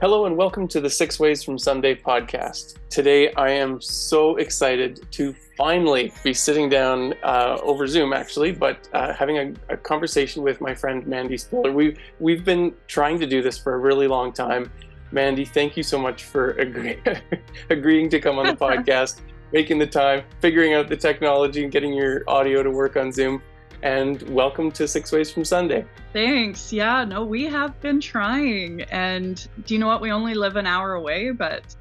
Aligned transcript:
Hello 0.00 0.26
and 0.26 0.36
welcome 0.36 0.68
to 0.68 0.80
the 0.80 0.88
Six 0.88 1.18
Ways 1.18 1.42
from 1.42 1.58
Sunday 1.58 1.92
podcast. 1.92 2.76
Today 2.88 3.32
I 3.32 3.50
am 3.50 3.80
so 3.80 4.36
excited 4.36 5.04
to 5.10 5.34
finally 5.56 6.12
be 6.22 6.32
sitting 6.32 6.68
down 6.68 7.14
uh, 7.24 7.58
over 7.64 7.84
Zoom, 7.88 8.12
actually, 8.12 8.52
but 8.52 8.88
uh, 8.92 9.12
having 9.12 9.38
a, 9.38 9.74
a, 9.74 9.76
conversation 9.76 10.44
with 10.44 10.60
my 10.60 10.72
friend 10.72 11.04
Mandy 11.04 11.36
Spiller. 11.36 11.72
We've 11.72 11.98
we've 12.20 12.44
been 12.44 12.74
trying 12.86 13.18
to 13.18 13.26
do 13.26 13.42
this 13.42 13.58
for 13.58 13.74
a 13.74 13.78
really 13.78 14.06
long 14.06 14.32
time. 14.32 14.70
Mandy, 15.10 15.44
thank 15.44 15.76
you 15.76 15.82
so 15.82 15.98
much 15.98 16.22
for 16.22 16.50
agree- 16.52 17.00
agreeing 17.70 18.08
to 18.10 18.20
come 18.20 18.38
on 18.38 18.46
the 18.46 18.52
podcast, 18.68 19.18
making 19.52 19.80
the 19.80 19.86
time, 19.88 20.22
figuring 20.40 20.74
out 20.74 20.88
the 20.88 20.96
technology, 20.96 21.64
and 21.64 21.72
getting 21.72 21.92
your 21.92 22.22
audio 22.28 22.62
to 22.62 22.70
work 22.70 22.96
on 22.96 23.10
Zoom 23.10 23.42
and 23.82 24.22
welcome 24.22 24.70
to 24.72 24.88
Six 24.88 25.12
Ways 25.12 25.30
from 25.30 25.44
Sunday. 25.44 25.84
Thanks. 26.12 26.72
Yeah, 26.72 27.04
no, 27.04 27.24
we 27.24 27.44
have 27.44 27.78
been 27.80 28.00
trying. 28.00 28.82
And 28.82 29.46
do 29.66 29.74
you 29.74 29.80
know 29.80 29.86
what? 29.86 30.00
We 30.00 30.10
only 30.10 30.34
live 30.34 30.56
an 30.56 30.66
hour 30.66 30.94
away, 30.94 31.30
but 31.30 31.76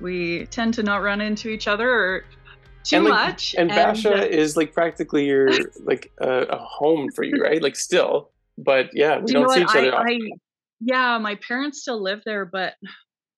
we 0.00 0.46
tend 0.46 0.74
to 0.74 0.82
not 0.82 1.02
run 1.02 1.20
into 1.20 1.48
each 1.48 1.68
other 1.68 2.24
too 2.84 2.96
and 2.96 3.04
like, 3.06 3.12
much. 3.12 3.54
And, 3.56 3.70
and 3.70 3.78
Bashaw 3.78 4.20
uh, 4.20 4.24
is 4.24 4.56
like 4.56 4.72
practically 4.72 5.26
your 5.26 5.50
like 5.84 6.12
a, 6.20 6.42
a, 6.42 6.56
home 6.56 7.10
for 7.14 7.24
you, 7.24 7.42
right? 7.42 7.62
Like 7.62 7.76
still, 7.76 8.30
but 8.58 8.90
yeah, 8.92 9.18
we 9.18 9.26
do 9.26 9.40
not 9.40 9.52
see 9.52 9.62
each 9.62 9.68
other. 9.68 9.94
I, 9.94 10.12
I, 10.12 10.18
yeah, 10.80 11.18
my 11.18 11.36
parents 11.36 11.80
still 11.82 12.02
live 12.02 12.22
there, 12.24 12.44
but 12.44 12.74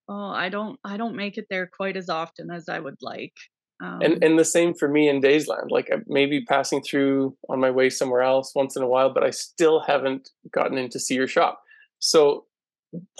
oh, 0.08 0.30
I 0.30 0.48
don't, 0.48 0.78
I 0.84 0.96
don't 0.96 1.16
make 1.16 1.38
it 1.38 1.46
there 1.50 1.66
quite 1.66 1.96
as 1.96 2.08
often 2.08 2.50
as 2.50 2.68
I 2.68 2.78
would 2.78 2.96
like. 3.00 3.34
Um, 3.82 4.00
and 4.00 4.22
and 4.22 4.38
the 4.38 4.44
same 4.44 4.74
for 4.74 4.88
me 4.88 5.08
in 5.08 5.20
Daysland. 5.20 5.70
Like 5.70 5.90
maybe 6.06 6.44
passing 6.44 6.82
through 6.82 7.36
on 7.48 7.58
my 7.58 7.70
way 7.70 7.90
somewhere 7.90 8.22
else 8.22 8.54
once 8.54 8.76
in 8.76 8.82
a 8.82 8.86
while, 8.86 9.12
but 9.12 9.24
I 9.24 9.30
still 9.30 9.80
haven't 9.80 10.30
gotten 10.52 10.78
in 10.78 10.88
to 10.90 11.00
see 11.00 11.14
your 11.14 11.26
shop. 11.26 11.60
So 11.98 12.46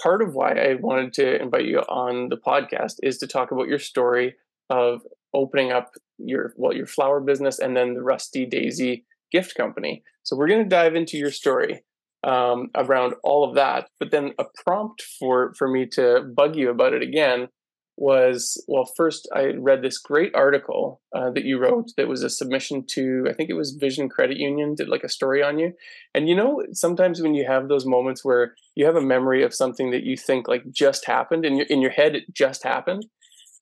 part 0.01 0.21
of 0.21 0.35
why 0.35 0.53
I 0.53 0.75
wanted 0.75 1.13
to 1.13 1.41
invite 1.41 1.65
you 1.65 1.79
on 1.79 2.29
the 2.29 2.37
podcast 2.37 2.95
is 3.03 3.17
to 3.17 3.27
talk 3.27 3.51
about 3.51 3.67
your 3.67 3.79
story 3.79 4.35
of 4.69 5.01
opening 5.33 5.71
up 5.71 5.91
your 6.17 6.53
well 6.55 6.73
your 6.73 6.87
flower 6.87 7.19
business 7.19 7.59
and 7.59 7.75
then 7.75 7.93
the 7.93 8.01
Rusty 8.01 8.45
Daisy 8.45 9.05
gift 9.33 9.55
company. 9.55 10.01
So 10.23 10.37
we're 10.37 10.47
going 10.47 10.63
to 10.63 10.69
dive 10.69 10.95
into 10.95 11.17
your 11.17 11.31
story 11.31 11.83
um, 12.23 12.69
around 12.75 13.15
all 13.21 13.43
of 13.43 13.55
that. 13.55 13.89
But 13.99 14.11
then 14.11 14.33
a 14.39 14.45
prompt 14.63 15.01
for 15.19 15.53
for 15.55 15.67
me 15.67 15.87
to 15.93 16.21
bug 16.21 16.55
you 16.55 16.69
about 16.69 16.93
it 16.93 17.01
again 17.01 17.49
was 17.95 18.63
well 18.67 18.85
first 18.97 19.27
i 19.35 19.53
read 19.59 19.81
this 19.81 19.99
great 19.99 20.33
article 20.33 20.99
uh, 21.15 21.29
that 21.29 21.43
you 21.43 21.59
wrote 21.59 21.91
that 21.95 22.07
was 22.07 22.23
a 22.23 22.29
submission 22.29 22.83
to 22.85 23.25
i 23.29 23.33
think 23.33 23.49
it 23.49 23.55
was 23.55 23.77
vision 23.79 24.09
credit 24.09 24.37
union 24.37 24.73
did 24.73 24.89
like 24.89 25.03
a 25.03 25.09
story 25.09 25.43
on 25.43 25.59
you 25.59 25.71
and 26.15 26.27
you 26.27 26.35
know 26.35 26.63
sometimes 26.71 27.21
when 27.21 27.35
you 27.35 27.45
have 27.45 27.67
those 27.67 27.85
moments 27.85 28.25
where 28.25 28.55
you 28.75 28.85
have 28.85 28.95
a 28.95 29.01
memory 29.01 29.43
of 29.43 29.53
something 29.53 29.91
that 29.91 30.03
you 30.03 30.17
think 30.17 30.47
like 30.47 30.63
just 30.71 31.05
happened 31.05 31.45
and 31.45 31.61
in 31.61 31.81
your 31.81 31.91
head 31.91 32.15
it 32.15 32.23
just 32.33 32.63
happened 32.63 33.05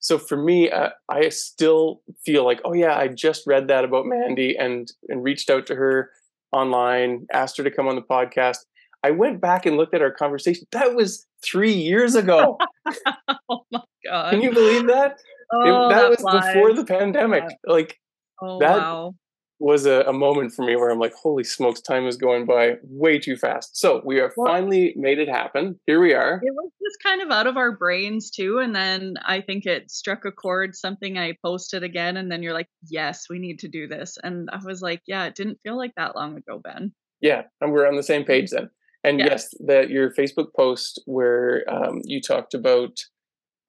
so 0.00 0.18
for 0.18 0.36
me 0.36 0.70
uh, 0.70 0.88
i 1.10 1.28
still 1.28 2.00
feel 2.24 2.44
like 2.44 2.60
oh 2.64 2.72
yeah 2.72 2.96
i 2.96 3.08
just 3.08 3.46
read 3.46 3.68
that 3.68 3.84
about 3.84 4.06
mandy 4.06 4.56
and 4.56 4.92
and 5.08 5.22
reached 5.22 5.50
out 5.50 5.66
to 5.66 5.74
her 5.74 6.10
online 6.52 7.26
asked 7.34 7.58
her 7.58 7.64
to 7.64 7.70
come 7.70 7.86
on 7.86 7.96
the 7.96 8.02
podcast 8.02 8.60
I 9.04 9.10
went 9.10 9.40
back 9.40 9.66
and 9.66 9.76
looked 9.76 9.94
at 9.94 10.00
our 10.00 10.12
conversation. 10.12 10.64
That 10.70 10.94
was 10.94 11.26
three 11.42 11.72
years 11.72 12.14
ago. 12.14 12.56
oh 13.48 13.66
my 13.72 13.80
god! 14.04 14.30
Can 14.30 14.42
you 14.42 14.52
believe 14.52 14.86
that? 14.86 15.18
Oh, 15.52 15.62
it, 15.62 15.94
that, 15.94 16.00
that 16.00 16.22
was 16.22 16.44
before 16.46 16.72
the 16.72 16.84
pandemic. 16.84 17.44
Yeah. 17.44 17.72
Like 17.72 17.98
oh, 18.40 18.58
that 18.60 18.78
wow. 18.78 19.14
was 19.58 19.84
a, 19.86 20.00
a, 20.02 20.12
moment 20.12 20.52
for 20.52 20.64
me 20.64 20.76
where 20.76 20.90
I'm 20.90 20.98
like, 20.98 21.12
holy 21.14 21.44
smokes, 21.44 21.80
time 21.80 22.06
is 22.06 22.16
going 22.16 22.46
by 22.46 22.76
way 22.84 23.18
too 23.18 23.36
fast. 23.36 23.76
So 23.76 24.00
we 24.04 24.16
have 24.16 24.32
well, 24.36 24.50
finally 24.50 24.94
made 24.96 25.18
it 25.18 25.28
happen. 25.28 25.78
Here 25.86 26.00
we 26.00 26.14
are. 26.14 26.40
It 26.42 26.54
was 26.54 26.70
just 26.82 27.02
kind 27.02 27.20
of 27.20 27.30
out 27.30 27.46
of 27.46 27.58
our 27.58 27.76
brains 27.76 28.30
too, 28.30 28.58
and 28.58 28.74
then 28.74 29.14
I 29.24 29.42
think 29.42 29.66
it 29.66 29.90
struck 29.90 30.24
a 30.24 30.32
chord. 30.32 30.74
Something 30.74 31.18
I 31.18 31.34
posted 31.44 31.82
again, 31.82 32.16
and 32.16 32.32
then 32.32 32.42
you're 32.42 32.54
like, 32.54 32.68
yes, 32.88 33.26
we 33.28 33.38
need 33.38 33.58
to 33.60 33.68
do 33.68 33.86
this, 33.86 34.16
and 34.22 34.48
I 34.50 34.58
was 34.64 34.80
like, 34.80 35.02
yeah, 35.06 35.24
it 35.24 35.34
didn't 35.34 35.60
feel 35.62 35.76
like 35.76 35.92
that 35.96 36.16
long 36.16 36.36
ago, 36.36 36.60
Ben. 36.62 36.92
Yeah, 37.20 37.42
and 37.60 37.72
we're 37.72 37.86
on 37.86 37.96
the 37.96 38.02
same 38.02 38.24
page 38.24 38.50
then. 38.50 38.70
And 39.04 39.18
yes, 39.18 39.28
yes 39.28 39.54
that 39.66 39.90
your 39.90 40.12
Facebook 40.14 40.48
post 40.56 41.00
where 41.06 41.64
um, 41.68 42.00
you 42.04 42.20
talked 42.20 42.54
about 42.54 42.98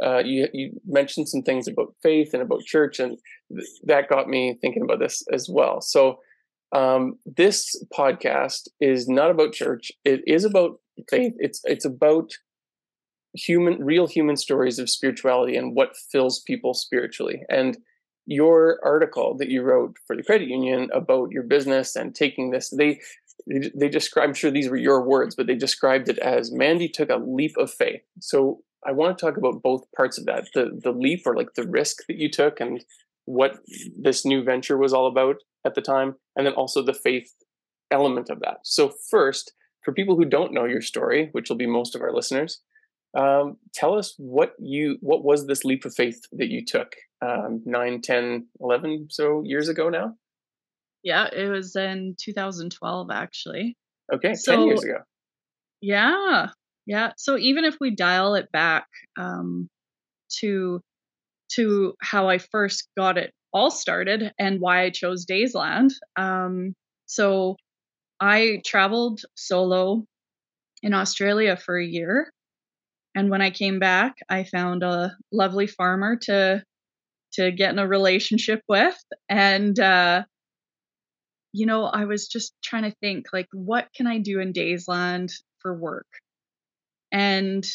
uh, 0.04 0.20
you 0.20 0.48
you 0.54 0.80
mentioned 0.86 1.30
some 1.30 1.42
things 1.42 1.68
about 1.68 1.96
faith 2.02 2.34
and 2.34 2.42
about 2.42 2.64
church, 2.64 3.00
and 3.00 3.18
th- 3.56 3.68
that 3.84 4.10
got 4.10 4.28
me 4.28 4.58
thinking 4.62 4.84
about 4.84 5.00
this 5.00 5.24
as 5.32 5.48
well. 5.50 5.82
So 5.82 6.20
um, 6.76 7.20
this 7.26 7.84
podcast 7.98 8.68
is 8.82 9.08
not 9.08 9.32
about 9.32 9.54
church; 9.54 9.92
it 10.04 10.22
is 10.28 10.44
about 10.44 10.80
faith. 11.10 11.34
It's 11.38 11.62
it's 11.64 11.86
about 11.86 12.32
human, 13.36 13.84
real 13.84 14.08
human 14.08 14.38
stories 14.38 14.80
of 14.80 14.90
spirituality 14.90 15.56
and 15.56 15.76
what 15.76 15.96
fills 16.12 16.42
people 16.42 16.74
spiritually. 16.74 17.42
And 17.50 17.78
your 18.26 18.80
article 18.84 19.36
that 19.38 19.50
you 19.50 19.62
wrote 19.62 19.98
for 20.06 20.16
the 20.16 20.24
credit 20.24 20.48
union 20.48 20.90
about 20.94 21.32
your 21.32 21.44
business 21.44 21.96
and 21.96 22.16
taking 22.16 22.52
this, 22.52 22.70
they 22.70 23.00
they 23.76 23.90
describe 23.90 24.30
i'm 24.30 24.34
sure 24.34 24.52
these 24.52 24.70
were 24.70 24.78
your 24.78 25.04
words 25.04 25.36
but 25.36 25.48
they 25.48 25.56
described 25.56 26.08
it 26.08 26.20
as 26.20 26.52
mandy 26.52 26.88
took 26.88 27.10
a 27.10 27.18
leap 27.18 27.56
of 27.58 27.70
faith 27.70 28.02
so 28.20 28.62
i 28.86 28.92
want 28.92 29.18
to 29.18 29.26
talk 29.26 29.38
about 29.38 29.62
both 29.62 29.84
parts 29.96 30.18
of 30.18 30.26
that 30.26 30.48
the 30.54 30.80
the 30.84 30.92
leap 30.92 31.22
or 31.26 31.36
like 31.36 31.54
the 31.56 31.68
risk 31.68 31.98
that 32.08 32.18
you 32.18 32.30
took 32.30 32.60
and 32.60 32.84
what 33.26 33.60
this 33.98 34.26
new 34.26 34.44
venture 34.44 34.78
was 34.78 34.94
all 34.94 35.08
about 35.08 35.38
at 35.66 35.76
the 35.76 35.82
time 35.82 36.16
and 36.36 36.46
then 36.46 36.54
also 36.54 36.82
the 36.82 36.94
faith 36.94 37.32
element 37.92 38.30
of 38.30 38.40
that 38.40 38.58
so 38.64 38.92
first 39.10 39.54
for 39.84 39.94
people 39.94 40.16
who 40.16 40.26
don't 40.26 40.54
know 40.54 40.66
your 40.66 40.82
story 40.82 41.30
which 41.32 41.50
will 41.50 41.58
be 41.58 41.68
most 41.68 41.96
of 41.96 42.02
our 42.02 42.14
listeners 42.14 42.62
um, 43.16 43.58
tell 43.76 43.96
us 43.96 44.16
what 44.18 44.54
you 44.60 44.98
what 45.02 45.24
was 45.24 45.46
this 45.46 45.64
leap 45.64 45.86
of 45.86 45.94
faith 45.94 46.20
that 46.32 46.50
you 46.50 46.66
took 46.66 46.96
um, 47.22 47.62
9 47.66 48.02
10 48.02 48.48
11 48.60 49.08
so 49.10 49.44
years 49.46 49.70
ago 49.70 49.90
now 49.90 50.16
yeah, 51.04 51.28
it 51.34 51.50
was 51.50 51.76
in 51.76 52.16
2012 52.18 53.12
actually. 53.12 53.78
Okay, 54.14 54.34
so, 54.34 54.56
10 54.56 54.68
years 54.68 54.84
ago. 54.84 55.00
Yeah. 55.82 56.48
Yeah. 56.86 57.12
So 57.18 57.38
even 57.38 57.66
if 57.66 57.78
we 57.80 57.96
dial 57.96 58.36
it 58.36 58.52
back 58.52 58.88
um, 59.18 59.70
to 60.40 60.82
to 61.56 61.94
how 62.02 62.30
I 62.30 62.40
first 62.40 62.88
got 62.98 63.18
it 63.18 63.32
all 63.54 63.70
started 63.70 64.34
and 64.40 64.60
why 64.60 64.84
I 64.84 64.90
chose 64.90 65.26
Daysland. 65.26 65.92
Um, 66.16 66.74
so 67.06 67.58
I 68.20 68.62
traveled 68.66 69.22
solo 69.36 70.06
in 70.82 70.94
Australia 70.94 71.56
for 71.56 71.78
a 71.78 71.86
year. 71.86 72.32
And 73.16 73.30
when 73.30 73.42
I 73.42 73.52
came 73.52 73.80
back, 73.80 74.16
I 74.30 74.44
found 74.44 74.84
a 74.84 75.16
lovely 75.32 75.68
farmer 75.68 76.18
to 76.24 76.64
to 77.34 77.52
get 77.52 77.72
in 77.72 77.80
a 77.80 77.88
relationship 77.88 78.62
with. 78.68 78.98
And 79.30 79.80
uh, 79.80 80.24
you 81.54 81.66
know, 81.68 81.86
I 81.86 82.06
was 82.06 82.28
just 82.28 82.54
trying 82.64 82.84
to 82.84 82.96
think 83.00 83.28
like, 83.32 83.48
what 83.54 83.88
can 83.96 84.08
I 84.08 84.18
do 84.20 84.40
in 84.40 84.54
Daysland 84.54 85.32
for 85.60 85.74
work? 85.76 86.08
And 87.14 87.66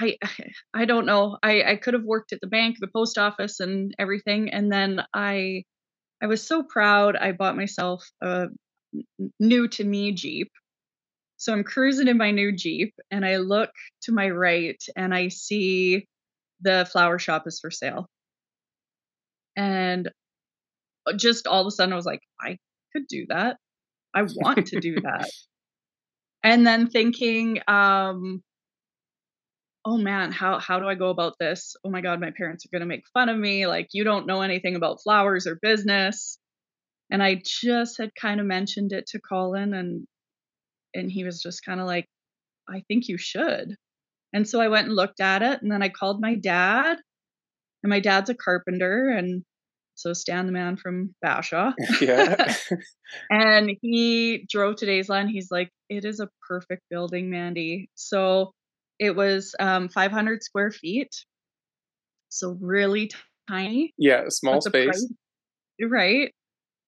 I 0.00 0.16
I 0.74 0.84
don't 0.84 1.06
know. 1.06 1.38
I 1.42 1.62
I 1.64 1.76
could 1.76 1.94
have 1.94 2.04
worked 2.04 2.32
at 2.32 2.40
the 2.40 2.46
bank, 2.46 2.76
the 2.80 2.88
post 2.88 3.18
office, 3.18 3.60
and 3.60 3.94
everything. 3.98 4.50
And 4.50 4.70
then 4.72 5.04
I 5.14 5.64
I 6.22 6.26
was 6.26 6.46
so 6.46 6.62
proud. 6.62 7.16
I 7.16 7.32
bought 7.32 7.56
myself 7.56 8.08
a 8.22 8.48
new 9.40 9.68
to 9.68 9.84
me 9.84 10.12
Jeep. 10.12 10.50
So 11.38 11.52
I'm 11.52 11.64
cruising 11.64 12.08
in 12.08 12.18
my 12.18 12.30
new 12.30 12.52
Jeep, 12.52 12.94
and 13.10 13.24
I 13.24 13.36
look 13.36 13.70
to 14.02 14.12
my 14.12 14.30
right, 14.30 14.82
and 14.96 15.14
I 15.14 15.28
see 15.28 16.06
the 16.62 16.88
flower 16.90 17.18
shop 17.18 17.44
is 17.46 17.60
for 17.60 17.70
sale. 17.70 18.08
And 19.56 20.10
uh, 21.06 21.14
just 21.14 21.46
all 21.46 21.60
of 21.60 21.66
a 21.66 21.70
sudden 21.70 21.92
I 21.92 21.96
was 21.96 22.06
like, 22.06 22.22
I 22.40 22.58
could 22.92 23.06
do 23.08 23.26
that. 23.28 23.58
I 24.14 24.22
want 24.22 24.68
to 24.68 24.80
do 24.80 24.96
that. 25.02 25.30
And 26.46 26.66
then 26.66 26.88
thinking, 26.88 27.60
um, 27.68 28.42
oh 29.84 29.98
man, 29.98 30.32
how 30.32 30.58
how 30.60 30.78
do 30.78 30.86
I 30.86 30.94
go 30.94 31.10
about 31.10 31.34
this? 31.40 31.76
Oh 31.84 31.90
my 31.90 32.00
god, 32.00 32.20
my 32.20 32.30
parents 32.30 32.64
are 32.64 32.70
gonna 32.72 32.86
make 32.86 33.04
fun 33.12 33.28
of 33.28 33.36
me. 33.38 33.66
Like 33.66 33.88
you 33.92 34.04
don't 34.04 34.26
know 34.26 34.42
anything 34.42 34.76
about 34.76 35.02
flowers 35.02 35.46
or 35.48 35.58
business. 35.60 36.38
And 37.10 37.22
I 37.22 37.42
just 37.44 37.98
had 37.98 38.10
kind 38.20 38.40
of 38.40 38.46
mentioned 38.46 38.92
it 38.92 39.06
to 39.08 39.20
Colin 39.20 39.74
and 39.74 40.06
and 40.94 41.10
he 41.10 41.24
was 41.24 41.42
just 41.42 41.64
kind 41.64 41.80
of 41.80 41.86
like, 41.86 42.06
I 42.68 42.82
think 42.88 43.08
you 43.08 43.18
should. 43.18 43.76
And 44.34 44.48
so 44.48 44.60
I 44.60 44.68
went 44.68 44.88
and 44.88 44.96
looked 44.96 45.20
at 45.20 45.42
it 45.42 45.62
and 45.62 45.70
then 45.72 45.82
I 45.82 45.88
called 45.90 46.20
my 46.20 46.36
dad. 46.36 46.98
And 47.82 47.90
my 47.90 48.00
dad's 48.00 48.30
a 48.30 48.34
carpenter 48.34 49.10
and 49.10 49.44
so 49.96 50.12
Stan 50.12 50.46
the 50.46 50.52
man 50.52 50.76
from 50.76 51.14
Bashaw. 51.24 51.72
Yeah. 52.00 52.54
and 53.30 53.70
he 53.82 54.46
drove 54.48 54.76
to 54.76 54.86
Daysland. 54.86 55.30
He's 55.30 55.50
like, 55.50 55.70
it 55.88 56.04
is 56.04 56.20
a 56.20 56.28
perfect 56.46 56.82
building, 56.90 57.30
Mandy. 57.30 57.90
So 57.94 58.52
it 58.98 59.16
was 59.16 59.54
um, 59.58 59.88
500 59.88 60.42
square 60.42 60.70
feet. 60.70 61.10
So 62.28 62.56
really 62.60 63.10
tiny. 63.48 63.94
Yeah, 63.98 64.24
small 64.28 64.60
space. 64.60 64.86
Price, 64.86 65.90
right. 65.90 66.32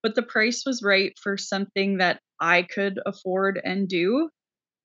But 0.02 0.14
the 0.14 0.22
price 0.22 0.62
was 0.64 0.82
right 0.82 1.12
for 1.20 1.36
something 1.36 1.98
that 1.98 2.20
I 2.40 2.62
could 2.62 3.00
afford 3.04 3.60
and 3.64 3.88
do. 3.88 4.28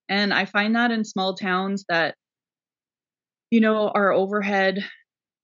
And 0.10 0.34
I 0.34 0.46
find 0.46 0.76
that 0.76 0.92
in 0.92 1.06
small 1.06 1.36
towns 1.36 1.86
that 1.90 2.16
you 3.52 3.62
know, 3.62 3.90
our 3.90 4.12
overhead 4.12 4.84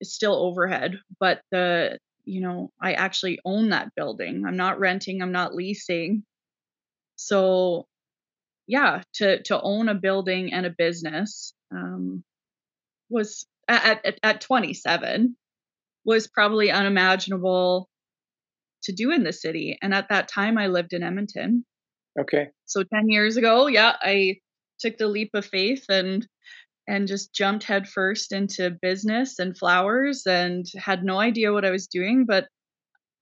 is 0.01 0.15
still 0.15 0.33
overhead, 0.33 0.95
but 1.19 1.41
the, 1.51 1.99
you 2.29 2.41
know, 2.41 2.71
I 2.81 2.93
actually 2.93 3.39
own 3.43 3.69
that 3.69 3.95
building. 3.95 4.43
I'm 4.45 4.57
not 4.57 4.79
renting, 4.79 5.21
I'm 5.21 5.31
not 5.31 5.55
leasing. 5.55 6.23
So, 7.15 7.87
yeah, 8.67 9.01
to 9.15 9.41
to 9.43 9.59
own 9.59 9.89
a 9.89 9.95
building 9.95 10.53
and 10.53 10.65
a 10.65 10.75
business 10.77 11.53
um, 11.71 12.23
was 13.09 13.45
at, 13.67 14.05
at 14.05 14.19
at 14.23 14.41
27 14.41 15.35
was 16.05 16.27
probably 16.27 16.71
unimaginable 16.71 17.89
to 18.83 18.93
do 18.93 19.11
in 19.11 19.23
the 19.23 19.33
city. 19.33 19.77
And 19.81 19.93
at 19.93 20.09
that 20.09 20.27
time, 20.27 20.57
I 20.57 20.67
lived 20.67 20.93
in 20.93 21.03
Edmonton. 21.03 21.65
Okay. 22.19 22.49
So 22.65 22.83
10 22.83 23.09
years 23.09 23.37
ago, 23.37 23.67
yeah, 23.67 23.95
I 24.01 24.37
took 24.79 24.97
the 24.97 25.07
leap 25.07 25.31
of 25.33 25.45
faith 25.45 25.85
and 25.89 26.25
and 26.89 27.07
just 27.07 27.33
jumped 27.33 27.63
headfirst 27.63 28.33
into 28.33 28.75
business 28.81 29.37
and 29.37 29.55
flowers 29.55 30.25
and 30.25 30.65
had 30.75 31.03
no 31.03 31.19
idea 31.19 31.53
what 31.53 31.63
I 31.63 31.69
was 31.69 31.85
doing, 31.85 32.25
but 32.27 32.47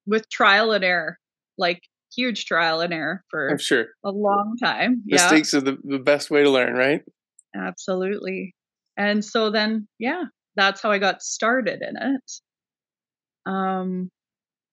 with 0.05 0.27
trial 0.29 0.71
and 0.71 0.85
error, 0.85 1.17
like 1.57 1.81
huge 2.15 2.45
trial 2.45 2.79
and 2.79 2.93
error 2.93 3.25
for 3.29 3.49
I'm 3.49 3.57
sure 3.57 3.87
a 4.05 4.11
long 4.11 4.55
time. 4.63 5.03
Mistakes 5.05 5.51
yeah. 5.51 5.59
are 5.59 5.63
the, 5.63 5.77
the 5.83 5.99
best 5.99 6.31
way 6.31 6.43
to 6.43 6.49
learn, 6.49 6.75
right? 6.75 7.01
Absolutely. 7.55 8.55
And 8.95 9.23
so 9.23 9.51
then, 9.51 9.89
yeah, 9.99 10.23
that's 10.55 10.81
how 10.81 10.89
I 10.89 10.97
got 10.97 11.21
started 11.21 11.81
in 11.81 11.97
it. 11.97 13.51
Um, 13.51 14.09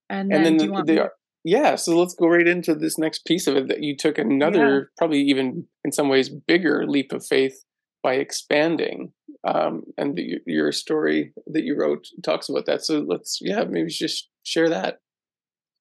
and 0.09 0.31
then, 0.31 0.47
and 0.47 0.61
then 0.61 0.71
want 0.71 0.87
the, 0.87 1.11
yeah, 1.43 1.75
so 1.75 1.99
let's 1.99 2.15
go 2.15 2.29
right 2.29 2.47
into 2.47 2.77
this 2.77 2.97
next 2.97 3.27
piece 3.27 3.49
of 3.49 3.57
it 3.57 3.69
that 3.69 3.83
you 3.83 3.97
took 3.97 4.19
another, 4.19 4.75
yeah. 4.75 4.85
probably 4.97 5.23
even 5.23 5.67
in 5.85 5.91
some 5.91 6.09
ways 6.09 6.29
bigger 6.29 6.87
leap 6.87 7.13
of 7.13 7.27
faith 7.27 7.65
by 8.05 8.15
expanding. 8.15 9.13
Um, 9.49 9.83
and 9.99 10.15
the, 10.15 10.39
your 10.47 10.71
story 10.73 11.33
that 11.49 11.65
you 11.65 11.77
wrote 11.77 12.07
talks 12.23 12.49
about 12.49 12.67
that. 12.67 12.85
So 12.85 13.01
let's, 13.01 13.39
yeah, 13.41 13.65
maybe 13.65 13.89
just 13.89 14.29
share 14.45 14.69
that. 14.69 14.99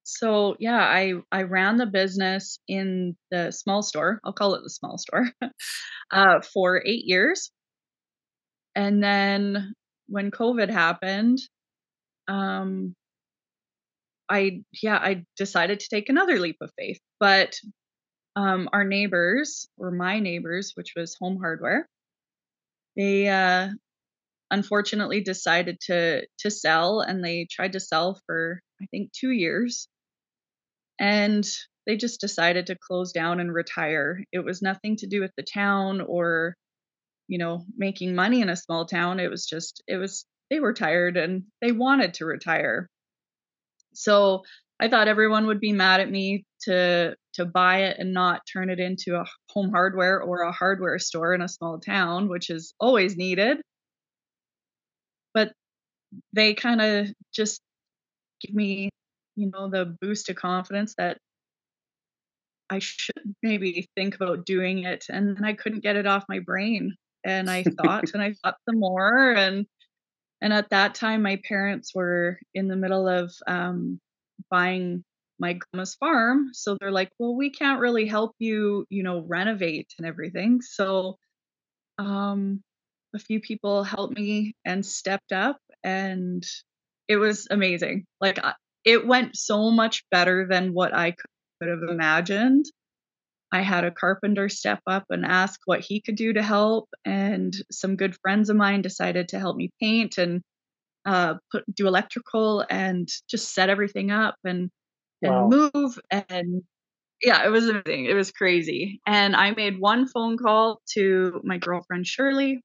So 0.05 0.55
yeah, 0.59 0.79
I 0.79 1.13
I 1.31 1.43
ran 1.43 1.77
the 1.77 1.85
business 1.85 2.59
in 2.67 3.15
the 3.31 3.51
small 3.51 3.81
store. 3.81 4.19
I'll 4.25 4.33
call 4.33 4.55
it 4.55 4.61
the 4.61 4.69
small 4.69 4.97
store 4.97 5.29
uh, 6.11 6.41
for 6.53 6.83
eight 6.85 7.05
years, 7.05 7.51
and 8.75 9.01
then 9.01 9.73
when 10.07 10.29
COVID 10.29 10.69
happened, 10.69 11.39
um, 12.27 12.95
I 14.29 14.63
yeah 14.81 14.97
I 14.97 15.23
decided 15.37 15.79
to 15.79 15.87
take 15.89 16.09
another 16.09 16.37
leap 16.37 16.57
of 16.59 16.71
faith. 16.77 16.99
But 17.21 17.55
um, 18.35 18.67
our 18.73 18.83
neighbors, 18.83 19.69
or 19.77 19.91
my 19.91 20.19
neighbors, 20.19 20.73
which 20.75 20.93
was 20.97 21.15
Home 21.21 21.37
Hardware, 21.39 21.87
they 22.95 23.27
uh, 23.27 23.69
unfortunately 24.51 25.21
decided 25.21 25.79
to 25.87 26.25
to 26.39 26.51
sell, 26.51 27.01
and 27.01 27.23
they 27.23 27.47
tried 27.51 27.73
to 27.73 27.79
sell 27.79 28.19
for 28.25 28.61
I 28.81 28.85
think 28.91 29.11
two 29.13 29.31
years, 29.31 29.87
and 30.99 31.45
they 31.85 31.97
just 31.97 32.21
decided 32.21 32.67
to 32.67 32.77
close 32.77 33.11
down 33.11 33.39
and 33.39 33.53
retire. 33.53 34.23
It 34.31 34.39
was 34.39 34.61
nothing 34.61 34.97
to 34.97 35.07
do 35.07 35.21
with 35.21 35.31
the 35.37 35.43
town 35.43 36.01
or 36.01 36.55
you 37.27 37.37
know 37.37 37.65
making 37.77 38.15
money 38.15 38.41
in 38.41 38.49
a 38.49 38.55
small 38.55 38.85
town. 38.85 39.19
It 39.19 39.29
was 39.29 39.45
just 39.45 39.83
it 39.87 39.97
was 39.97 40.25
they 40.49 40.59
were 40.59 40.73
tired 40.73 41.17
and 41.17 41.43
they 41.61 41.71
wanted 41.71 42.15
to 42.15 42.25
retire. 42.25 42.89
So 43.93 44.43
I 44.83 44.89
thought 44.89 45.07
everyone 45.07 45.47
would 45.47 45.61
be 45.61 45.71
mad 45.71 46.01
at 46.01 46.11
me 46.11 46.43
to 46.63 47.15
to 47.35 47.45
buy 47.45 47.83
it 47.83 47.99
and 47.99 48.13
not 48.13 48.41
turn 48.51 48.69
it 48.69 48.81
into 48.81 49.15
a 49.15 49.25
home 49.49 49.69
hardware 49.69 50.21
or 50.21 50.41
a 50.41 50.51
hardware 50.51 50.99
store 50.99 51.33
in 51.33 51.41
a 51.41 51.47
small 51.47 51.79
town, 51.79 52.27
which 52.27 52.49
is 52.49 52.73
always 52.81 53.15
needed. 53.15 53.61
But 55.33 55.53
they 56.33 56.53
kind 56.53 56.81
of 56.81 57.07
just 57.33 57.61
give 58.41 58.53
me, 58.53 58.89
you 59.37 59.49
know, 59.51 59.69
the 59.69 59.95
boost 60.01 60.29
of 60.29 60.35
confidence 60.35 60.95
that 60.97 61.17
I 62.69 62.79
should 62.79 63.35
maybe 63.41 63.87
think 63.95 64.15
about 64.15 64.45
doing 64.45 64.83
it. 64.83 65.05
And 65.09 65.37
then 65.37 65.45
I 65.45 65.53
couldn't 65.53 65.83
get 65.83 65.95
it 65.95 66.07
off 66.07 66.25
my 66.27 66.39
brain. 66.39 66.93
And 67.23 67.49
I 67.49 67.63
thought 67.81 68.11
and 68.13 68.21
I 68.21 68.35
thought 68.43 68.57
some 68.69 68.81
more 68.81 69.31
and 69.31 69.65
and 70.41 70.51
at 70.51 70.71
that 70.71 70.93
time, 70.93 71.21
my 71.21 71.39
parents 71.47 71.95
were 71.95 72.37
in 72.53 72.67
the 72.67 72.75
middle 72.75 73.07
of 73.07 73.33
um, 73.47 74.01
buying 74.49 75.03
my 75.39 75.53
grandma's 75.53 75.95
farm. 75.95 76.49
So 76.53 76.77
they're 76.79 76.91
like, 76.91 77.11
well, 77.19 77.35
we 77.35 77.49
can't 77.49 77.79
really 77.79 78.05
help 78.05 78.35
you, 78.39 78.85
you 78.89 79.03
know, 79.03 79.19
renovate 79.27 79.93
and 79.97 80.07
everything. 80.07 80.61
So 80.61 81.17
um, 81.97 82.61
a 83.13 83.19
few 83.19 83.39
people 83.39 83.83
helped 83.83 84.15
me 84.15 84.55
and 84.65 84.85
stepped 84.85 85.31
up, 85.31 85.57
and 85.83 86.45
it 87.07 87.17
was 87.17 87.47
amazing. 87.49 88.05
Like, 88.21 88.39
it 88.85 89.05
went 89.05 89.35
so 89.35 89.71
much 89.71 90.03
better 90.11 90.47
than 90.49 90.73
what 90.73 90.93
I 90.93 91.11
could 91.11 91.69
have 91.69 91.83
imagined. 91.87 92.65
I 93.51 93.61
had 93.61 93.83
a 93.83 93.91
carpenter 93.91 94.49
step 94.49 94.79
up 94.87 95.05
and 95.09 95.25
ask 95.25 95.59
what 95.65 95.81
he 95.81 96.01
could 96.01 96.15
do 96.15 96.33
to 96.33 96.41
help, 96.41 96.89
and 97.05 97.55
some 97.71 97.95
good 97.95 98.15
friends 98.21 98.49
of 98.49 98.55
mine 98.55 98.81
decided 98.81 99.29
to 99.29 99.39
help 99.39 99.55
me 99.55 99.69
paint 99.79 100.17
and 100.17 100.41
uh, 101.05 101.35
put 101.51 101.63
do 101.73 101.87
electrical 101.87 102.65
and 102.69 103.07
just 103.29 103.53
set 103.53 103.69
everything 103.69 104.11
up 104.11 104.35
and 104.43 104.69
and 105.21 105.33
wow. 105.33 105.47
move 105.47 105.99
and 106.09 106.63
yeah, 107.21 107.45
it 107.45 107.49
was 107.49 107.69
amazing. 107.69 108.05
It 108.05 108.15
was 108.15 108.31
crazy. 108.31 108.99
And 109.07 109.33
I 109.35 109.51
made 109.51 109.79
one 109.79 110.07
phone 110.07 110.37
call 110.37 110.81
to 110.93 111.39
my 111.45 111.57
girlfriend 111.57 112.05
Shirley, 112.05 112.61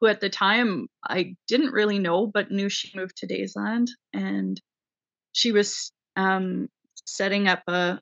who 0.00 0.08
at 0.08 0.20
the 0.20 0.28
time 0.28 0.88
I 1.08 1.36
didn't 1.46 1.72
really 1.72 2.00
know, 2.00 2.26
but 2.26 2.50
knew 2.50 2.68
she 2.68 2.90
moved 2.96 3.18
to 3.18 3.28
Daysland, 3.28 3.86
and 4.12 4.60
she 5.32 5.52
was 5.52 5.92
um, 6.16 6.68
setting 7.06 7.46
up 7.48 7.62
a 7.68 8.00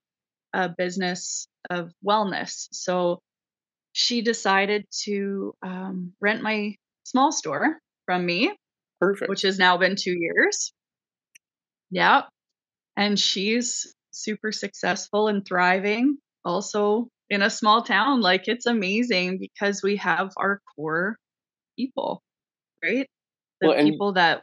a 0.54 0.70
business 0.70 1.46
of 1.68 1.92
wellness. 2.06 2.68
So 2.72 3.20
she 3.92 4.22
decided 4.22 4.86
to 5.04 5.54
um, 5.62 6.12
rent 6.20 6.42
my 6.42 6.74
small 7.04 7.32
store 7.32 7.78
from 8.06 8.24
me, 8.24 8.54
perfect, 9.00 9.28
which 9.28 9.42
has 9.42 9.58
now 9.58 9.76
been 9.76 9.96
two 9.96 10.16
years. 10.18 10.72
Yeah, 11.90 12.22
and 12.96 13.18
she's 13.18 13.94
super 14.10 14.52
successful 14.52 15.28
and 15.28 15.44
thriving. 15.46 16.18
Also 16.44 17.08
in 17.28 17.42
a 17.42 17.50
small 17.50 17.82
town, 17.82 18.20
like 18.20 18.46
it's 18.46 18.66
amazing 18.66 19.38
because 19.38 19.82
we 19.82 19.96
have 19.96 20.30
our 20.36 20.60
core 20.74 21.16
people, 21.78 22.22
right? 22.82 23.08
The 23.60 23.68
well, 23.68 23.82
people 23.84 24.12
that 24.14 24.42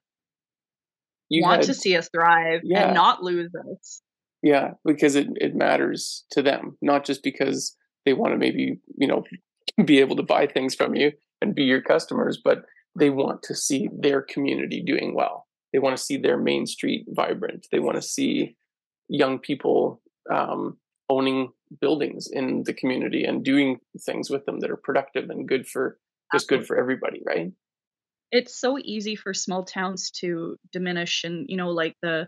want 1.32 1.62
had, 1.62 1.68
to 1.68 1.74
see 1.74 1.96
us 1.96 2.10
thrive 2.14 2.62
yeah. 2.64 2.86
and 2.86 2.94
not 2.94 3.24
lose 3.24 3.52
us. 3.72 4.02
Yeah, 4.42 4.72
because 4.84 5.16
it, 5.16 5.28
it 5.36 5.56
matters 5.56 6.26
to 6.32 6.42
them, 6.42 6.78
not 6.82 7.06
just 7.06 7.24
because 7.24 7.76
they 8.06 8.14
want 8.14 8.34
to 8.34 8.38
maybe, 8.38 8.80
you 8.98 9.08
know, 9.08 9.24
be 9.86 10.00
able 10.00 10.18
to 10.18 10.24
buy 10.24 10.48
things 10.48 10.76
from 10.76 10.96
you 10.96 11.14
and 11.42 11.56
be 11.56 11.64
your 11.64 11.82
customers, 11.82 12.40
but 12.44 12.64
they 12.98 13.10
want 13.10 13.44
to 13.44 13.56
see 13.56 13.90
their 13.92 14.22
community 14.22 14.82
doing 14.82 15.16
well. 15.16 15.48
They 15.72 15.80
want 15.80 15.98
to 15.98 16.04
see 16.04 16.18
their 16.18 16.38
main 16.38 16.66
street 16.66 17.06
vibrant. 17.10 17.68
They 17.72 17.80
want 17.80 17.96
to 17.96 18.02
see 18.02 18.56
young 19.10 19.40
people 19.40 20.02
um, 20.32 20.78
owning 21.10 21.52
buildings 21.82 22.30
in 22.32 22.64
the 22.64 22.74
community 22.74 23.24
and 23.24 23.44
doing 23.44 23.80
things 24.06 24.30
with 24.30 24.46
them 24.46 24.60
that 24.60 24.70
are 24.70 24.78
productive 24.78 25.30
and 25.30 25.48
good 25.48 25.68
for 25.68 25.98
just 26.32 26.48
good 26.48 26.66
for 26.66 26.78
everybody, 26.78 27.22
right? 27.26 27.52
It's 28.32 28.60
so 28.60 28.78
easy 28.80 29.16
for 29.16 29.34
small 29.34 29.64
towns 29.64 30.10
to 30.22 30.58
diminish 30.72 31.24
and 31.24 31.46
you 31.50 31.58
know 31.58 31.70
like 31.70 31.96
the 32.02 32.28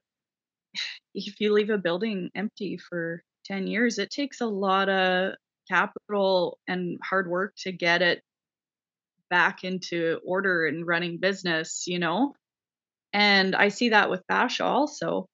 if 1.14 1.40
you 1.40 1.54
leave 1.54 1.70
a 1.70 1.78
building 1.78 2.30
empty 2.36 2.78
for 2.78 3.24
10 3.46 3.68
years, 3.68 3.98
it 3.98 4.12
takes 4.12 4.42
a 4.42 4.46
lot 4.46 4.90
of 4.90 5.34
capital 5.70 6.60
and 6.68 7.00
hard 7.04 7.30
work 7.30 7.54
to 7.58 7.72
get 7.72 8.02
it 8.02 8.22
back 9.30 9.64
into 9.64 10.20
order 10.26 10.66
and 10.66 10.86
running 10.86 11.18
business, 11.18 11.84
you 11.88 12.00
know? 12.00 12.34
And 13.14 13.56
I 13.56 13.70
see 13.70 13.90
that 13.90 14.10
with 14.10 14.22
Bashaw 14.30 14.66
also, 14.66 15.28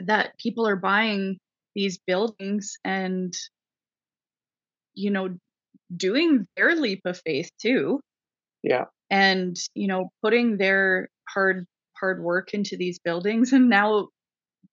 that 0.00 0.36
people 0.38 0.66
are 0.66 0.76
buying 0.76 1.38
these 1.74 1.98
buildings 2.06 2.76
and, 2.84 3.32
you 4.94 5.10
know, 5.10 5.36
doing 5.96 6.46
their 6.56 6.74
leap 6.74 7.02
of 7.04 7.20
faith 7.24 7.50
too. 7.60 8.00
Yeah. 8.62 8.86
And, 9.10 9.56
you 9.74 9.88
know, 9.88 10.10
putting 10.22 10.56
their 10.56 11.08
hard 11.28 11.66
hard 11.96 12.22
work 12.22 12.52
into 12.52 12.76
these 12.76 12.98
buildings 12.98 13.52
and 13.52 13.68
now 13.68 14.08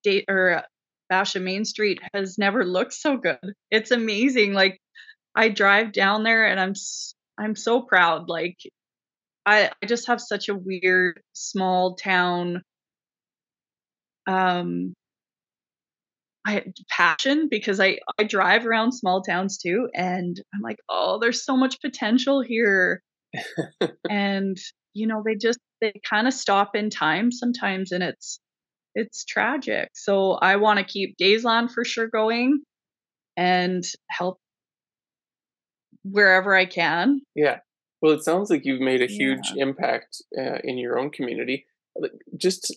date 0.02 0.24
or 0.28 0.64
Bashaw 1.12 1.42
Main 1.42 1.64
Street 1.64 2.00
has 2.14 2.38
never 2.38 2.64
looked 2.64 2.92
so 2.92 3.16
good. 3.16 3.38
It's 3.70 3.90
amazing. 3.90 4.52
Like 4.52 4.78
I 5.34 5.48
drive 5.48 5.92
down 5.92 6.22
there 6.22 6.46
and 6.46 6.58
I'm 6.58 6.74
I'm 7.40 7.56
so 7.56 7.82
proud. 7.82 8.28
Like 8.28 8.58
I 9.46 9.70
I 9.82 9.86
just 9.86 10.06
have 10.08 10.20
such 10.20 10.48
a 10.48 10.54
weird 10.54 11.22
small 11.32 11.96
town 11.96 12.62
um 14.26 14.94
I 16.46 16.64
passion 16.88 17.48
because 17.50 17.80
I 17.80 17.98
I 18.18 18.24
drive 18.24 18.66
around 18.66 18.92
small 18.92 19.22
towns 19.22 19.58
too 19.58 19.88
and 19.94 20.36
I'm 20.54 20.60
like, 20.62 20.78
"Oh, 20.88 21.18
there's 21.20 21.44
so 21.44 21.56
much 21.56 21.80
potential 21.80 22.40
here." 22.42 23.02
and 24.10 24.56
you 24.94 25.06
know 25.06 25.22
they 25.24 25.36
just 25.36 25.58
they 25.80 25.92
kind 26.08 26.26
of 26.26 26.34
stop 26.34 26.74
in 26.76 26.90
time 26.90 27.30
sometimes 27.30 27.92
and 27.92 28.02
it's 28.02 28.40
it's 28.96 29.24
tragic 29.24 29.88
so 29.94 30.32
i 30.32 30.56
want 30.56 30.78
to 30.78 30.84
keep 30.84 31.16
daysland 31.16 31.70
for 31.70 31.84
sure 31.84 32.08
going 32.08 32.60
and 33.36 33.84
help 34.10 34.38
wherever 36.04 36.54
i 36.54 36.64
can. 36.64 37.20
Yeah. 37.34 37.58
Well 38.02 38.12
it 38.12 38.24
sounds 38.24 38.50
like 38.50 38.64
you've 38.64 38.80
made 38.80 39.02
a 39.02 39.06
huge 39.06 39.52
yeah. 39.54 39.64
impact 39.64 40.22
uh, 40.38 40.58
in 40.64 40.78
your 40.78 40.98
own 40.98 41.10
community. 41.10 41.66
Just 42.36 42.76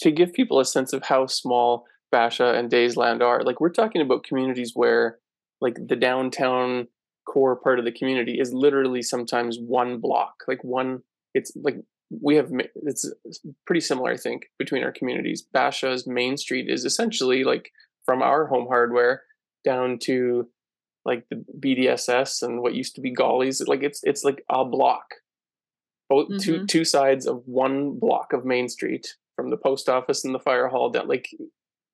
to 0.00 0.10
give 0.10 0.32
people 0.32 0.58
a 0.58 0.64
sense 0.64 0.92
of 0.92 1.04
how 1.04 1.26
small 1.26 1.84
bashaw 2.12 2.54
and 2.54 2.70
daysland 2.70 3.22
are 3.22 3.42
like 3.42 3.58
we're 3.58 3.70
talking 3.70 4.02
about 4.02 4.22
communities 4.22 4.72
where 4.74 5.18
like 5.62 5.76
the 5.88 5.96
downtown 5.96 6.86
core 7.26 7.56
part 7.56 7.78
of 7.78 7.86
the 7.86 7.92
community 7.92 8.38
is 8.38 8.52
literally 8.52 9.00
sometimes 9.00 9.58
one 9.58 9.98
block 9.98 10.34
like 10.46 10.62
one 10.62 11.02
it's 11.34 11.52
like 11.62 11.76
we 12.20 12.36
have 12.36 12.50
it's 12.74 13.10
pretty 13.66 13.80
similar 13.80 14.10
i 14.10 14.16
think 14.16 14.46
between 14.58 14.82
our 14.82 14.92
communities. 14.92 15.46
Bashaw's 15.54 16.06
main 16.06 16.36
street 16.36 16.68
is 16.68 16.84
essentially 16.84 17.44
like 17.44 17.70
from 18.04 18.22
our 18.22 18.46
home 18.46 18.66
hardware 18.66 19.22
down 19.64 19.98
to 20.02 20.48
like 21.04 21.24
the 21.30 21.44
bdss 21.58 22.42
and 22.42 22.60
what 22.60 22.74
used 22.74 22.94
to 22.94 23.00
be 23.00 23.14
gollies 23.14 23.66
like 23.66 23.82
it's 23.82 24.00
it's 24.04 24.24
like 24.24 24.44
a 24.50 24.64
block 24.64 25.14
both 26.08 26.28
mm-hmm. 26.28 26.38
two 26.38 26.66
two 26.66 26.84
sides 26.84 27.26
of 27.26 27.42
one 27.46 27.98
block 27.98 28.32
of 28.32 28.44
main 28.44 28.68
street 28.68 29.16
from 29.36 29.50
the 29.50 29.56
post 29.56 29.88
office 29.88 30.24
and 30.24 30.34
the 30.34 30.38
fire 30.38 30.68
hall 30.68 30.90
down 30.90 31.08
like 31.08 31.28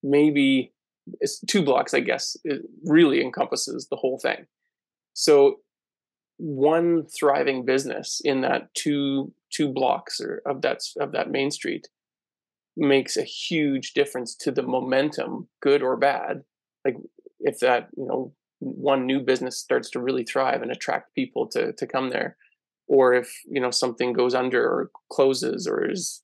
maybe 0.02 0.72
it's 1.20 1.40
two 1.40 1.62
blocks 1.62 1.94
i 1.94 2.00
guess 2.00 2.36
it 2.44 2.62
really 2.84 3.22
encompasses 3.22 3.88
the 3.90 3.96
whole 3.96 4.18
thing 4.18 4.46
so 5.14 5.60
one 6.38 7.04
thriving 7.06 7.64
business 7.64 8.20
in 8.24 8.40
that 8.42 8.72
two 8.74 9.32
two 9.50 9.68
blocks 9.72 10.20
or 10.20 10.40
of 10.46 10.62
that 10.62 10.78
of 10.98 11.12
that 11.12 11.30
main 11.30 11.50
street 11.50 11.88
makes 12.76 13.16
a 13.16 13.24
huge 13.24 13.92
difference 13.92 14.36
to 14.36 14.52
the 14.52 14.62
momentum, 14.62 15.48
good 15.60 15.82
or 15.82 15.96
bad. 15.96 16.44
Like 16.84 16.96
if 17.40 17.58
that 17.58 17.88
you 17.96 18.06
know 18.06 18.32
one 18.60 19.06
new 19.06 19.20
business 19.20 19.58
starts 19.58 19.90
to 19.90 20.00
really 20.00 20.24
thrive 20.24 20.62
and 20.62 20.70
attract 20.70 21.14
people 21.14 21.46
to 21.48 21.72
to 21.72 21.86
come 21.86 22.10
there, 22.10 22.36
or 22.86 23.14
if 23.14 23.32
you 23.46 23.60
know 23.60 23.70
something 23.70 24.12
goes 24.12 24.34
under 24.34 24.62
or 24.62 24.90
closes 25.10 25.66
or 25.66 25.90
is 25.90 26.22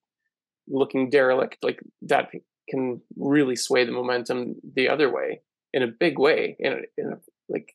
looking 0.69 1.11
derelict, 1.11 1.59
like 1.63 1.81
that 2.03 2.31
can 2.69 3.01
really 3.17 3.57
sway 3.57 3.85
the 3.85 3.93
momentum 3.93 4.55
the 4.75 4.89
other 4.89 5.13
way 5.13 5.41
in 5.75 5.83
a 5.83 5.89
big 5.89 6.19
way 6.19 6.57
in 6.59 6.73
a, 6.73 6.77
in 6.97 7.13
a 7.13 7.17
like 7.49 7.75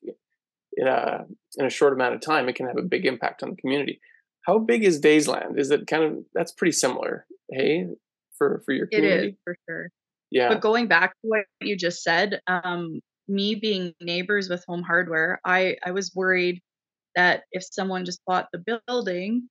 in 0.75 0.87
a 0.87 1.25
in 1.57 1.65
a 1.65 1.69
short 1.69 1.93
amount 1.93 2.15
of 2.15 2.21
time, 2.21 2.49
it 2.49 2.55
can 2.55 2.65
have 2.67 2.77
a 2.77 2.81
big 2.81 3.05
impact 3.05 3.43
on 3.43 3.51
the 3.51 3.55
community. 3.57 3.99
How 4.45 4.57
big 4.57 4.83
is 4.83 5.01
Daysland? 5.01 5.59
Is 5.59 5.69
it 5.69 5.85
kind 5.85 6.03
of 6.03 6.17
that's 6.33 6.53
pretty 6.53 6.71
similar, 6.71 7.25
hey, 7.51 7.87
for 8.37 8.63
for 8.65 8.73
your 8.73 8.87
community? 8.87 9.27
It 9.27 9.29
is 9.31 9.35
for 9.43 9.55
sure. 9.67 9.89
Yeah. 10.31 10.49
But 10.49 10.61
going 10.61 10.87
back 10.87 11.11
to 11.11 11.27
what 11.27 11.45
you 11.61 11.75
just 11.75 12.03
said, 12.03 12.39
um, 12.47 13.01
me 13.29 13.55
being 13.55 13.93
neighbors 14.01 14.49
with 14.49 14.63
Home 14.67 14.83
Hardware, 14.83 15.39
I 15.45 15.77
I 15.85 15.91
was 15.91 16.11
worried 16.15 16.61
that 17.15 17.43
if 17.51 17.63
someone 17.63 18.05
just 18.05 18.21
bought 18.25 18.47
the 18.51 18.79
building 18.87 19.49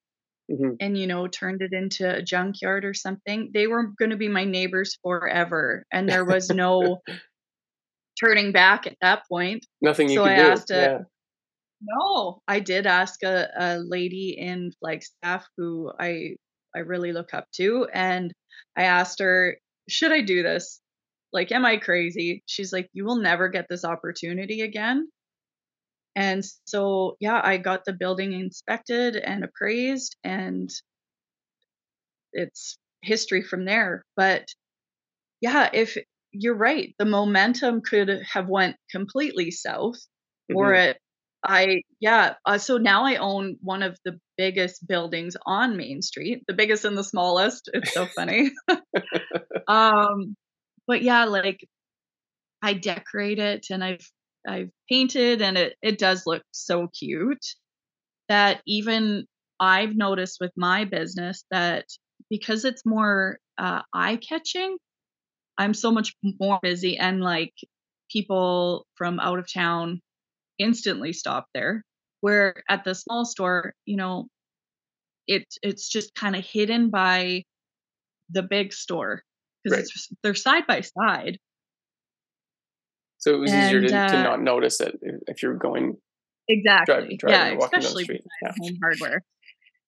mm-hmm. 0.51 0.73
and 0.81 0.99
you 0.99 1.07
know 1.07 1.27
turned 1.27 1.63
it 1.63 1.73
into 1.73 2.17
a 2.17 2.23
junkyard 2.23 2.85
or 2.85 2.95
something, 2.95 3.51
they 3.55 3.67
were 3.67 3.93
going 3.99 4.11
to 4.11 4.17
be 4.17 4.29
my 4.29 4.45
neighbors 4.45 4.99
forever, 5.03 5.85
and 5.93 6.09
there 6.09 6.25
was 6.25 6.51
no 6.51 6.99
turning 8.21 8.53
back 8.53 8.87
at 8.87 8.97
that 9.01 9.23
point. 9.31 9.65
Nothing 9.81 10.09
you 10.09 10.17
so 10.17 10.25
could 10.25 10.33
I 10.33 10.37
do. 10.37 10.51
Asked 10.51 10.71
a, 10.71 10.75
yeah. 10.75 10.99
No, 11.81 12.43
I 12.49 12.59
did 12.59 12.87
ask 12.87 13.23
a, 13.23 13.49
a 13.57 13.79
lady 13.79 14.37
in 14.37 14.73
Flagstaff 14.81 15.47
who 15.57 15.93
I 15.99 16.35
I 16.75 16.81
really 16.81 17.13
look 17.13 17.33
up 17.33 17.47
to, 17.57 17.87
and 17.93 18.33
I 18.77 18.85
asked 18.85 19.21
her, 19.21 19.57
"Should 19.89 20.13
I 20.13 20.23
do 20.23 20.43
this? 20.43 20.81
Like, 21.33 21.53
am 21.53 21.65
I 21.65 21.77
crazy?" 21.79 22.43
She's 22.47 22.73
like, 22.73 22.89
"You 22.93 23.05
will 23.05 23.17
never 23.21 23.49
get 23.49 23.67
this 23.69 23.85
opportunity 23.85 24.63
again." 24.63 25.09
And 26.17 26.45
so, 26.67 27.17
yeah, 27.21 27.41
I 27.43 27.59
got 27.59 27.85
the 27.85 27.93
building 27.93 28.33
inspected 28.33 29.17
and 29.17 29.45
appraised, 29.45 30.17
and 30.25 30.71
it's 32.33 32.79
history 33.03 33.43
from 33.43 33.65
there. 33.65 34.05
But 34.17 34.47
yeah, 35.41 35.71
if 35.73 35.97
you're 36.33 36.57
right, 36.57 36.95
the 36.99 37.05
momentum 37.05 37.83
could 37.83 38.09
have 38.33 38.49
went 38.49 38.77
completely 38.91 39.51
south, 39.51 39.99
mm-hmm. 40.51 40.57
or 40.57 40.75
it 40.75 40.99
I 41.45 41.83
yeah. 42.01 42.35
Uh, 42.45 42.59
so 42.59 42.79
now 42.79 43.05
I 43.05 43.17
own 43.17 43.57
one 43.63 43.83
of 43.83 43.99
the 44.05 44.19
biggest 44.37 44.87
buildings 44.87 45.37
on 45.47 45.77
Main 45.77 46.03
Street, 46.03 46.43
the 46.49 46.55
biggest 46.55 46.85
and 46.85 46.99
the 46.99 47.05
smallest. 47.05 47.71
It's 47.73 47.95
so 47.95 48.07
funny. 48.07 48.51
um, 49.69 50.37
but 50.89 51.03
yeah, 51.03 51.27
like 51.27 51.65
I 52.63 52.75
decorate 52.75 53.39
it 53.39 53.67
and 53.71 53.85
I've 53.85 54.11
I've 54.47 54.71
painted 54.91 55.43
and 55.43 55.59
it 55.59 55.77
it 55.83 55.99
does 55.99 56.25
look 56.27 56.43
so 56.53 56.89
cute 56.99 57.45
that 58.29 58.63
even 58.67 59.27
I've 59.61 59.97
noticed 59.97 60.39
with 60.41 60.53
my 60.57 60.85
business 60.85 61.45
that 61.51 61.87
because 62.31 62.65
it's 62.65 62.87
more 62.87 63.39
uh, 63.59 63.83
eye 63.95 64.17
catching, 64.17 64.79
I'm 65.59 65.75
so 65.75 65.91
much 65.93 66.15
more 66.41 66.61
busy 66.63 66.99
and 66.99 67.21
like 67.23 67.55
people 68.11 68.87
from 68.97 69.21
out 69.21 69.39
of 69.39 69.53
town 69.53 70.01
instantly 70.59 71.13
stop 71.13 71.47
there. 71.55 71.85
Where 72.21 72.55
at 72.69 72.85
the 72.85 72.95
small 72.95 73.25
store, 73.25 73.75
you 73.87 73.97
know, 73.97 74.29
it 75.27 75.47
it's 75.63 75.89
just 75.89 76.15
kind 76.15 76.37
of 76.37 76.45
hidden 76.45 76.91
by 76.91 77.45
the 78.31 78.43
big 78.43 78.73
store 78.73 79.23
because 79.71 80.09
right. 80.11 80.19
they're 80.23 80.35
side 80.35 80.67
by 80.67 80.81
side. 80.81 81.39
So 83.19 83.35
it 83.35 83.39
was 83.39 83.53
and, 83.53 83.65
easier 83.65 83.89
to, 83.89 83.97
uh, 83.97 84.09
to, 84.09 84.23
not 84.23 84.43
notice 84.43 84.81
it 84.81 84.97
if 85.27 85.43
you're 85.43 85.57
going 85.57 85.97
exactly, 86.49 87.17
drive, 87.17 87.59
yeah, 87.59 87.65
especially 87.65 88.07
yeah. 88.43 88.53
home 88.61 88.79
hardware. 88.81 89.23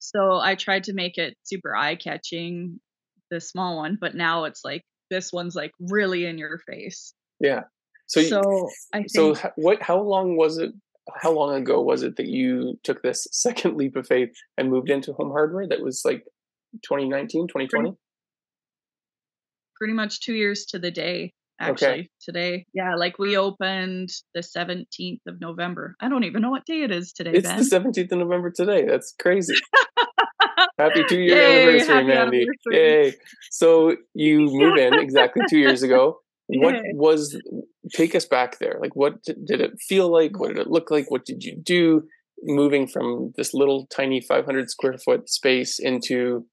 So 0.01 0.41
I 0.41 0.57
tried 0.57 0.85
to 0.85 0.95
make 0.95 1.17
it 1.17 1.37
super 1.45 1.77
eye 1.77 1.95
catching, 1.95 2.81
the 3.31 3.41
small 3.41 3.77
one, 3.77 3.99
but 4.01 4.15
now 4.15 4.45
it's 4.45 4.63
like 4.65 4.83
this 5.11 5.33
one's 5.33 5.55
like 5.55 5.73
really 5.79 6.27
in 6.27 6.39
your 6.39 6.59
face. 6.67 7.15
Yeah. 7.39 7.63
So, 8.07 8.23
so 8.23 8.41
you, 8.41 8.71
I 8.93 8.99
think, 8.99 9.11
so 9.11 9.35
what? 9.57 9.83
How 9.83 10.01
long 10.01 10.37
was 10.37 10.59
it? 10.59 10.73
How 11.23 11.33
long 11.33 11.55
ago 11.55 11.81
was 11.81 12.03
it 12.03 12.17
that 12.17 12.27
you 12.27 12.79
took 12.83 13.03
this 13.03 13.27
second 13.33 13.77
leap 13.77 13.97
of 13.97 14.07
faith 14.07 14.31
and 14.59 14.71
moved 14.71 14.91
into 14.91 15.13
home 15.13 15.31
hardware? 15.31 15.69
That 15.69 15.83
was 15.83 16.03
like 16.05 16.25
2019, 16.83 17.47
2020. 17.49 17.97
Pretty, 19.81 19.95
much 19.95 20.21
two 20.21 20.35
years 20.35 20.67
to 20.67 20.79
the 20.79 20.91
day. 20.91 21.33
Actually, 21.63 21.89
okay. 21.89 22.09
today, 22.23 22.65
yeah, 22.73 22.95
like 22.97 23.19
we 23.19 23.37
opened 23.37 24.09
the 24.35 24.41
17th 24.41 25.21
of 25.27 25.41
November. 25.41 25.95
I 26.01 26.09
don't 26.09 26.25
even 26.25 26.41
know 26.41 26.51
what 26.51 26.65
day 26.65 26.83
it 26.83 26.91
is 26.91 27.13
today. 27.13 27.33
It's 27.35 27.47
ben. 27.47 27.59
the 27.59 27.65
17th 27.65 28.13
of 28.13 28.19
November 28.19 28.51
today. 28.51 28.87
That's 28.87 29.15
crazy. 29.21 29.55
happy 30.79 31.05
two 31.07 31.21
year 31.21 31.37
anniversary, 31.37 32.05
Mandy! 32.05 32.47
Anniversary. 32.47 33.07
Yay! 33.07 33.15
So 33.51 33.97
you 34.15 34.41
moved 34.51 34.79
in 34.79 34.95
exactly 34.95 35.43
two 35.51 35.59
years 35.59 35.83
ago 35.83 36.21
what 36.59 36.75
was 36.95 37.41
take 37.93 38.15
us 38.15 38.25
back 38.25 38.59
there 38.59 38.79
like 38.81 38.97
what 38.97 39.23
did 39.23 39.61
it 39.61 39.73
feel 39.81 40.11
like 40.11 40.39
what 40.39 40.49
did 40.49 40.59
it 40.59 40.67
look 40.67 40.91
like 40.91 41.11
what 41.11 41.25
did 41.25 41.45
you 41.45 41.57
do 41.57 42.03
moving 42.43 42.87
from 42.87 43.33
this 43.37 43.55
little 43.55 43.87
tiny 43.87 44.21
500 44.21 44.71
square 44.71 44.99
foot 44.99 45.29
space 45.29 45.79
into 45.79 46.47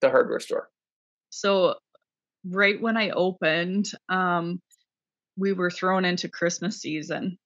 the 0.00 0.10
hardware 0.10 0.40
store 0.40 0.68
so 1.30 1.74
right 2.50 2.80
when 2.80 2.96
i 2.96 3.10
opened 3.10 3.90
um 4.08 4.60
we 5.36 5.52
were 5.52 5.70
thrown 5.70 6.04
into 6.04 6.28
christmas 6.28 6.80
season 6.80 7.38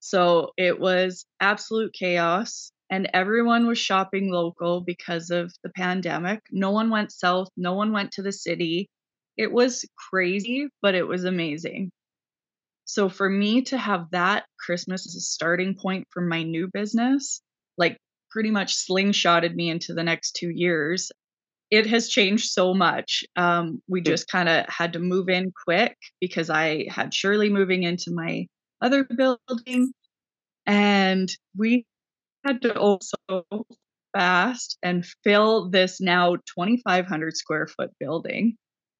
so 0.00 0.52
it 0.56 0.78
was 0.78 1.26
absolute 1.40 1.92
chaos 1.92 2.70
and 2.90 3.10
everyone 3.12 3.66
was 3.66 3.78
shopping 3.78 4.30
local 4.30 4.80
because 4.80 5.30
of 5.30 5.52
the 5.62 5.70
pandemic 5.70 6.40
no 6.50 6.70
one 6.70 6.90
went 6.90 7.12
south 7.12 7.48
no 7.56 7.74
one 7.74 7.92
went 7.92 8.12
to 8.12 8.22
the 8.22 8.32
city 8.32 8.88
it 9.38 9.52
was 9.52 9.84
crazy, 10.10 10.68
but 10.82 10.96
it 10.96 11.06
was 11.06 11.24
amazing. 11.24 11.92
So 12.84 13.08
for 13.08 13.30
me 13.30 13.62
to 13.62 13.78
have 13.78 14.10
that 14.10 14.46
Christmas 14.58 15.06
as 15.06 15.14
a 15.14 15.20
starting 15.20 15.76
point 15.76 16.08
for 16.10 16.20
my 16.20 16.42
new 16.42 16.68
business, 16.72 17.40
like 17.78 17.98
pretty 18.30 18.50
much 18.50 18.74
slingshotted 18.74 19.54
me 19.54 19.70
into 19.70 19.94
the 19.94 20.02
next 20.02 20.32
two 20.32 20.50
years. 20.50 21.12
It 21.70 21.86
has 21.86 22.08
changed 22.08 22.50
so 22.50 22.72
much. 22.72 23.24
Um, 23.36 23.82
we 23.88 24.00
just 24.00 24.28
kind 24.28 24.48
of 24.48 24.66
had 24.68 24.94
to 24.94 24.98
move 24.98 25.28
in 25.28 25.52
quick 25.64 25.96
because 26.20 26.48
I 26.48 26.86
had 26.88 27.12
Shirley 27.12 27.50
moving 27.50 27.82
into 27.82 28.10
my 28.10 28.46
other 28.80 29.04
building, 29.04 29.92
and 30.66 31.30
we 31.56 31.84
had 32.44 32.62
to 32.62 32.78
also 32.78 33.16
fast 34.16 34.78
and 34.82 35.04
fill 35.24 35.70
this 35.70 36.00
now 36.00 36.36
2,500 36.36 37.36
square 37.36 37.66
foot 37.66 37.90
building 38.00 38.56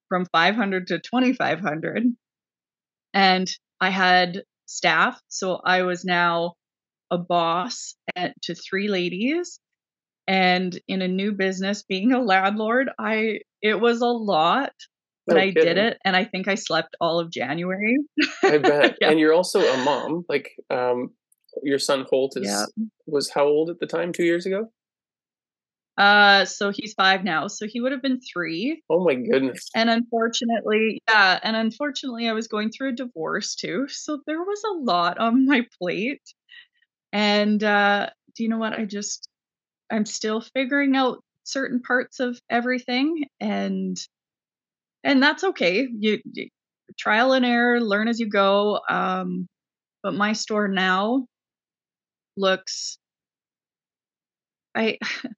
from 0.08 0.26
500 0.32 0.86
to 0.88 0.98
2500 0.98 2.04
and 3.14 3.48
i 3.80 3.90
had 3.90 4.42
staff 4.66 5.20
so 5.28 5.60
i 5.64 5.82
was 5.82 6.04
now 6.04 6.54
a 7.10 7.18
boss 7.18 7.94
at, 8.16 8.34
to 8.42 8.54
three 8.54 8.88
ladies 8.88 9.60
and 10.28 10.78
in 10.86 11.02
a 11.02 11.08
new 11.08 11.32
business 11.32 11.82
being 11.82 12.12
a 12.12 12.20
landlord 12.20 12.90
i 12.98 13.38
it 13.62 13.80
was 13.80 14.00
a 14.00 14.06
lot 14.06 14.72
but 15.26 15.34
no 15.34 15.40
i 15.40 15.46
kidding. 15.46 15.64
did 15.64 15.78
it 15.78 15.98
and 16.04 16.14
i 16.14 16.24
think 16.24 16.46
i 16.46 16.54
slept 16.54 16.94
all 17.00 17.18
of 17.18 17.32
january 17.32 17.96
i 18.44 18.58
bet 18.58 18.96
yeah. 19.00 19.10
and 19.10 19.18
you're 19.18 19.34
also 19.34 19.60
a 19.60 19.84
mom 19.84 20.24
like 20.28 20.50
um 20.70 21.10
your 21.62 21.78
son 21.78 22.04
holt 22.08 22.34
is 22.36 22.46
yeah. 22.46 22.66
was 23.06 23.30
how 23.30 23.44
old 23.46 23.70
at 23.70 23.80
the 23.80 23.86
time 23.86 24.12
two 24.12 24.24
years 24.24 24.46
ago 24.46 24.68
uh, 25.98 26.44
so 26.44 26.70
he's 26.70 26.94
five 26.94 27.24
now. 27.24 27.48
So 27.48 27.66
he 27.66 27.80
would 27.80 27.90
have 27.90 28.00
been 28.00 28.20
three. 28.20 28.84
Oh 28.88 29.04
my 29.04 29.16
goodness. 29.16 29.68
And 29.74 29.90
unfortunately, 29.90 31.02
yeah, 31.08 31.40
and 31.42 31.56
unfortunately, 31.56 32.28
I 32.28 32.34
was 32.34 32.46
going 32.46 32.70
through 32.70 32.90
a 32.90 32.92
divorce 32.92 33.56
too. 33.56 33.86
So 33.88 34.20
there 34.24 34.40
was 34.40 34.62
a 34.64 34.78
lot 34.84 35.18
on 35.18 35.44
my 35.44 35.66
plate. 35.80 36.22
And 37.12 37.62
uh, 37.64 38.10
do 38.36 38.44
you 38.44 38.48
know 38.48 38.58
what? 38.58 38.78
I 38.78 38.84
just, 38.84 39.28
I'm 39.90 40.06
still 40.06 40.40
figuring 40.40 40.96
out 40.96 41.22
certain 41.44 41.80
parts 41.82 42.20
of 42.20 42.40
everything, 42.50 43.24
and 43.40 43.96
and 45.04 45.22
that's 45.22 45.44
okay. 45.44 45.88
You, 45.98 46.20
you 46.32 46.48
trial 46.98 47.32
and 47.32 47.44
error, 47.44 47.80
learn 47.80 48.08
as 48.08 48.18
you 48.18 48.28
go. 48.28 48.80
Um, 48.88 49.46
but 50.02 50.14
my 50.14 50.32
store 50.34 50.68
now 50.68 51.26
looks 52.36 52.98
I 54.74 54.98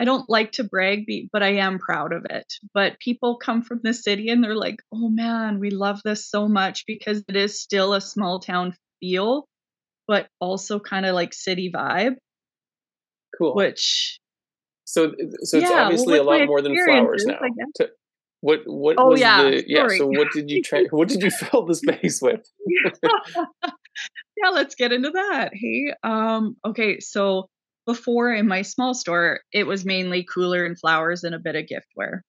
I 0.00 0.04
don't 0.04 0.28
like 0.30 0.52
to 0.52 0.64
brag, 0.64 1.06
but 1.32 1.42
I 1.42 1.54
am 1.56 1.78
proud 1.78 2.12
of 2.12 2.26
it. 2.30 2.46
But 2.74 3.00
people 3.00 3.36
come 3.38 3.62
from 3.62 3.80
the 3.82 3.94
city 3.94 4.28
and 4.30 4.42
they're 4.44 4.56
like, 4.56 4.80
"Oh 4.92 5.08
man, 5.10 5.58
we 5.60 5.70
love 5.70 6.00
this 6.04 6.28
so 6.30 6.48
much 6.48 6.86
because 6.86 7.24
it 7.28 7.36
is 7.36 7.60
still 7.60 7.94
a 7.94 8.00
small 8.00 8.40
town 8.40 8.74
feel, 9.00 9.46
but 10.08 10.28
also 10.40 10.80
kind 10.80 11.06
of 11.06 11.14
like 11.14 11.34
city 11.34 11.70
vibe." 11.72 12.16
Cool. 13.38 13.54
Which 13.54 14.18
so 14.84 15.12
so 15.42 15.58
it's 15.58 15.70
yeah, 15.70 15.82
obviously 15.84 16.18
well, 16.18 16.22
a 16.22 16.38
lot 16.38 16.46
more 16.46 16.62
than 16.62 16.74
flowers 16.84 17.24
now. 17.24 17.38
To, 17.76 17.90
what 18.40 18.60
what 18.66 18.96
oh, 18.98 19.10
was 19.10 19.20
yeah, 19.20 19.42
the 19.42 19.64
yeah? 19.66 19.86
So 19.96 20.06
what 20.06 20.32
did 20.32 20.50
you 20.50 20.62
try? 20.62 20.84
what 20.90 21.08
did 21.08 21.22
you 21.22 21.30
fill 21.50 21.66
the 21.66 21.74
space 21.74 22.20
with? 22.22 22.40
yeah, 24.36 24.50
let's 24.52 24.74
get 24.74 24.92
into 24.92 25.10
that. 25.10 25.50
Hey, 25.52 25.92
um, 26.02 26.56
okay, 26.64 27.00
so 27.00 27.48
before 27.86 28.32
in 28.32 28.46
my 28.46 28.62
small 28.62 28.94
store, 28.94 29.40
it 29.52 29.66
was 29.66 29.84
mainly 29.84 30.24
cooler 30.24 30.64
and 30.64 30.78
flowers 30.78 31.24
and 31.24 31.34
a 31.34 31.38
bit 31.38 31.56
of 31.56 31.64
giftware. 31.64 32.20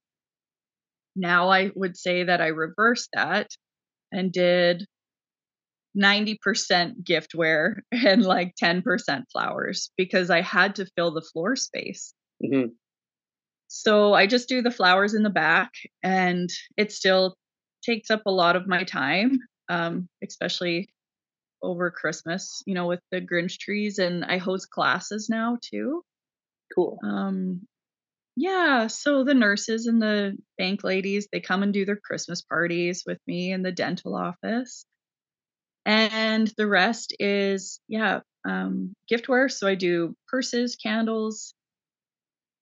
Now 1.16 1.50
I 1.50 1.72
would 1.76 1.98
say 1.98 2.24
that 2.24 2.42
I 2.42 2.48
reversed 2.48 3.10
that 3.14 3.48
and 4.12 4.32
did 4.32 4.86
90% 6.00 7.04
giftware 7.04 7.76
and 7.92 8.24
like 8.24 8.54
10% 8.62 9.24
flowers 9.32 9.92
because 9.98 10.30
I 10.30 10.42
had 10.42 10.76
to 10.76 10.88
fill 10.96 11.14
the 11.14 11.22
floor 11.34 11.56
space. 11.56 12.14
Mm-hmm. 12.44 12.70
So 13.68 14.14
I 14.14 14.26
just 14.26 14.50
do 14.50 14.62
the 14.62 14.72
flowers 14.72 15.14
in 15.14 15.24
the 15.24 15.30
back 15.30 15.72
and 16.02 16.50
it 16.76 16.92
still 16.92 17.36
takes 17.84 18.10
up 18.10 18.24
a 18.26 18.32
lot 18.32 18.56
of 18.56 18.68
my 18.68 18.84
time, 18.84 19.40
um, 19.70 20.08
especially 20.24 20.90
over 21.62 21.92
Christmas, 21.92 22.64
you 22.66 22.74
know, 22.74 22.88
with 22.88 23.02
the 23.12 23.22
Grinch 23.22 23.58
trees, 23.58 24.00
and 24.00 24.24
I 24.26 24.38
host 24.38 24.70
classes 24.70 25.28
now 25.30 25.58
too. 25.62 26.04
Cool. 26.74 26.98
Um, 27.04 27.62
yeah. 28.36 28.88
So 28.88 29.24
the 29.24 29.34
nurses 29.34 29.88
and 29.88 30.02
the 30.02 30.38
bank 30.58 30.84
ladies, 30.84 31.28
they 31.32 31.42
come 31.42 31.64
and 31.64 31.74
do 31.74 31.86
their 31.86 32.00
Christmas 32.02 32.42
parties 32.42 33.04
with 33.06 33.20
me 33.28 33.52
in 33.52 33.64
the 33.64 33.72
dental 33.72 34.16
office, 34.16 34.86
and 35.86 36.52
the 36.58 36.68
rest 36.68 37.16
is 37.20 37.80
yeah, 37.88 38.22
um, 38.48 38.94
giftware. 39.12 39.52
So 39.52 39.68
I 39.68 39.76
do 39.76 40.16
purses, 40.28 40.76
candles. 40.76 41.54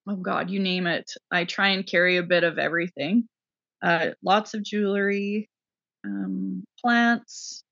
Oh 0.10 0.15
God, 0.15 0.50
you 0.50 0.60
name 0.60 0.88
it. 0.88 1.12
I 1.32 1.46
try 1.46 1.70
and 1.70 1.86
carry 1.86 2.18
a 2.18 2.24
bit 2.24 2.44
of 2.44 2.58
everything. 2.58 3.28
Uh, 3.84 4.12
lots 4.24 4.54
of 4.54 4.63
jewelry, 4.63 5.50
um, 6.06 6.63
plants, 6.84 7.63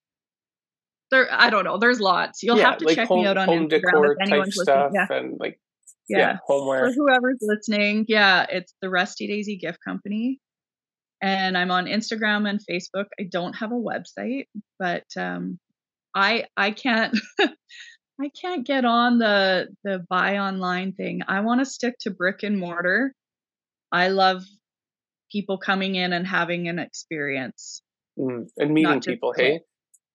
there 1.12 1.28
I 1.32 1.50
don't 1.50 1.64
know. 1.64 1.78
There's 1.78 2.00
lots. 2.00 2.44
You'll 2.44 2.58
yeah, 2.58 2.70
have 2.70 2.78
to 2.80 2.86
like 2.86 2.96
check 2.96 3.08
home, 3.08 3.22
me 3.22 3.28
out 3.28 3.38
on 3.38 3.48
home 3.48 3.70
Instagram 3.70 3.82
decor 3.82 4.12
if 4.14 4.18
anyone's 4.22 4.58
listening. 4.58 4.92
Yeah. 4.94 5.08
and 5.10 5.38
like 5.40 5.60
yeah, 6.10 6.18
yeah 6.18 6.38
homeware. 6.46 6.88
For 6.88 6.94
whoever's 6.94 7.40
listening, 7.42 8.06
yeah, 8.08 8.46
it's 8.50 8.74
the 8.82 8.90
Rusty 8.90 9.28
Daisy 9.28 9.58
Gift 9.58 9.80
Company. 9.84 10.40
And 11.22 11.58
I'm 11.58 11.72
on 11.72 11.86
Instagram 11.86 12.48
and 12.50 12.60
Facebook. 12.70 13.06
I 13.20 13.24
don't 13.32 13.54
have 13.54 13.72
a 13.72 13.76
website, 13.76 14.48
but 14.80 15.06
um 15.18 15.60
I 16.16 16.46
I 16.56 16.72
can't 16.72 17.18
I 18.22 18.30
can't 18.40 18.66
get 18.66 18.86
on 18.86 19.20
the 19.20 19.68
the 19.84 20.06
buy 20.10 20.38
online 20.38 20.94
thing. 20.94 21.22
I 21.28 21.42
want 21.42 21.62
to 21.62 21.66
stick 21.66 21.96
to 22.02 22.12
brick 22.12 22.44
and 22.44 22.60
mortar. 22.60 23.14
I 23.92 24.10
love 24.10 24.44
people 25.32 25.58
coming 25.58 25.96
in 25.96 26.14
and 26.14 26.26
having 26.26 26.68
an 26.68 26.80
experience. 26.80 27.82
Mm, 28.18 28.48
and 28.58 28.74
meeting 28.74 29.02
people, 29.02 29.34
hey? 29.36 29.60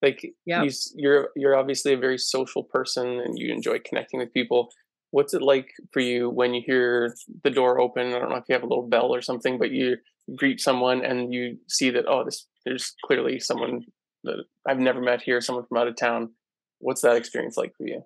like 0.03 0.21
yeah. 0.47 0.63
you, 0.63 0.71
you're 0.95 1.29
you're 1.37 1.57
obviously 1.57 1.93
a 1.93 1.99
very 1.99 2.19
social 2.19 2.65
person 2.65 3.21
and 3.21 3.39
you 3.39 3.53
enjoy 3.53 3.79
connecting 3.85 4.21
with 4.21 4.33
people 4.33 4.69
what's 5.11 5.35
it 5.35 5.43
like 5.43 5.69
for 5.93 6.01
you 6.01 6.31
when 6.31 6.55
you 6.55 6.63
hear 6.65 7.15
the 7.45 7.51
door 7.51 7.81
open 7.81 8.09
i 8.09 8.19
don't 8.19 8.31
know 8.31 8.37
if 8.37 8.45
you 8.49 8.55
have 8.55 8.63
a 8.63 8.67
little 8.67 8.89
bell 8.89 9.15
or 9.15 9.23
something 9.23 9.59
but 9.59 9.71
you 9.71 9.97
greet 10.37 10.61
someone 10.61 11.05
and 11.05 11.33
you 11.33 11.59
see 11.69 11.91
that 11.91 12.07
oh 12.09 12.25
this 12.25 12.47
there's 12.65 12.95
clearly 13.05 13.41
someone 13.41 13.83
that 14.25 14.45
i've 14.69 14.79
never 14.79 15.01
met 15.01 15.23
here 15.23 15.41
someone 15.41 15.65
from 15.67 15.79
out 15.79 15.89
of 15.89 15.97
town. 15.97 16.31
What's 16.79 17.03
that 17.03 17.17
experience 17.17 17.57
like 17.57 17.75
for 17.77 17.87
you? 17.87 18.03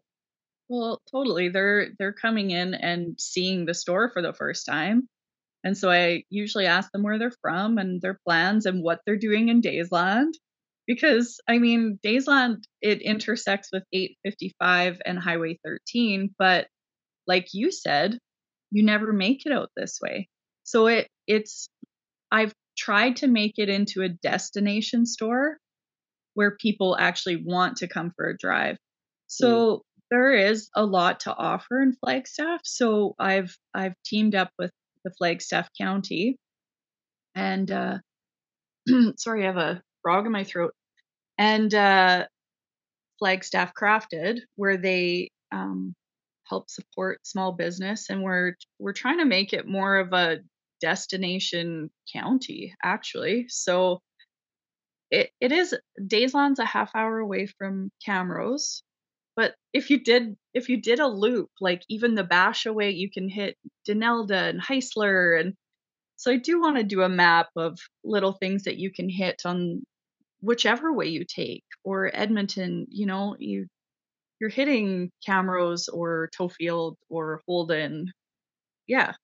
Well 0.69 1.01
totally. 1.11 1.49
They're 1.49 1.89
they're 1.99 2.13
coming 2.13 2.51
in 2.51 2.75
and 2.75 3.21
seeing 3.21 3.67
the 3.67 3.75
store 3.75 4.11
for 4.11 4.23
the 4.23 4.33
first 4.33 4.67
time. 4.67 5.09
And 5.63 5.77
so 5.77 5.91
i 5.91 6.25
usually 6.31 6.67
ask 6.67 6.91
them 6.93 7.03
where 7.03 7.19
they're 7.19 7.33
from 7.41 7.79
and 7.79 8.03
their 8.03 8.19
plans 8.27 8.67
and 8.67 8.83
what 8.83 9.01
they're 9.07 9.17
doing 9.17 9.49
in 9.49 9.63
daysland 9.63 10.33
because 10.87 11.41
I 11.49 11.59
mean, 11.59 11.99
Daysland 12.05 12.65
it 12.81 13.03
intersects 13.03 13.71
with 13.73 13.85
855 13.93 15.01
and 15.07 15.19
Highway 15.19 15.59
13, 15.65 16.35
but 16.39 16.69
like 17.27 17.49
you 17.53 17.71
said, 17.71 18.19
you 18.71 18.83
never 18.83 19.13
make 19.13 19.47
it 19.47 19.53
out 19.53 19.71
this 19.77 19.99
way. 20.03 20.29
So 20.65 20.87
it 20.87 21.09
it's 21.27 21.69
I've 22.35 22.53
tried 22.77 23.17
to 23.17 23.29
make 23.29 23.55
it 23.59 23.69
into 23.69 24.03
a 24.03 24.09
destination 24.09 25.07
store 25.07 25.59
where 26.35 26.57
people 26.57 26.97
actually 26.99 27.37
want 27.37 27.77
to 27.77 27.87
come 27.87 28.13
for 28.17 28.29
a 28.29 28.37
drive. 28.37 28.77
So 29.29 29.77
mm. 29.77 29.81
there 30.11 30.33
is 30.33 30.69
a 30.75 30.85
lot 30.85 31.21
to 31.21 31.35
offer 31.35 31.81
in 31.81 31.95
Flagstaff. 31.95 32.63
So 32.65 33.15
I've 33.21 33.57
I've 33.73 33.95
teamed 34.05 34.35
up 34.35 34.51
with 34.59 34.73
the 35.05 35.13
Flagstaff 35.17 35.69
County 35.81 36.37
and 37.37 37.71
uh 37.71 37.99
sorry, 39.17 39.45
I 39.45 39.47
have 39.47 39.57
a 39.57 39.83
frog 40.03 40.27
in 40.27 40.33
my 40.33 40.45
throat. 40.45 40.73
And 41.39 41.73
uh, 41.75 42.27
Flagstaff 43.19 43.73
Crafted, 43.75 44.41
where 44.57 44.77
they 44.77 45.31
um, 45.53 45.95
help 46.45 46.71
support 46.71 47.27
small 47.27 47.53
business, 47.53 48.11
and 48.11 48.23
we're 48.23 48.55
we're 48.79 48.93
trying 48.93 49.19
to 49.19 49.25
make 49.25 49.53
it 49.53 49.67
more 49.67 49.97
of 49.97 50.13
a 50.13 50.39
destination 50.81 51.91
county, 52.13 52.75
actually. 52.83 53.47
So 53.49 54.01
it, 55.11 55.31
it 55.41 55.53
is 55.53 55.75
Daysland's 56.07 56.59
a 56.59 56.65
half 56.65 56.91
hour 56.95 57.19
away 57.19 57.47
from 57.47 57.91
Camrose, 58.07 58.83
but 59.37 59.55
if 59.73 59.91
you 59.91 60.03
did 60.03 60.37
if 60.55 60.69
you 60.69 60.81
did 60.81 61.01
a 61.01 61.07
loop, 61.09 61.51
like 61.61 61.83
even 61.89 62.15
the 62.15 62.25
Bashaw 62.25 62.73
way, 62.75 62.91
you 62.91 63.11
can 63.11 63.29
hit 63.29 63.57
Donalda 63.89 64.49
and 64.49 64.61
Heisler 64.63 65.41
and 65.41 65.55
so 66.17 66.31
I 66.33 66.37
do 66.37 66.61
want 66.61 66.77
to 66.77 66.85
do 66.85 67.03
a 67.03 67.09
map 67.09 67.49
of 67.57 67.79
little 68.05 68.33
things 68.33 68.65
that 68.65 68.79
you 68.79 68.91
can 68.93 69.09
hit 69.09 69.43
on 69.45 69.83
whichever 70.41 70.93
way 70.93 71.07
you 71.07 71.25
take 71.25 71.65
or 71.85 72.11
edmonton 72.15 72.87
you 72.91 73.07
know 73.07 73.35
you 73.39 73.67
you're 74.41 74.51
hitting 74.51 75.11
camrose 75.27 75.89
or 75.93 76.29
tofield 76.39 76.97
or 77.09 77.41
holden 77.47 78.13
yeah 78.87 79.15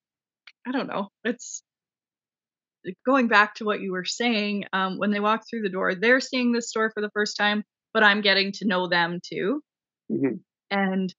i 0.67 0.73
don't 0.73 0.89
know 0.89 1.09
it's 1.25 1.63
going 3.05 3.29
back 3.29 3.55
to 3.55 3.65
what 3.65 3.81
you 3.81 3.93
were 3.93 4.07
saying 4.07 4.65
um, 4.73 4.99
when 4.99 5.11
they 5.11 5.21
walk 5.21 5.43
through 5.49 5.63
the 5.63 5.69
door 5.69 5.95
they're 5.95 6.21
seeing 6.21 6.53
this 6.53 6.69
store 6.69 6.91
for 6.95 7.01
the 7.03 7.11
first 7.13 7.37
time 7.37 7.63
but 7.93 8.03
i'm 8.03 8.21
getting 8.21 8.53
to 8.53 8.67
know 8.67 8.89
them 8.89 9.21
too 9.23 9.61
mm-hmm. 10.11 10.37
and 10.71 11.15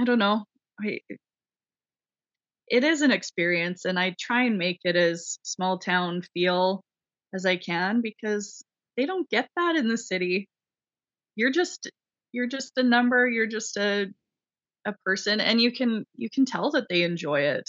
i 0.00 0.04
don't 0.04 0.18
know 0.18 0.44
I, 0.80 0.98
it 2.68 2.84
is 2.84 3.02
an 3.02 3.12
experience 3.12 3.84
and 3.84 3.98
i 3.98 4.14
try 4.18 4.44
and 4.44 4.58
make 4.58 4.80
it 4.84 4.96
as 4.96 5.38
small 5.42 5.78
town 5.78 6.22
feel 6.34 6.82
as 7.32 7.46
i 7.46 7.56
can 7.56 8.00
because 8.00 8.64
they 8.96 9.06
don't 9.06 9.28
get 9.28 9.48
that 9.56 9.76
in 9.76 9.88
the 9.88 9.96
city. 9.98 10.48
You're 11.36 11.50
just 11.50 11.90
you're 12.32 12.46
just 12.46 12.72
a 12.76 12.82
number, 12.82 13.28
you're 13.28 13.46
just 13.46 13.76
a 13.76 14.06
a 14.84 14.94
person 15.04 15.40
and 15.40 15.60
you 15.60 15.72
can 15.72 16.04
you 16.16 16.28
can 16.28 16.44
tell 16.44 16.72
that 16.72 16.88
they 16.88 17.02
enjoy 17.02 17.40
it. 17.40 17.68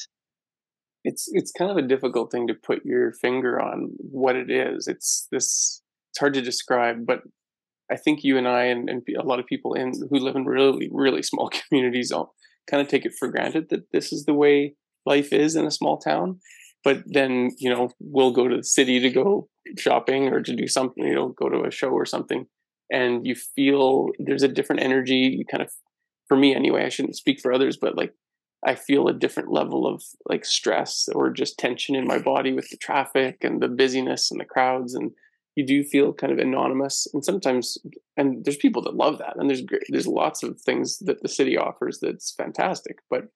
It's 1.03 1.27
it's 1.31 1.51
kind 1.51 1.71
of 1.71 1.77
a 1.77 1.87
difficult 1.87 2.31
thing 2.31 2.47
to 2.47 2.53
put 2.53 2.85
your 2.85 3.11
finger 3.13 3.61
on 3.61 3.89
what 3.97 4.35
it 4.35 4.49
is. 4.49 4.87
It's 4.87 5.27
this 5.31 5.81
it's 6.11 6.19
hard 6.19 6.33
to 6.35 6.41
describe, 6.41 7.05
but 7.05 7.21
I 7.91 7.97
think 7.97 8.23
you 8.23 8.37
and 8.37 8.47
I 8.47 8.65
and, 8.65 8.89
and 8.89 9.01
a 9.17 9.23
lot 9.23 9.39
of 9.39 9.45
people 9.45 9.73
in 9.73 9.91
who 10.09 10.19
live 10.19 10.35
in 10.35 10.45
really 10.45 10.89
really 10.91 11.23
small 11.23 11.49
communities 11.69 12.11
all 12.11 12.33
kind 12.69 12.81
of 12.81 12.87
take 12.87 13.05
it 13.05 13.13
for 13.19 13.27
granted 13.27 13.69
that 13.69 13.91
this 13.91 14.13
is 14.13 14.25
the 14.25 14.33
way 14.33 14.75
life 15.05 15.33
is 15.33 15.55
in 15.55 15.65
a 15.65 15.71
small 15.71 15.97
town. 15.97 16.39
But 16.83 17.03
then 17.05 17.51
you 17.57 17.69
know 17.69 17.89
we'll 17.99 18.31
go 18.31 18.47
to 18.47 18.57
the 18.57 18.63
city 18.63 18.99
to 18.99 19.09
go 19.09 19.47
shopping 19.77 20.27
or 20.27 20.41
to 20.41 20.55
do 20.55 20.67
something, 20.67 21.05
you 21.05 21.15
know, 21.15 21.29
go 21.29 21.49
to 21.49 21.63
a 21.63 21.71
show 21.71 21.89
or 21.89 22.05
something, 22.05 22.45
and 22.91 23.25
you 23.25 23.35
feel 23.35 24.09
there's 24.19 24.43
a 24.43 24.47
different 24.47 24.81
energy. 24.81 25.35
You 25.37 25.45
kind 25.45 25.63
of, 25.63 25.71
for 26.27 26.37
me 26.37 26.55
anyway, 26.55 26.85
I 26.85 26.89
shouldn't 26.89 27.15
speak 27.15 27.39
for 27.41 27.53
others, 27.53 27.77
but 27.77 27.97
like 27.97 28.13
I 28.65 28.75
feel 28.75 29.07
a 29.07 29.13
different 29.13 29.51
level 29.51 29.85
of 29.85 30.03
like 30.27 30.45
stress 30.45 31.09
or 31.13 31.29
just 31.29 31.57
tension 31.57 31.95
in 31.95 32.07
my 32.07 32.19
body 32.19 32.53
with 32.53 32.69
the 32.69 32.77
traffic 32.77 33.43
and 33.43 33.61
the 33.61 33.67
busyness 33.67 34.31
and 34.31 34.39
the 34.39 34.45
crowds 34.45 34.93
and 34.95 35.11
you 35.55 35.65
do 35.65 35.83
feel 35.83 36.13
kind 36.13 36.31
of 36.31 36.39
anonymous 36.39 37.07
and 37.13 37.23
sometimes 37.23 37.77
and 38.17 38.43
there's 38.43 38.57
people 38.57 38.81
that 38.81 38.95
love 38.95 39.17
that 39.19 39.35
and 39.37 39.49
there's 39.49 39.63
there's 39.89 40.07
lots 40.07 40.43
of 40.43 40.59
things 40.59 40.99
that 40.99 41.21
the 41.21 41.27
city 41.27 41.57
offers 41.57 41.99
that's 41.99 42.31
fantastic 42.31 42.97
but 43.09 43.27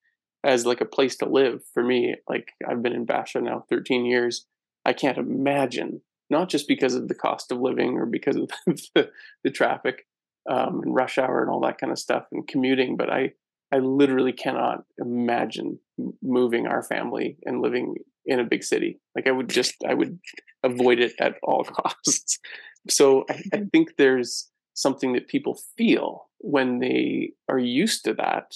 as 0.44 0.66
like 0.66 0.82
a 0.82 0.86
place 0.86 1.16
to 1.18 1.26
live 1.28 1.62
for 1.74 1.84
me 1.84 2.16
like 2.30 2.52
I've 2.68 2.82
been 2.82 2.94
in 2.94 3.06
Bashaw 3.06 3.42
now 3.42 3.66
13 3.70 4.06
years 4.06 4.46
I 4.86 4.94
can't 4.94 5.18
imagine 5.18 6.02
not 6.30 6.50
just 6.50 6.68
because 6.68 6.94
of 6.94 7.08
the 7.08 7.16
cost 7.16 7.52
of 7.52 7.60
living 7.60 7.98
or 7.98 8.06
because 8.06 8.36
of 8.36 8.50
the, 8.96 9.10
the 9.44 9.52
traffic 9.52 10.08
um, 10.50 10.82
and 10.84 10.96
rush 10.96 11.18
hour 11.18 11.42
and 11.42 11.50
all 11.50 11.62
that 11.62 11.80
kind 11.80 11.92
of 11.92 12.00
stuff 12.00 12.26
and 12.32 12.48
commuting 12.48 12.96
but 12.96 13.10
I 13.10 13.34
I 13.72 13.80
literally 13.80 14.34
cannot 14.34 14.84
imagine 14.98 15.80
moving 16.22 16.68
our 16.68 16.84
family 16.84 17.38
and 17.46 17.62
living 17.62 17.96
in 18.26 18.40
a 18.40 18.46
big 18.46 18.64
city. 18.64 19.00
Like 19.16 19.28
I 19.28 19.32
would 19.32 19.50
just, 19.50 19.76
I 19.88 19.94
would 19.94 20.20
avoid 20.64 21.00
it 21.00 21.14
at 21.20 21.36
all 21.44 21.64
costs. 21.66 22.40
So 22.90 23.26
I, 23.30 23.34
I 23.34 23.36
mm-hmm. 23.36 23.68
think 23.68 23.90
there's 23.98 24.50
something 24.74 25.14
that 25.14 25.28
people 25.28 25.60
feel 25.78 26.30
when 26.40 26.80
they 26.80 27.32
are 27.50 27.60
used 27.60 28.06
to 28.06 28.14
that 28.14 28.54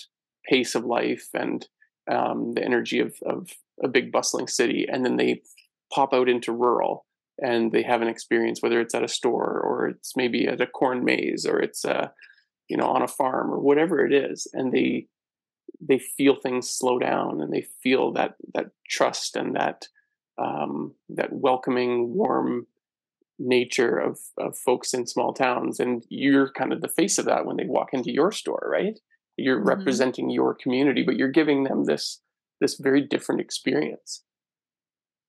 pace 0.48 0.76
of 0.76 0.86
life 0.86 1.28
and 1.34 1.68
um, 2.10 2.54
the 2.54 2.64
energy 2.64 3.00
of, 3.00 3.16
of 3.26 3.50
a 3.84 3.88
big 3.88 4.12
bustling 4.12 4.48
city, 4.48 4.88
and 4.92 5.04
then 5.06 5.18
they 5.18 5.42
pop 5.94 6.14
out 6.14 6.30
into 6.30 6.52
rural 6.52 7.06
and 7.40 7.72
they 7.72 7.84
have 7.84 8.02
an 8.02 8.08
experience, 8.08 8.62
whether 8.62 8.80
it's 8.80 8.94
at 8.94 9.04
a 9.04 9.08
store 9.08 9.60
or 9.60 9.88
it's 9.88 10.16
maybe 10.16 10.48
at 10.48 10.62
a 10.62 10.68
corn 10.68 11.04
maze 11.04 11.46
or 11.46 11.60
it's 11.60 11.84
a 11.84 12.04
uh, 12.04 12.08
you 12.72 12.78
know 12.78 12.88
on 12.88 13.02
a 13.02 13.08
farm 13.08 13.52
or 13.52 13.60
whatever 13.60 14.06
it 14.06 14.14
is 14.14 14.48
and 14.54 14.72
they 14.72 15.06
they 15.86 16.00
feel 16.00 16.36
things 16.36 16.70
slow 16.70 16.98
down 16.98 17.42
and 17.42 17.52
they 17.52 17.66
feel 17.84 18.14
that 18.14 18.36
that 18.54 18.68
trust 18.90 19.36
and 19.36 19.56
that 19.56 19.88
um, 20.38 20.96
that 21.10 21.34
welcoming 21.34 22.14
warm 22.14 22.66
nature 23.38 23.98
of, 23.98 24.20
of 24.38 24.58
folks 24.58 24.94
in 24.94 25.06
small 25.06 25.34
towns 25.34 25.80
and 25.80 26.06
you're 26.10 26.52
kind 26.52 26.72
of 26.72 26.82
the 26.82 26.88
face 26.88 27.18
of 27.18 27.26
that 27.26 27.46
when 27.46 27.58
they 27.58 27.66
walk 27.66 27.90
into 27.92 28.12
your 28.12 28.32
store 28.32 28.70
right 28.72 29.00
you're 29.36 29.58
mm-hmm. 29.58 29.68
representing 29.68 30.30
your 30.30 30.56
community 30.56 31.04
but 31.04 31.18
you're 31.18 31.28
giving 31.28 31.64
them 31.64 31.84
this 31.84 32.22
this 32.62 32.76
very 32.80 33.02
different 33.02 33.42
experience 33.42 34.24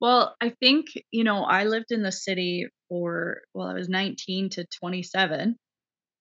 well 0.00 0.36
i 0.40 0.50
think 0.60 0.86
you 1.10 1.24
know 1.24 1.42
i 1.42 1.64
lived 1.64 1.90
in 1.90 2.02
the 2.02 2.12
city 2.12 2.68
for 2.88 3.38
well 3.54 3.66
i 3.66 3.74
was 3.74 3.88
19 3.88 4.50
to 4.50 4.66
27 4.80 5.56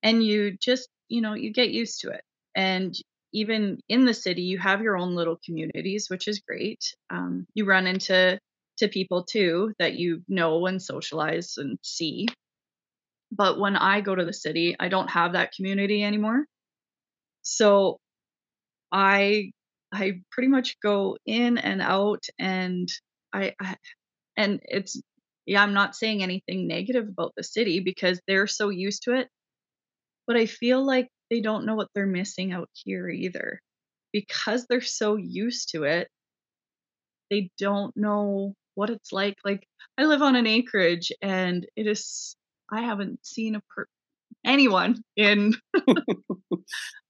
and 0.04 0.24
you 0.24 0.58
just 0.58 0.90
you 1.12 1.22
know, 1.22 1.34
you 1.34 1.52
get 1.52 1.72
used 1.72 2.02
to 2.02 2.10
it. 2.10 2.24
And 2.56 2.96
even 3.34 3.80
in 3.90 4.06
the 4.06 4.14
city, 4.14 4.44
you 4.44 4.58
have 4.58 4.82
your 4.82 4.98
own 4.98 5.14
little 5.14 5.38
communities, 5.46 6.10
which 6.10 6.28
is 6.28 6.40
great. 6.40 6.80
Um, 7.10 7.46
you 7.54 7.66
run 7.66 7.86
into 7.86 8.40
to 8.78 8.88
people 8.88 9.24
too 9.24 9.74
that 9.78 9.96
you 9.96 10.24
know 10.28 10.66
and 10.66 10.82
socialize 10.82 11.56
and 11.58 11.78
see. 11.84 12.28
But 13.32 13.60
when 13.60 13.76
I 13.76 14.02
go 14.02 14.16
to 14.16 14.26
the 14.26 14.34
city, 14.34 14.76
I 14.80 14.88
don't 14.88 15.10
have 15.10 15.34
that 15.34 15.52
community 15.54 16.04
anymore. 16.04 16.46
So 17.42 18.00
I 18.92 19.52
I 19.94 20.22
pretty 20.32 20.48
much 20.48 20.78
go 20.82 21.18
in 21.26 21.58
and 21.58 21.82
out 21.82 22.24
and 22.40 22.90
I, 23.34 23.54
I 23.60 23.76
and 24.38 24.62
it's 24.64 25.02
yeah, 25.46 25.62
I'm 25.62 25.74
not 25.74 25.96
saying 25.96 26.24
anything 26.24 26.68
negative 26.68 27.08
about 27.08 27.34
the 27.36 27.44
city 27.44 27.82
because 27.82 28.22
they're 28.28 28.48
so 28.48 28.70
used 28.70 29.04
to 29.04 29.16
it 29.16 29.28
but 30.28 30.38
I 30.38 30.46
feel 30.46 30.86
like 30.86 31.10
they 31.30 31.42
don't 31.42 31.66
know 31.66 31.76
what 31.76 31.90
they're 31.96 32.06
missing 32.06 32.52
out 32.52 32.70
here 32.74 33.10
either. 33.10 33.62
Because 34.14 34.66
they're 34.68 34.82
so 34.82 35.16
used 35.16 35.70
to 35.70 35.84
it, 35.84 36.10
they 37.30 37.50
don't 37.58 37.96
know 37.96 38.54
what 38.76 38.90
it's 38.90 39.12
like. 39.12 39.38
Like 39.44 39.68
I 39.98 40.06
live 40.06 40.22
on 40.22 40.36
an 40.36 40.48
acreage 40.48 41.12
and 41.22 41.66
it 41.76 41.88
is 41.88 42.36
I 42.72 42.82
haven't 42.82 43.26
seen 43.26 43.56
a 43.56 43.62
per- 43.70 43.88
anyone 44.46 45.04
in 45.16 45.56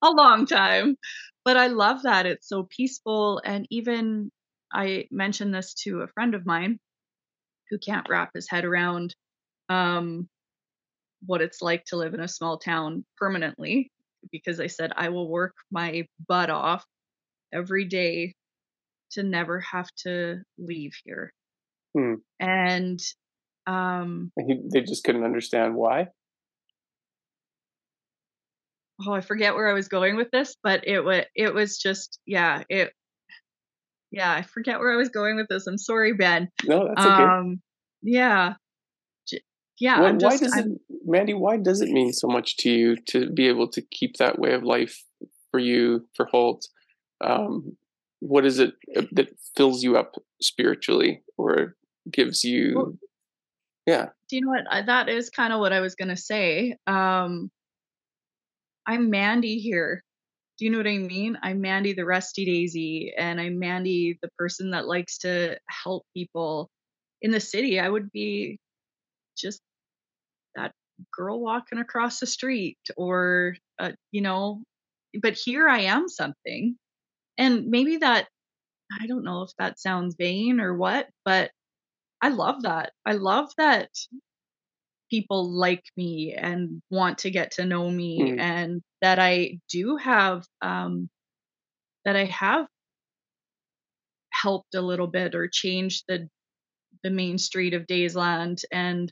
a 0.02 0.10
long 0.12 0.45
time. 0.45 0.95
But 1.43 1.58
I 1.58 1.67
love 1.67 2.04
that 2.04 2.28
it's 2.28 2.47
so 2.47 2.67
peaceful 2.69 3.41
and 3.43 3.65
even 3.71 4.32
I 4.71 5.08
mentioned 5.12 5.54
this 5.54 5.74
to 5.86 6.02
a 6.02 6.08
friend 6.08 6.36
of 6.36 6.45
mine 6.45 6.80
who 7.69 7.80
can't 7.80 8.08
wrap 8.10 8.32
his 8.36 8.50
head 8.50 8.63
around 8.65 9.15
um, 9.69 10.30
what 11.25 11.41
it's 11.41 11.62
like 11.62 11.86
to 11.86 11.95
live 11.95 12.13
in 12.13 12.19
a 12.19 12.27
small 12.27 12.57
town 12.57 13.05
permanently 13.17 13.91
because 14.31 14.60
I 14.60 14.67
said 14.67 14.91
I 14.95 15.10
will 15.10 15.29
work 15.29 15.53
my 15.71 16.07
butt 16.27 16.49
off 16.49 16.86
every 17.53 17.86
day 17.86 18.36
to 19.12 19.23
never 19.23 19.60
have 19.60 19.89
to 20.03 20.41
leave 20.57 20.93
here. 21.03 21.34
Hmm. 21.95 22.15
And 22.39 22.99
um 23.67 24.31
they 24.38 24.81
just 24.81 25.03
couldn't 25.03 25.23
understand 25.23 25.75
why. 25.75 26.07
Oh, 29.05 29.13
I 29.13 29.21
forget 29.21 29.55
where 29.55 29.69
I 29.69 29.73
was 29.73 29.88
going 29.88 30.15
with 30.15 30.29
this, 30.31 30.55
but 30.63 30.88
it 30.88 31.01
was 31.01 31.25
it 31.36 31.53
was 31.53 31.77
just 31.77 32.19
yeah, 32.25 32.63
it 32.69 32.93
yeah, 34.12 34.31
I 34.31 34.41
forget 34.41 34.79
where 34.79 34.91
I 34.91 34.97
was 34.97 35.10
going 35.10 35.38
with 35.38 35.47
this. 35.47 35.67
I'm 35.67 35.77
sorry, 35.77 36.13
Ben. 36.13 36.49
No, 36.65 36.88
that's 36.88 37.05
okay. 37.05 37.23
Um, 37.23 37.62
yeah, 38.01 38.53
yeah. 39.79 40.01
Why, 40.01 40.12
just, 40.12 40.23
why 40.23 40.38
does 40.38 40.53
I'm, 40.53 40.71
it, 40.73 40.90
Mandy? 41.12 41.34
Why 41.34 41.58
does 41.58 41.82
it 41.82 41.89
mean 41.89 42.13
so 42.13 42.28
much 42.28 42.58
to 42.58 42.69
you 42.69 42.95
to 43.08 43.30
be 43.30 43.47
able 43.47 43.67
to 43.69 43.82
keep 43.82 44.17
that 44.17 44.39
way 44.39 44.54
of 44.54 44.63
life 44.63 45.04
for 45.52 45.60
you 45.60 46.08
for 46.15 46.26
Holt? 46.26 46.67
Um, 47.24 47.78
what 48.19 48.45
is 48.45 48.60
it 48.60 48.74
uh, 48.95 49.04
that 49.12 49.30
fills 49.56 49.84
you 49.84 49.97
up 49.97 50.15
spiritually 50.41 51.24
or 51.38 51.76
gives 52.10 52.43
you? 52.43 52.74
Well, 52.76 52.93
yeah. 53.86 54.10
Do 54.30 54.36
you 54.36 54.41
know 54.43 54.52
what? 54.52 54.65
I, 54.69 54.82
that 54.84 55.10
is 55.10 55.30
kind 55.30 55.54
of 55.54 55.60
what 55.60 55.74
I 55.74 55.82
was 55.82 55.95
gonna 55.95 56.17
say. 56.17 56.78
Um, 56.88 57.52
I'm 58.88 59.10
Mandy 59.10 59.58
here. 59.58 60.04
Do 60.58 60.65
you 60.65 60.71
know 60.71 60.78
what 60.78 60.88
I 60.88 60.97
mean? 60.97 61.38
I'm 61.41 61.62
Mandy 61.62 61.93
the 61.93 62.06
Rusty 62.06 62.45
Daisy, 62.45 63.13
and 63.17 63.41
I'm 63.41 63.60
Mandy 63.60 64.19
the 64.21 64.30
person 64.38 64.71
that 64.71 64.88
likes 64.88 65.17
to 65.19 65.58
help 65.67 66.06
people 66.15 66.69
in 67.21 67.32
the 67.32 67.39
city. 67.39 67.80
I 67.80 67.89
would 67.89 68.12
be 68.12 68.60
just 69.38 69.62
girl 71.13 71.39
walking 71.39 71.79
across 71.79 72.19
the 72.19 72.27
street 72.27 72.77
or 72.97 73.55
uh, 73.79 73.91
you 74.11 74.21
know 74.21 74.61
but 75.21 75.33
here 75.33 75.67
i 75.67 75.79
am 75.79 76.07
something 76.07 76.75
and 77.37 77.67
maybe 77.67 77.97
that 77.97 78.27
i 79.01 79.07
don't 79.07 79.23
know 79.23 79.43
if 79.43 79.51
that 79.57 79.79
sounds 79.79 80.15
vain 80.17 80.59
or 80.59 80.75
what 80.75 81.07
but 81.25 81.51
i 82.21 82.29
love 82.29 82.63
that 82.63 82.91
i 83.05 83.13
love 83.13 83.49
that 83.57 83.89
people 85.09 85.51
like 85.51 85.83
me 85.97 86.33
and 86.37 86.81
want 86.89 87.19
to 87.19 87.29
get 87.29 87.51
to 87.51 87.65
know 87.65 87.89
me 87.89 88.19
mm. 88.21 88.39
and 88.39 88.81
that 89.01 89.19
i 89.19 89.57
do 89.69 89.97
have 89.97 90.45
um 90.61 91.09
that 92.05 92.15
i 92.15 92.25
have 92.25 92.65
helped 94.31 94.73
a 94.73 94.81
little 94.81 95.07
bit 95.07 95.35
or 95.35 95.49
changed 95.51 96.03
the 96.07 96.27
the 97.03 97.09
main 97.09 97.37
street 97.37 97.73
of 97.73 97.85
daysland 97.87 98.63
and 98.71 99.11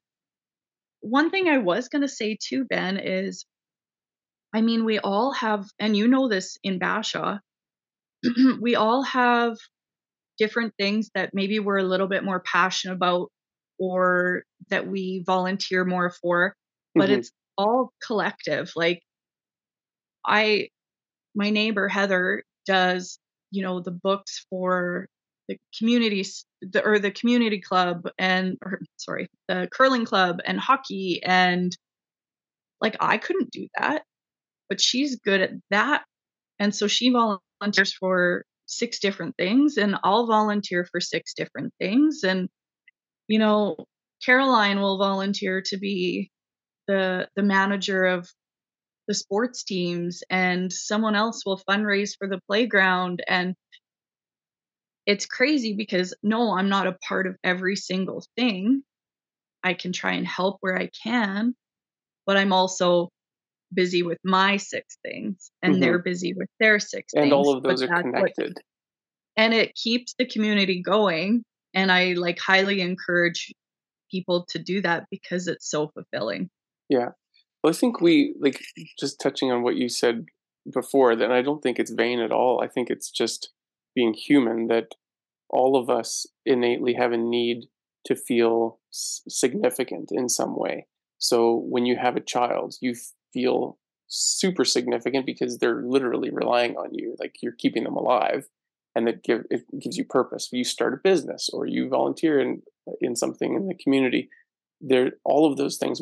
one 1.02 1.30
thing 1.30 1.48
I 1.48 1.58
was 1.58 1.88
going 1.88 2.02
to 2.02 2.08
say 2.08 2.38
too, 2.42 2.66
Ben, 2.66 2.98
is 2.98 3.46
I 4.54 4.62
mean, 4.62 4.86
we 4.86 5.00
all 5.00 5.32
have, 5.34 5.66
and 5.80 5.96
you 5.96 6.08
know 6.08 6.28
this 6.28 6.58
in 6.64 6.80
Bashaw, 6.80 7.40
we 8.60 8.76
all 8.76 9.04
have 9.04 9.58
different 10.38 10.74
things 10.80 11.12
that 11.14 11.32
maybe 11.34 11.60
we're 11.60 11.78
a 11.78 11.84
little 11.84 12.08
bit 12.08 12.24
more 12.24 12.40
passionate 12.40 12.96
about 12.96 13.30
or 13.78 14.44
that 14.70 14.88
we 14.88 15.24
volunteer 15.26 15.86
more 15.86 16.10
for, 16.10 16.56
but 16.96 17.10
mm-hmm. 17.10 17.20
it's 17.20 17.32
all 17.58 17.92
collective. 18.06 18.72
Like, 18.76 19.02
I, 20.26 20.70
my 21.36 21.50
neighbor 21.50 21.88
Heather 21.88 22.44
does, 22.66 23.20
you 23.52 23.62
know, 23.62 23.80
the 23.80 23.92
books 23.92 24.46
for 24.50 25.08
the 25.50 25.58
communities 25.78 26.46
the, 26.62 26.82
or 26.86 27.00
the 27.00 27.12
community 27.12 27.60
club 27.60 28.10
and 28.18 28.58
or 28.64 28.80
sorry 28.96 29.28
the 29.50 29.68
curling 29.72 30.06
club 30.06 30.40
and 30.46 30.60
hockey 30.60 31.22
and 31.24 31.78
like 32.80 32.96
i 33.02 33.18
couldn't 33.18 33.52
do 33.52 33.68
that 33.78 34.04
but 34.70 34.80
she's 34.80 35.18
good 35.18 35.42
at 35.42 35.52
that. 35.72 36.06
And 36.60 36.74
so 36.74 36.88
she 36.88 37.10
volunteers 37.10 37.94
for 37.94 38.46
six 38.68 39.00
different 39.00 39.36
things 39.36 39.78
and 39.78 39.96
i'll 40.04 40.28
volunteer 40.28 40.86
for 40.92 41.02
six 41.02 41.34
different 41.34 41.74
things. 41.80 42.24
And 42.24 42.48
you 43.28 43.40
know 43.40 43.76
caroline 44.24 44.80
will 44.80 44.98
volunteer 44.98 45.62
to 45.66 45.78
be 45.78 46.32
the 46.88 47.28
the 47.36 47.44
manager 47.44 48.06
of 48.06 48.30
the 49.08 49.14
sports 49.16 49.64
teams 49.64 50.22
and 50.30 50.72
someone 50.72 51.16
else 51.16 51.44
will 51.46 51.60
fundraise 51.68 52.12
for 52.18 52.28
the 52.28 52.40
playground 52.48 53.24
and 53.28 53.56
it's 55.10 55.26
crazy 55.26 55.74
because 55.74 56.14
no 56.22 56.56
i'm 56.56 56.70
not 56.70 56.86
a 56.86 56.96
part 57.08 57.26
of 57.26 57.36
every 57.44 57.76
single 57.76 58.24
thing 58.38 58.84
i 59.64 59.74
can 59.74 59.92
try 59.92 60.12
and 60.12 60.28
help 60.28 60.58
where 60.62 60.78
i 60.78 60.88
can 61.04 61.56
but 62.28 62.38
i'm 62.38 62.54
also 62.54 63.10
busy 63.74 64.04
with 64.04 64.20
my 64.24 64.56
six 64.56 64.98
things 65.04 65.52
and 65.64 65.74
mm-hmm. 65.74 65.82
they're 65.82 66.00
busy 66.00 66.34
with 66.34 66.48
their 66.60 66.80
six 66.80 67.14
and 67.14 67.24
things. 67.24 67.34
all 67.34 67.58
of 67.58 67.64
those 67.64 67.82
are 67.82 67.88
connected 67.88 68.54
what, 68.56 68.64
and 69.36 69.54
it 69.54 69.74
keeps 69.74 70.14
the 70.20 70.26
community 70.26 70.80
going 70.82 71.44
and 71.74 71.92
i 71.92 72.14
like 72.14 72.40
highly 72.40 72.80
encourage 72.80 73.52
people 74.12 74.46
to 74.48 74.60
do 74.60 74.80
that 74.80 75.06
because 75.10 75.48
it's 75.48 75.70
so 75.70 75.90
fulfilling 75.90 76.50
yeah 76.88 77.10
well 77.64 77.72
i 77.72 77.76
think 77.76 78.00
we 78.00 78.36
like 78.40 78.62
just 79.00 79.20
touching 79.20 79.52
on 79.52 79.64
what 79.64 79.76
you 79.76 79.90
said 79.90 80.26
before 80.72 81.16
then 81.16 81.32
i 81.32 81.42
don't 81.42 81.62
think 81.62 81.80
it's 81.80 81.92
vain 81.92 82.20
at 82.20 82.32
all 82.32 82.62
i 82.64 82.68
think 82.68 82.92
it's 82.92 83.10
just 83.10 83.50
being 83.96 84.14
human 84.14 84.68
that 84.68 84.96
all 85.50 85.76
of 85.76 85.90
us 85.90 86.28
innately 86.46 86.94
have 86.94 87.12
a 87.12 87.18
need 87.18 87.66
to 88.06 88.16
feel 88.16 88.80
significant 88.92 90.10
in 90.12 90.30
some 90.30 90.56
way. 90.58 90.88
So 91.18 91.56
when 91.56 91.86
you 91.86 91.98
have 91.98 92.16
a 92.16 92.22
child 92.22 92.76
you 92.82 92.96
feel 93.34 93.78
super 94.08 94.66
significant 94.66 95.26
because 95.26 95.60
they're 95.60 95.84
literally 95.84 96.32
relying 96.32 96.76
on 96.76 96.94
you 96.94 97.16
like 97.20 97.36
you're 97.42 97.52
keeping 97.52 97.84
them 97.84 97.96
alive 97.96 98.48
and 98.96 99.08
it, 99.08 99.24
give, 99.24 99.44
it 99.52 99.62
gives 99.80 99.98
you 99.98 100.04
purpose. 100.04 100.50
You 100.52 100.64
start 100.64 100.96
a 100.96 100.98
business 100.98 101.50
or 101.54 101.68
you 101.68 101.90
volunteer 101.90 102.40
in 102.40 102.64
in 103.02 103.16
something 103.16 103.56
in 103.56 103.68
the 103.68 103.76
community 103.76 104.30
there 104.82 105.12
all 105.24 105.50
of 105.50 105.58
those 105.58 105.78
things 105.78 106.02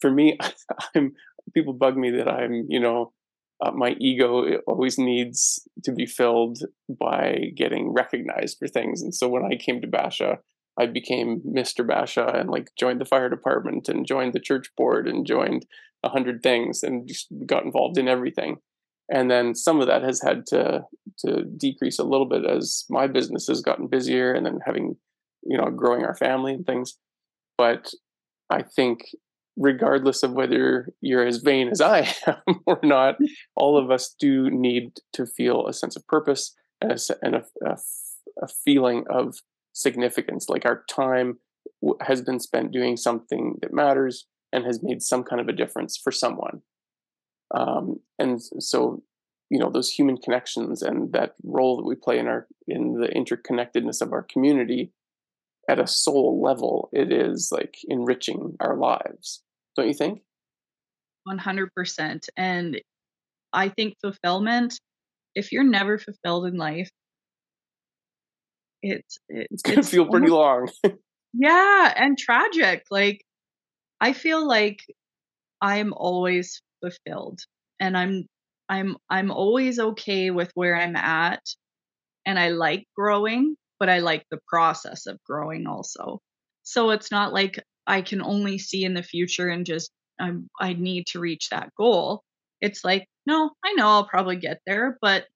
for 0.00 0.10
me 0.10 0.38
i'm 0.94 1.12
people 1.54 1.72
bug 1.72 1.96
me 1.96 2.10
that 2.10 2.28
i'm 2.28 2.66
you 2.68 2.80
know 2.80 3.12
uh, 3.62 3.70
my 3.72 3.94
ego 4.00 4.58
always 4.66 4.98
needs 4.98 5.68
to 5.84 5.92
be 5.92 6.06
filled 6.06 6.58
by 6.88 7.52
getting 7.54 7.92
recognized 7.92 8.58
for 8.58 8.68
things 8.68 9.02
and 9.02 9.14
so 9.14 9.28
when 9.28 9.44
i 9.44 9.56
came 9.56 9.80
to 9.80 9.88
bashaw 9.88 10.36
I 10.78 10.86
became 10.86 11.42
Mr. 11.42 11.86
Bashaw 11.86 12.38
and 12.38 12.48
like 12.48 12.70
joined 12.78 13.00
the 13.00 13.06
fire 13.06 13.28
department 13.28 13.88
and 13.88 14.06
joined 14.06 14.32
the 14.32 14.40
church 14.40 14.70
board 14.76 15.06
and 15.06 15.26
joined 15.26 15.66
a 16.02 16.08
hundred 16.08 16.42
things 16.42 16.82
and 16.82 17.06
just 17.06 17.28
got 17.44 17.64
involved 17.64 17.98
in 17.98 18.08
everything. 18.08 18.56
And 19.12 19.30
then 19.30 19.54
some 19.54 19.80
of 19.80 19.88
that 19.88 20.02
has 20.02 20.22
had 20.22 20.46
to 20.46 20.84
to 21.18 21.44
decrease 21.44 21.98
a 21.98 22.04
little 22.04 22.26
bit 22.26 22.46
as 22.46 22.86
my 22.88 23.08
business 23.08 23.46
has 23.48 23.60
gotten 23.60 23.88
busier 23.88 24.32
and 24.32 24.46
then 24.46 24.60
having, 24.64 24.96
you 25.42 25.58
know, 25.58 25.68
growing 25.70 26.04
our 26.04 26.14
family 26.14 26.54
and 26.54 26.64
things. 26.64 26.96
But 27.58 27.92
I 28.48 28.62
think 28.62 29.00
regardless 29.56 30.22
of 30.22 30.32
whether 30.32 30.88
you're 31.00 31.26
as 31.26 31.38
vain 31.38 31.68
as 31.68 31.80
I 31.80 32.12
am 32.26 32.60
or 32.66 32.80
not, 32.82 33.16
all 33.56 33.76
of 33.76 33.90
us 33.90 34.14
do 34.18 34.50
need 34.50 34.92
to 35.12 35.26
feel 35.26 35.66
a 35.66 35.72
sense 35.72 35.96
of 35.96 36.06
purpose 36.06 36.54
and 36.80 36.92
a, 36.92 36.98
and 37.22 37.34
a, 37.36 37.44
a, 37.66 37.76
a 38.42 38.48
feeling 38.64 39.04
of 39.10 39.36
significance. 39.72 40.48
Like 40.48 40.64
our 40.64 40.84
time 40.88 41.38
has 42.00 42.22
been 42.22 42.40
spent 42.40 42.72
doing 42.72 42.96
something 42.96 43.56
that 43.62 43.72
matters 43.72 44.26
and 44.52 44.64
has 44.64 44.82
made 44.82 45.02
some 45.02 45.22
kind 45.22 45.40
of 45.40 45.48
a 45.48 45.52
difference 45.52 45.96
for 45.96 46.10
someone. 46.10 46.62
Um, 47.54 48.00
and 48.18 48.40
so, 48.42 49.02
you 49.50 49.58
know, 49.58 49.70
those 49.70 49.90
human 49.90 50.16
connections 50.16 50.82
and 50.82 51.12
that 51.12 51.34
role 51.42 51.76
that 51.76 51.86
we 51.86 51.94
play 51.94 52.18
in 52.18 52.26
our 52.26 52.46
in 52.68 52.94
the 53.00 53.08
interconnectedness 53.08 54.00
of 54.00 54.12
our 54.12 54.22
community 54.22 54.92
at 55.70 55.78
a 55.78 55.86
soul 55.86 56.42
level, 56.42 56.88
it 56.92 57.12
is 57.12 57.50
like 57.52 57.76
enriching 57.88 58.56
our 58.58 58.76
lives. 58.76 59.40
Don't 59.76 59.86
you 59.86 59.94
think? 59.94 60.20
100%. 61.28 62.28
And 62.36 62.80
I 63.52 63.68
think 63.68 63.94
fulfillment, 64.02 64.80
if 65.36 65.52
you're 65.52 65.62
never 65.62 65.96
fulfilled 65.96 66.46
in 66.46 66.56
life, 66.56 66.90
it's 68.82 69.18
it's 69.28 69.62
gonna 69.62 69.82
feel 69.82 70.06
pretty 70.06 70.28
long. 70.28 70.68
yeah, 71.34 71.92
and 71.96 72.18
tragic. 72.18 72.84
Like 72.90 73.22
I 74.00 74.12
feel 74.12 74.46
like 74.46 74.80
I'm 75.60 75.92
always 75.92 76.62
fulfilled 76.80 77.40
and 77.78 77.96
I'm 77.96 78.26
I'm 78.70 78.96
I'm 79.10 79.30
always 79.30 79.78
okay 79.78 80.30
with 80.30 80.50
where 80.54 80.74
I'm 80.74 80.96
at 80.96 81.42
and 82.24 82.38
I 82.38 82.48
like 82.48 82.84
growing, 82.96 83.56
but 83.80 83.88
I 83.88 83.98
like 84.00 84.26
the 84.30 84.40
process 84.46 85.06
of 85.06 85.18
growing 85.24 85.66
also. 85.66 86.20
So 86.62 86.90
it's 86.90 87.10
not 87.10 87.32
like 87.32 87.64
I 87.86 88.02
can 88.02 88.22
only 88.22 88.58
see 88.58 88.84
in 88.84 88.94
the 88.94 89.02
future 89.02 89.48
and 89.48 89.66
just 89.66 89.90
I'm 90.20 90.48
I 90.60 90.74
need 90.74 91.06
to 91.08 91.20
reach 91.20 91.48
that 91.50 91.70
goal. 91.76 92.22
It's 92.60 92.84
like, 92.84 93.08
no, 93.26 93.50
I 93.64 93.72
know 93.72 93.86
I'll 93.88 94.06
probably 94.06 94.36
get 94.36 94.60
there, 94.66 94.98
but 95.00 95.26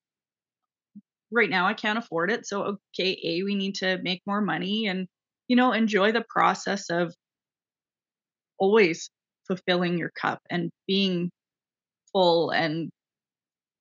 right 1.31 1.51
now 1.51 1.67
I 1.67 1.75
can't 1.75 1.99
afford 1.99 2.31
it. 2.31 2.47
So, 2.47 2.79
okay, 2.95 3.19
A, 3.25 3.43
we 3.43 3.55
need 3.55 3.77
to 3.77 3.99
make 4.03 4.23
more 4.27 4.41
money 4.41 4.87
and, 4.87 5.09
you 5.49 5.57
know, 5.57 5.73
enjoy 5.73 6.13
the 6.13 6.25
process 6.29 6.91
of 6.91 7.15
always 8.59 9.11
fulfilling 9.47 9.99
your 9.99 10.11
cup 10.11 10.41
and 10.51 10.71
being 10.87 11.31
full. 12.13 12.51
And 12.51 12.91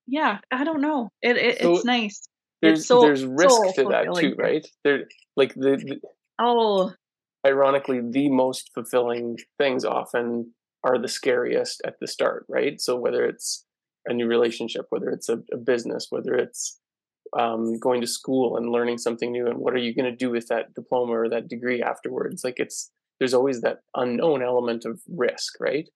yeah, 0.07 0.39
I 0.51 0.63
don't 0.63 0.81
know. 0.81 1.09
It, 1.21 1.37
it 1.37 1.61
so 1.61 1.75
it's 1.75 1.85
nice. 1.85 2.21
There's, 2.63 2.87
there's 2.87 3.25
risk 3.25 3.75
to 3.75 3.85
that 3.85 4.07
too, 4.15 4.35
right? 4.37 4.65
There, 4.83 5.05
like 5.35 5.53
the, 5.53 5.77
the 5.77 5.99
oh, 6.39 6.93
ironically, 7.45 8.01
the 8.09 8.29
most 8.29 8.71
fulfilling 8.73 9.37
things 9.57 9.85
often 9.85 10.53
are 10.83 10.97
the 10.97 11.07
scariest 11.07 11.81
at 11.85 11.99
the 11.99 12.07
start, 12.07 12.45
right? 12.49 12.79
So 12.79 12.95
whether 12.95 13.25
it's 13.25 13.65
a 14.05 14.13
new 14.13 14.27
relationship, 14.27 14.85
whether 14.89 15.09
it's 15.09 15.29
a, 15.29 15.39
a 15.51 15.57
business, 15.57 16.07
whether 16.09 16.33
it's 16.35 16.79
um, 17.37 17.79
going 17.79 18.01
to 18.01 18.07
school 18.07 18.57
and 18.57 18.71
learning 18.71 18.97
something 18.97 19.31
new 19.31 19.47
and 19.47 19.57
what 19.57 19.73
are 19.73 19.79
you 19.79 19.93
going 19.93 20.09
to 20.09 20.15
do 20.15 20.29
with 20.29 20.47
that 20.47 20.73
diploma 20.75 21.13
or 21.13 21.29
that 21.29 21.47
degree 21.47 21.81
afterwards 21.81 22.43
like 22.43 22.59
it's 22.59 22.91
there's 23.19 23.33
always 23.33 23.61
that 23.61 23.79
unknown 23.95 24.43
element 24.43 24.85
of 24.85 25.01
risk 25.07 25.53
right 25.59 25.89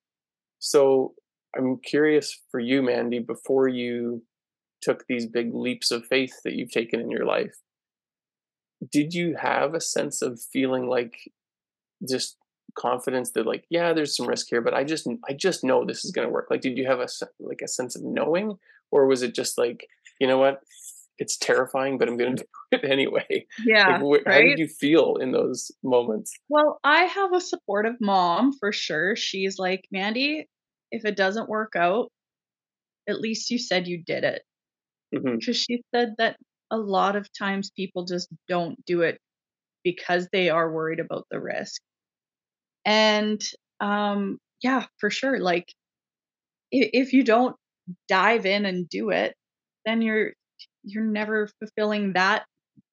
so 0.60 1.14
i'm 1.56 1.78
curious 1.84 2.40
for 2.50 2.60
you 2.60 2.82
mandy 2.82 3.20
before 3.20 3.68
you 3.68 4.24
took 4.88 5.06
these 5.08 5.26
big 5.26 5.54
leaps 5.54 5.92
of 5.92 6.06
faith 6.06 6.42
that 6.44 6.54
you've 6.54 6.72
taken 6.72 7.00
in 7.00 7.12
your 7.12 7.26
life 7.26 7.56
did 8.92 9.14
you 9.14 9.36
have 9.36 9.74
a 9.74 9.82
sense 9.82 10.22
of 10.22 10.40
feeling 10.54 10.88
like 10.88 11.32
just 12.08 12.38
confidence 12.76 13.32
that 13.32 13.46
like 13.46 13.66
yeah 13.70 13.94
there's 13.94 14.16
some 14.16 14.28
risk 14.28 14.48
here 14.50 14.62
but 14.62 14.74
i 14.74 14.84
just 14.84 15.08
i 15.28 15.34
just 15.34 15.64
know 15.64 15.84
this 15.84 16.06
is 16.06 16.12
going 16.12 16.28
to 16.28 16.34
work 16.34 16.48
like 16.50 16.62
did 16.62 16.78
you 16.78 16.86
have 16.86 17.00
a 17.00 17.08
like 17.40 17.62
a 17.64 17.68
sense 17.68 17.96
of 17.96 18.04
knowing 18.04 18.56
or 18.92 19.08
was 19.08 19.24
it 19.24 19.34
just 19.34 19.58
like 19.58 19.88
you 20.20 20.28
know 20.28 20.38
what 20.38 20.62
it's 21.20 21.38
terrifying, 21.38 21.98
but 21.98 22.08
I'm 22.08 22.18
going 22.18 22.36
to 22.38 22.44
do 22.44 22.78
it 22.78 22.90
anyway. 22.90 23.46
Yeah. 23.66 23.98
Like, 23.98 24.02
wh- 24.02 24.28
right? 24.28 24.34
How 24.34 24.42
did 24.42 24.60
you 24.60 24.68
feel 24.68 25.16
in 25.18 25.32
those 25.32 25.72
moments? 25.84 26.34
Well, 26.50 26.80
I 26.84 27.04
have 27.04 27.34
a 27.34 27.42
supportive 27.42 27.96
mom 28.00 28.54
for 28.54 28.72
sure. 28.72 29.16
She's 29.16 29.58
like, 29.58 29.88
Mandy, 29.92 30.48
if 30.92 31.06
it 31.06 31.16
doesn't 31.16 31.50
work 31.50 31.74
out, 31.76 32.12
at 33.08 33.20
least 33.20 33.50
you 33.50 33.58
said 33.58 33.88
you 33.88 34.04
did 34.04 34.24
it. 34.24 34.44
Because 35.12 35.26
mm-hmm. 35.26 35.52
she 35.52 35.82
said 35.94 36.16
that 36.18 36.38
a 36.72 36.78
lot 36.78 37.16
of 37.16 37.28
times 37.38 37.72
people 37.72 38.06
just 38.06 38.28
don't 38.48 38.84
do 38.86 39.02
it 39.02 39.20
because 39.84 40.28
they 40.32 40.50
are 40.50 40.72
worried 40.72 41.00
about 41.00 41.26
the 41.32 41.40
risk. 41.40 41.82
And 42.86 43.42
um, 43.80 44.38
yeah, 44.62 44.86
for 45.00 45.10
sure. 45.10 45.40
Like, 45.40 45.72
if, 46.72 47.08
if 47.08 47.14
you 47.14 47.24
don't 47.24 47.56
dive 48.08 48.46
in 48.46 48.66
and 48.66 48.90
do 48.90 49.12
it, 49.12 49.34
then 49.86 50.02
you're 50.02 50.34
you're 50.84 51.04
never 51.04 51.50
fulfilling 51.60 52.14
that 52.14 52.46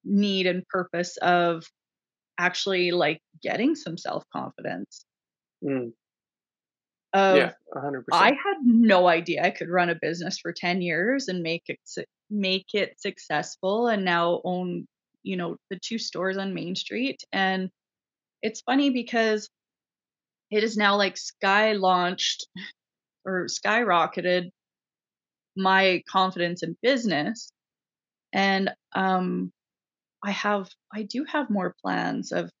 need 0.03 0.47
and 0.47 0.67
purpose 0.67 1.17
of 1.17 1.65
actually 2.37 2.91
like 2.91 3.19
getting 3.41 3.75
some 3.75 3.97
self-confidence. 3.97 5.05
Mm. 5.63 5.91
Of, 7.15 7.37
yeah, 7.37 7.51
100%. 7.73 8.03
I 8.11 8.27
had 8.31 8.57
no 8.63 9.07
idea 9.07 9.41
I 9.41 9.49
could 9.49 9.69
run 9.69 9.89
a 9.89 9.95
business 9.95 10.37
for 10.37 10.51
10 10.51 10.81
years 10.81 11.29
and 11.29 11.41
make 11.41 11.63
it 11.67 11.79
make 12.29 12.73
it 12.73 12.99
successful 12.99 13.87
and 13.87 14.03
now 14.03 14.41
own, 14.43 14.85
you 15.23 15.37
know, 15.37 15.55
the 15.69 15.79
two 15.81 15.97
stores 15.97 16.35
on 16.37 16.53
Main 16.53 16.75
Street 16.75 17.23
and 17.31 17.69
it's 18.41 18.61
funny 18.61 18.89
because 18.89 19.49
it 20.51 20.63
is 20.63 20.75
now 20.75 20.97
like 20.97 21.15
sky 21.15 21.71
launched 21.71 22.47
or 23.25 23.45
skyrocketed 23.45 24.49
my 25.55 26.03
confidence 26.09 26.63
in 26.63 26.75
business 26.81 27.49
and 28.33 28.71
um, 28.93 29.53
I 30.21 30.31
have 30.31 30.69
I 30.93 31.03
do 31.03 31.23
have 31.23 31.49
more 31.49 31.73
plans 31.81 32.33
of 32.33 32.51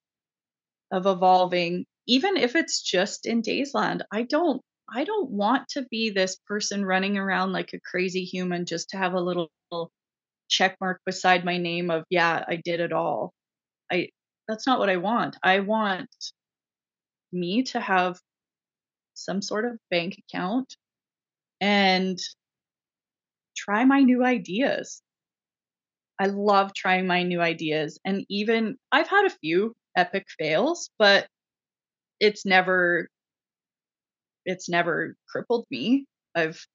of 0.91 1.05
evolving, 1.07 1.85
even 2.07 2.37
if 2.37 2.55
it's 2.55 2.81
just 2.81 3.25
in 3.25 3.41
Daysland. 3.41 4.01
I 4.11 4.23
don't 4.23 4.61
I 4.93 5.03
don't 5.03 5.31
want 5.31 5.67
to 5.69 5.83
be 5.89 6.11
this 6.11 6.37
person 6.47 6.85
running 6.85 7.17
around 7.17 7.53
like 7.53 7.73
a 7.73 7.79
crazy 7.79 8.23
human 8.23 8.65
just 8.65 8.89
to 8.91 8.97
have 8.97 9.13
a 9.13 9.19
little 9.21 9.49
check 10.49 10.77
mark 10.81 11.01
beside 11.05 11.45
my 11.45 11.57
name 11.57 11.89
of 11.91 12.03
yeah 12.09 12.43
I 12.47 12.57
did 12.57 12.79
it 12.79 12.93
all. 12.93 13.33
I 13.91 14.09
that's 14.47 14.67
not 14.67 14.79
what 14.79 14.89
I 14.89 14.97
want. 14.97 15.37
I 15.43 15.61
want 15.61 16.09
me 17.31 17.63
to 17.63 17.79
have 17.79 18.19
some 19.13 19.41
sort 19.41 19.65
of 19.65 19.79
bank 19.91 20.17
account 20.19 20.75
and 21.61 22.19
try 23.55 23.85
my 23.85 24.01
new 24.01 24.23
ideas. 24.23 25.01
I 26.19 26.27
love 26.27 26.73
trying 26.73 27.07
my 27.07 27.23
new 27.23 27.41
ideas. 27.41 27.99
And 28.05 28.25
even 28.29 28.77
I've 28.91 29.07
had 29.07 29.25
a 29.25 29.29
few 29.41 29.73
epic 29.95 30.25
fails, 30.37 30.89
but 30.97 31.27
it's 32.19 32.45
never 32.45 33.07
it's 34.45 34.69
never 34.69 35.15
crippled 35.27 35.65
me. 35.71 36.05
I've 36.35 36.65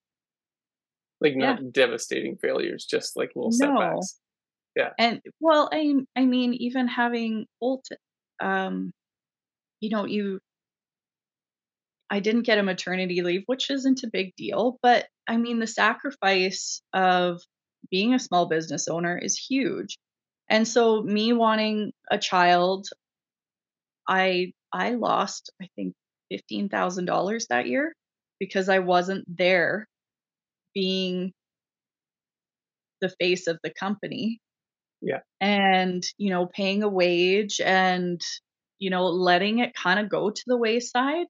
like 1.20 1.36
not 1.36 1.60
yeah. 1.60 1.68
devastating 1.70 2.36
failures, 2.36 2.86
just 2.88 3.16
like 3.16 3.32
little 3.34 3.50
no. 3.52 3.78
setbacks. 3.78 4.20
Yeah. 4.76 4.90
And 4.98 5.20
well, 5.40 5.68
I 5.72 5.94
I 6.16 6.24
mean, 6.24 6.54
even 6.54 6.88
having 6.88 7.46
Holt, 7.60 7.86
um, 8.40 8.92
you 9.80 9.90
know, 9.90 10.06
you 10.06 10.40
I 12.10 12.20
didn't 12.20 12.42
get 12.42 12.58
a 12.58 12.62
maternity 12.62 13.22
leave, 13.22 13.44
which 13.46 13.70
isn't 13.70 14.02
a 14.02 14.10
big 14.10 14.34
deal, 14.36 14.78
but 14.82 15.06
I 15.28 15.36
mean, 15.36 15.60
the 15.60 15.66
sacrifice 15.66 16.82
of 16.92 17.40
being 17.90 18.14
a 18.14 18.18
small 18.18 18.46
business 18.46 18.88
owner 18.88 19.16
is 19.16 19.38
huge. 19.38 19.96
And 20.48 20.66
so 20.66 21.02
me 21.02 21.32
wanting 21.32 21.92
a 22.10 22.18
child, 22.18 22.88
I 24.08 24.52
I 24.72 24.92
lost 24.92 25.50
I 25.62 25.68
think 25.76 25.94
$15,000 26.30 27.46
that 27.48 27.66
year 27.66 27.94
because 28.40 28.68
I 28.68 28.78
wasn't 28.80 29.24
there 29.36 29.86
being 30.74 31.32
the 33.00 33.08
face 33.20 33.46
of 33.46 33.58
the 33.62 33.70
company. 33.70 34.40
Yeah. 35.02 35.20
And, 35.40 36.04
you 36.18 36.30
know, 36.30 36.46
paying 36.46 36.82
a 36.82 36.88
wage 36.88 37.60
and, 37.60 38.20
you 38.78 38.90
know, 38.90 39.06
letting 39.06 39.58
it 39.60 39.74
kind 39.74 39.98
of 40.00 40.08
go 40.10 40.30
to 40.30 40.42
the 40.46 40.56
wayside. 40.56 41.26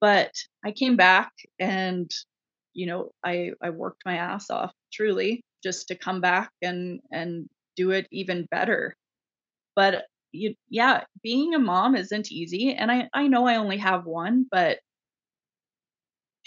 But 0.00 0.32
I 0.64 0.72
came 0.72 0.96
back 0.96 1.32
and, 1.58 2.10
you 2.74 2.86
know, 2.86 3.10
I 3.24 3.52
I 3.62 3.70
worked 3.70 4.02
my 4.04 4.16
ass 4.16 4.50
off 4.50 4.72
truly 4.92 5.42
just 5.62 5.88
to 5.88 5.94
come 5.96 6.20
back 6.20 6.50
and 6.62 7.00
and 7.12 7.48
do 7.76 7.90
it 7.92 8.06
even 8.10 8.46
better. 8.50 8.96
But 9.76 10.06
you, 10.32 10.54
yeah, 10.68 11.04
being 11.22 11.54
a 11.54 11.58
mom 11.58 11.96
isn't 11.96 12.30
easy. 12.30 12.74
And 12.74 12.90
I, 12.90 13.08
I 13.12 13.26
know 13.26 13.46
I 13.46 13.56
only 13.56 13.78
have 13.78 14.04
one, 14.04 14.46
but 14.50 14.78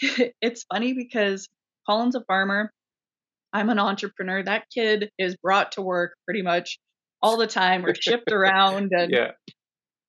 it's 0.40 0.64
funny 0.64 0.94
because 0.94 1.48
Colin's 1.88 2.14
a 2.14 2.24
farmer. 2.24 2.70
I'm 3.52 3.70
an 3.70 3.78
entrepreneur. 3.78 4.42
That 4.42 4.64
kid 4.74 5.10
is 5.18 5.36
brought 5.36 5.72
to 5.72 5.82
work 5.82 6.14
pretty 6.24 6.42
much 6.42 6.78
all 7.22 7.36
the 7.36 7.46
time 7.46 7.86
or 7.86 7.94
shipped 7.94 8.32
around. 8.32 8.92
And, 8.98 9.12
yeah. 9.12 9.30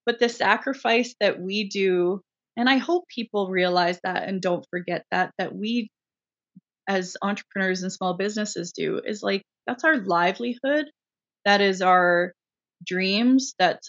But 0.06 0.20
the 0.20 0.30
sacrifice 0.30 1.16
that 1.20 1.40
we 1.40 1.68
do, 1.68 2.22
and 2.58 2.70
I 2.70 2.78
hope 2.78 3.06
people 3.08 3.50
realize 3.50 4.00
that 4.04 4.28
and 4.28 4.42
don't 4.42 4.66
forget 4.70 5.04
that, 5.12 5.32
that 5.38 5.56
we 5.56 5.90
as 6.88 7.18
entrepreneurs 7.22 7.82
and 7.82 7.92
small 7.92 8.16
businesses 8.16 8.72
do 8.72 9.02
is 9.04 9.24
like, 9.24 9.44
that's 9.66 9.84
our 9.84 9.98
livelihood. 9.98 10.86
That 11.46 11.62
is 11.62 11.82
our 11.82 12.34
dreams 12.84 13.54
that 13.60 13.82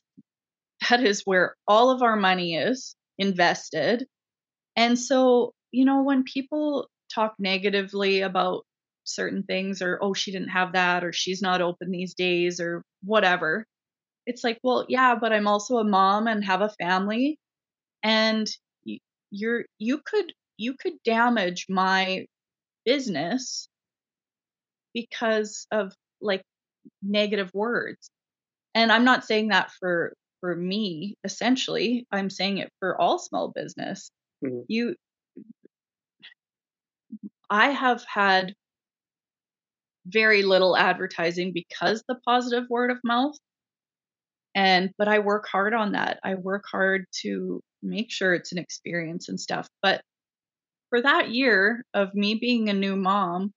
that 0.90 1.02
is 1.02 1.22
where 1.24 1.56
all 1.66 1.90
of 1.90 2.02
our 2.02 2.16
money 2.16 2.56
is 2.56 2.94
invested. 3.18 4.06
And 4.76 4.98
so 4.98 5.52
you 5.72 5.84
know 5.84 6.02
when 6.02 6.24
people 6.24 6.88
talk 7.12 7.34
negatively 7.38 8.20
about 8.22 8.64
certain 9.04 9.42
things 9.44 9.82
or 9.82 9.98
oh 10.02 10.14
she 10.14 10.32
didn't 10.32 10.48
have 10.48 10.72
that 10.72 11.04
or 11.04 11.12
she's 11.12 11.42
not 11.42 11.62
open 11.62 11.90
these 11.90 12.14
days 12.14 12.60
or 12.60 12.82
whatever 13.04 13.64
it's 14.26 14.42
like 14.42 14.58
well 14.64 14.84
yeah 14.88 15.14
but 15.14 15.32
i'm 15.32 15.46
also 15.46 15.76
a 15.76 15.84
mom 15.84 16.26
and 16.26 16.44
have 16.44 16.60
a 16.60 16.74
family 16.80 17.38
and 18.02 18.48
you're 19.30 19.64
you 19.78 20.00
could 20.04 20.32
you 20.56 20.74
could 20.74 20.94
damage 21.04 21.66
my 21.68 22.26
business 22.84 23.68
because 24.94 25.66
of 25.70 25.92
like 26.20 26.42
negative 27.02 27.50
words 27.54 28.10
and 28.76 28.92
i'm 28.92 29.04
not 29.04 29.24
saying 29.24 29.48
that 29.48 29.72
for 29.80 30.12
for 30.40 30.54
me 30.54 31.16
essentially 31.24 32.06
i'm 32.12 32.30
saying 32.30 32.58
it 32.58 32.70
for 32.78 33.00
all 33.00 33.18
small 33.18 33.50
business. 33.52 34.10
Mm-hmm. 34.44 34.60
you 34.68 34.94
i 37.50 37.70
have 37.70 38.04
had 38.04 38.54
very 40.06 40.42
little 40.42 40.76
advertising 40.76 41.52
because 41.52 42.04
the 42.06 42.18
positive 42.24 42.64
word 42.70 42.90
of 42.90 42.98
mouth. 43.02 43.36
And 44.54 44.90
but 44.96 45.08
i 45.08 45.18
work 45.18 45.46
hard 45.50 45.74
on 45.74 45.92
that. 45.92 46.18
I 46.24 46.34
work 46.36 46.64
hard 46.70 47.06
to 47.22 47.60
make 47.82 48.10
sure 48.10 48.34
it's 48.34 48.52
an 48.52 48.58
experience 48.58 49.28
and 49.28 49.38
stuff. 49.38 49.68
But 49.82 50.00
for 50.90 51.02
that 51.02 51.30
year 51.30 51.84
of 51.92 52.14
me 52.14 52.36
being 52.36 52.68
a 52.68 52.74
new 52.74 52.96
mom 52.96 53.52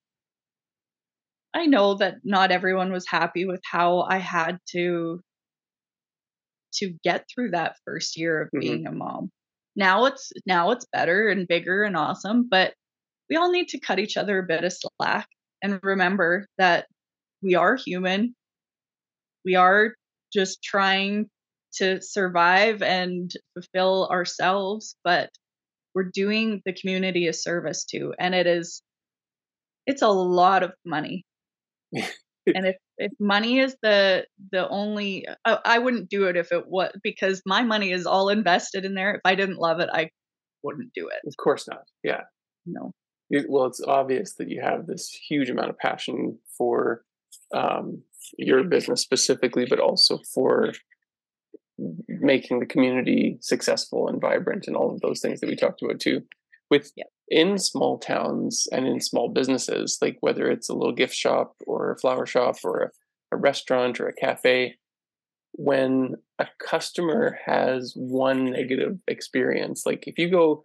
I 1.54 1.66
know 1.66 1.96
that 1.96 2.18
not 2.24 2.52
everyone 2.52 2.92
was 2.92 3.08
happy 3.08 3.46
with 3.46 3.62
how 3.64 4.02
I 4.02 4.18
had 4.18 4.60
to 4.72 5.22
to 6.76 6.94
get 7.04 7.26
through 7.34 7.52
that 7.52 7.76
first 7.86 8.18
year 8.18 8.42
of 8.42 8.48
mm-hmm. 8.50 8.60
being 8.60 8.88
a 8.88 8.92
mom. 8.92 9.32
Now 9.76 10.06
it's 10.06 10.32
now 10.46 10.72
it's 10.72 10.86
better 10.92 11.30
and 11.30 11.48
bigger 11.48 11.84
and 11.84 11.96
awesome, 11.96 12.48
but 12.50 12.74
we 13.30 13.36
all 13.36 13.52
need 13.52 13.70
to 13.70 13.80
cut 13.80 14.00
each 14.00 14.18
other 14.18 14.40
a 14.40 14.48
bit 14.48 14.64
of 14.64 14.74
slack 14.74 15.28
and 15.62 15.80
remember 15.84 16.46
that 16.58 16.88
we 17.42 17.56
are 17.56 17.76
human. 17.76 18.36
We 19.46 19.56
are 19.56 19.94
just 20.34 20.62
trying 20.64 21.30
to 21.76 22.02
survive 22.02 22.82
and 22.82 23.32
fulfill 23.54 24.08
ourselves, 24.12 24.96
but 25.04 25.30
we're 25.94 26.12
doing 26.12 26.62
the 26.66 26.74
community 26.74 27.28
a 27.28 27.34
service 27.34 27.86
too. 27.86 28.14
And 28.20 28.36
it 28.36 28.48
is, 28.48 28.82
it's 29.86 30.02
a 30.02 30.10
lot 30.10 30.64
of 30.64 30.74
money 30.86 31.24
and 31.93 32.67
if 32.67 32.75
if 32.97 33.12
money 33.19 33.60
is 33.60 33.75
the 33.82 34.25
the 34.52 34.67
only 34.69 35.25
I, 35.45 35.58
I, 35.65 35.80
wouldn't 35.80 36.10
do 36.10 36.25
it 36.25 36.36
if 36.36 36.52
it 36.52 36.67
was 36.67 36.91
because 37.04 37.41
my 37.45 37.63
money 37.63 37.91
is 37.91 38.06
all 38.06 38.30
invested 38.30 38.86
in 38.86 38.93
there. 38.93 39.15
If 39.15 39.21
i 39.25 39.36
didn't 39.36 39.58
love 39.58 39.80
it 39.80 39.89
i 39.91 40.10
wouldn't 40.63 40.93
do 40.93 41.08
it. 41.08 41.28
Of 41.28 41.38
course 41.38 41.67
not. 41.67 41.84
Yeah. 42.04 42.21
No. 42.65 42.91
Well 43.47 43.65
it's 43.65 43.82
obvious 43.82 44.36
that 44.36 44.49
you 44.49 44.62
have 44.62 44.88
this 44.88 45.10
huge 45.10 45.49
amount 45.49 45.69
of 45.69 45.78
passion 45.78 46.39
for 46.58 47.04
um, 47.54 48.04
your 48.38 48.63
business 48.63 49.02
specifically 49.02 49.65
but 49.69 49.80
also 49.80 50.19
for 50.34 50.73
making 52.08 52.60
the 52.60 52.65
community 52.65 53.38
successful 53.41 54.08
and 54.08 54.19
vibrant 54.19 54.67
and 54.67 54.75
all 54.75 54.91
of 54.91 55.02
those 55.02 55.21
things 55.21 55.39
that 55.39 55.49
we 55.49 55.56
talked 55.56 55.82
about 55.82 55.99
too. 55.99 56.21
With. 56.69 56.91
In 57.30 57.58
small 57.58 58.00
towns 58.00 58.68
and 58.72 58.88
in 58.88 59.00
small 59.00 59.30
businesses 59.30 59.98
like 60.02 60.18
whether 60.22 60.50
it's 60.50 60.70
a 60.70 60.74
little 60.74 60.94
gift 60.94 61.13
shop 61.13 61.56
or 61.68 61.92
a 61.92 61.98
flower 61.98 62.26
shop 62.26 62.56
or 62.63 62.82
a, 62.82 63.36
a 63.36 63.38
restaurant 63.38 64.00
or 64.00 64.08
a 64.08 64.13
cafe 64.13 64.76
when 65.54 66.15
a 66.39 66.48
customer 66.60 67.38
has 67.46 67.94
one 67.96 68.46
negative 68.46 69.00
experience 69.08 69.84
like 69.86 70.06
if 70.08 70.18
you 70.18 70.30
go 70.30 70.63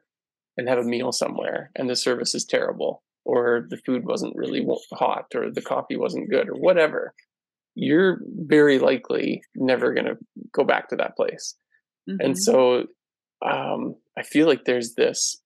and 0.57 0.69
have 0.69 0.79
a 0.79 0.85
meal 0.85 1.13
somewhere 1.13 1.71
and 1.77 1.89
the 1.89 1.97
service 1.97 2.35
is 2.35 2.45
terrible 2.45 3.03
or 3.25 3.67
the 3.69 3.79
food 3.79 4.05
wasn't 4.05 4.37
really 4.37 4.67
hot 4.93 5.27
or 5.35 5.51
the 5.51 5.63
coffee 5.63 5.97
wasn't 5.97 6.31
good 6.31 6.49
or 6.49 6.55
whatever 6.55 7.15
you're 7.75 8.21
very 8.25 8.79
likely 8.79 9.43
never 9.57 9.93
going 9.93 10.07
to 10.07 10.17
go 10.53 10.65
back 10.65 10.89
to 10.89 10.97
that 10.97 11.17
place 11.17 11.57
mm-hmm. 12.09 12.21
and 12.21 12.39
so 12.39 12.85
um, 13.45 13.95
i 14.17 14.23
feel 14.23 14.47
like 14.47 14.65
there's 14.65 14.95
this 14.95 15.43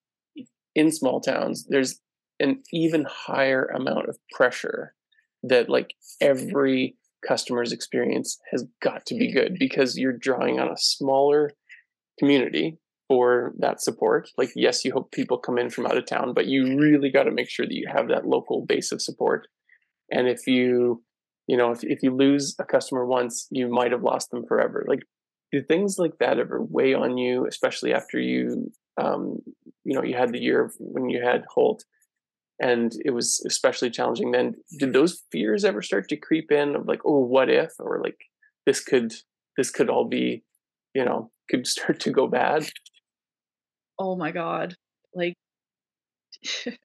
in 0.75 0.91
small 0.91 1.21
towns, 1.21 1.65
there's 1.69 1.99
an 2.39 2.61
even 2.71 3.05
higher 3.09 3.65
amount 3.65 4.09
of 4.09 4.17
pressure 4.31 4.93
that 5.43 5.69
like 5.69 5.93
every 6.21 6.95
customer's 7.27 7.71
experience 7.71 8.39
has 8.51 8.65
got 8.81 9.05
to 9.05 9.15
be 9.15 9.29
hmm. 9.31 9.37
good 9.37 9.57
because 9.59 9.97
you're 9.97 10.17
drawing 10.17 10.59
on 10.59 10.69
a 10.69 10.77
smaller 10.77 11.51
community 12.17 12.77
for 13.07 13.53
that 13.57 13.81
support. 13.81 14.29
Like, 14.37 14.51
yes, 14.55 14.85
you 14.85 14.93
hope 14.93 15.11
people 15.11 15.37
come 15.37 15.57
in 15.57 15.69
from 15.69 15.87
out 15.87 15.97
of 15.97 16.05
town, 16.05 16.33
but 16.33 16.45
you 16.45 16.77
really 16.77 17.09
got 17.09 17.23
to 17.23 17.31
make 17.31 17.49
sure 17.49 17.65
that 17.65 17.73
you 17.73 17.87
have 17.91 18.07
that 18.09 18.25
local 18.25 18.65
base 18.65 18.91
of 18.91 19.01
support. 19.01 19.47
And 20.11 20.27
if 20.27 20.45
you, 20.45 21.03
you 21.47 21.57
know, 21.57 21.71
if, 21.71 21.83
if 21.83 22.03
you 22.03 22.15
lose 22.15 22.55
a 22.59 22.63
customer 22.63 23.05
once, 23.05 23.47
you 23.49 23.67
might 23.67 23.91
have 23.91 24.03
lost 24.03 24.29
them 24.29 24.45
forever. 24.47 24.85
Like, 24.87 25.01
do 25.51 25.63
things 25.63 25.95
like 25.97 26.19
that 26.19 26.37
ever 26.37 26.61
weigh 26.61 26.93
on 26.93 27.17
you, 27.17 27.47
especially 27.47 27.93
after 27.93 28.19
you 28.19 28.71
um, 28.99 29.39
you 29.83 29.93
know 29.95 30.03
you 30.03 30.15
had 30.15 30.31
the 30.33 30.39
year 30.39 30.71
when 30.79 31.09
you 31.09 31.21
had 31.23 31.45
Holt, 31.49 31.83
and 32.59 32.91
it 33.05 33.11
was 33.11 33.43
especially 33.47 33.89
challenging. 33.89 34.31
Then 34.31 34.55
did 34.77 34.93
those 34.93 35.23
fears 35.31 35.63
ever 35.65 35.81
start 35.81 36.09
to 36.09 36.17
creep 36.17 36.51
in 36.51 36.75
of 36.75 36.87
like, 36.87 37.01
oh, 37.05 37.19
what 37.19 37.49
if, 37.49 37.71
or 37.79 38.01
like 38.03 38.17
this 38.65 38.81
could 38.83 39.13
this 39.57 39.71
could 39.71 39.89
all 39.89 40.05
be, 40.05 40.43
you 40.93 41.05
know, 41.05 41.31
could 41.49 41.67
start 41.67 41.99
to 42.01 42.11
go 42.11 42.27
bad? 42.27 42.69
Oh 43.97 44.15
my 44.15 44.31
god, 44.31 44.75
like. 45.13 45.35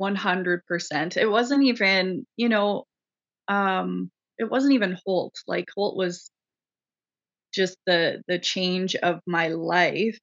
100%. 0.00 1.16
It 1.16 1.26
wasn't 1.26 1.64
even, 1.64 2.26
you 2.36 2.48
know, 2.48 2.84
um 3.48 4.10
it 4.38 4.50
wasn't 4.50 4.74
even 4.74 4.96
Holt. 5.04 5.34
Like 5.46 5.66
Holt 5.74 5.96
was 5.96 6.30
just 7.54 7.76
the 7.86 8.22
the 8.26 8.38
change 8.38 8.96
of 8.96 9.20
my 9.26 9.48
life 9.48 10.18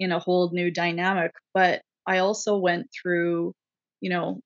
in 0.00 0.12
a 0.12 0.20
whole 0.20 0.50
new 0.52 0.72
dynamic. 0.72 1.32
But 1.54 1.82
I 2.06 2.18
also 2.20 2.58
went 2.58 2.88
through, 2.92 3.54
you 4.02 4.10
know, 4.10 4.40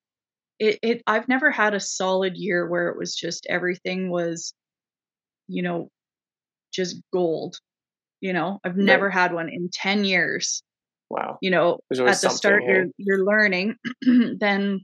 it, 0.60 0.78
it 0.82 1.02
I've 1.06 1.28
never 1.28 1.50
had 1.50 1.74
a 1.74 1.80
solid 1.80 2.36
year 2.36 2.68
where 2.68 2.88
it 2.90 2.98
was 2.98 3.14
just 3.16 3.46
everything 3.50 4.10
was, 4.10 4.54
you 5.48 5.62
know, 5.62 5.88
just 6.72 6.96
gold. 7.12 7.58
You 8.20 8.32
know, 8.32 8.60
I've 8.64 8.76
Right. 8.76 8.86
never 8.86 9.10
had 9.10 9.32
one 9.34 9.48
in 9.50 9.70
10 9.72 10.04
years. 10.04 10.62
Wow. 11.10 11.40
You 11.40 11.50
know, 11.50 11.80
at 12.06 12.22
the 12.22 12.30
start 12.30 12.64
you're 12.66 12.86
you're 12.98 13.24
learning, 13.24 13.76
then 14.38 14.80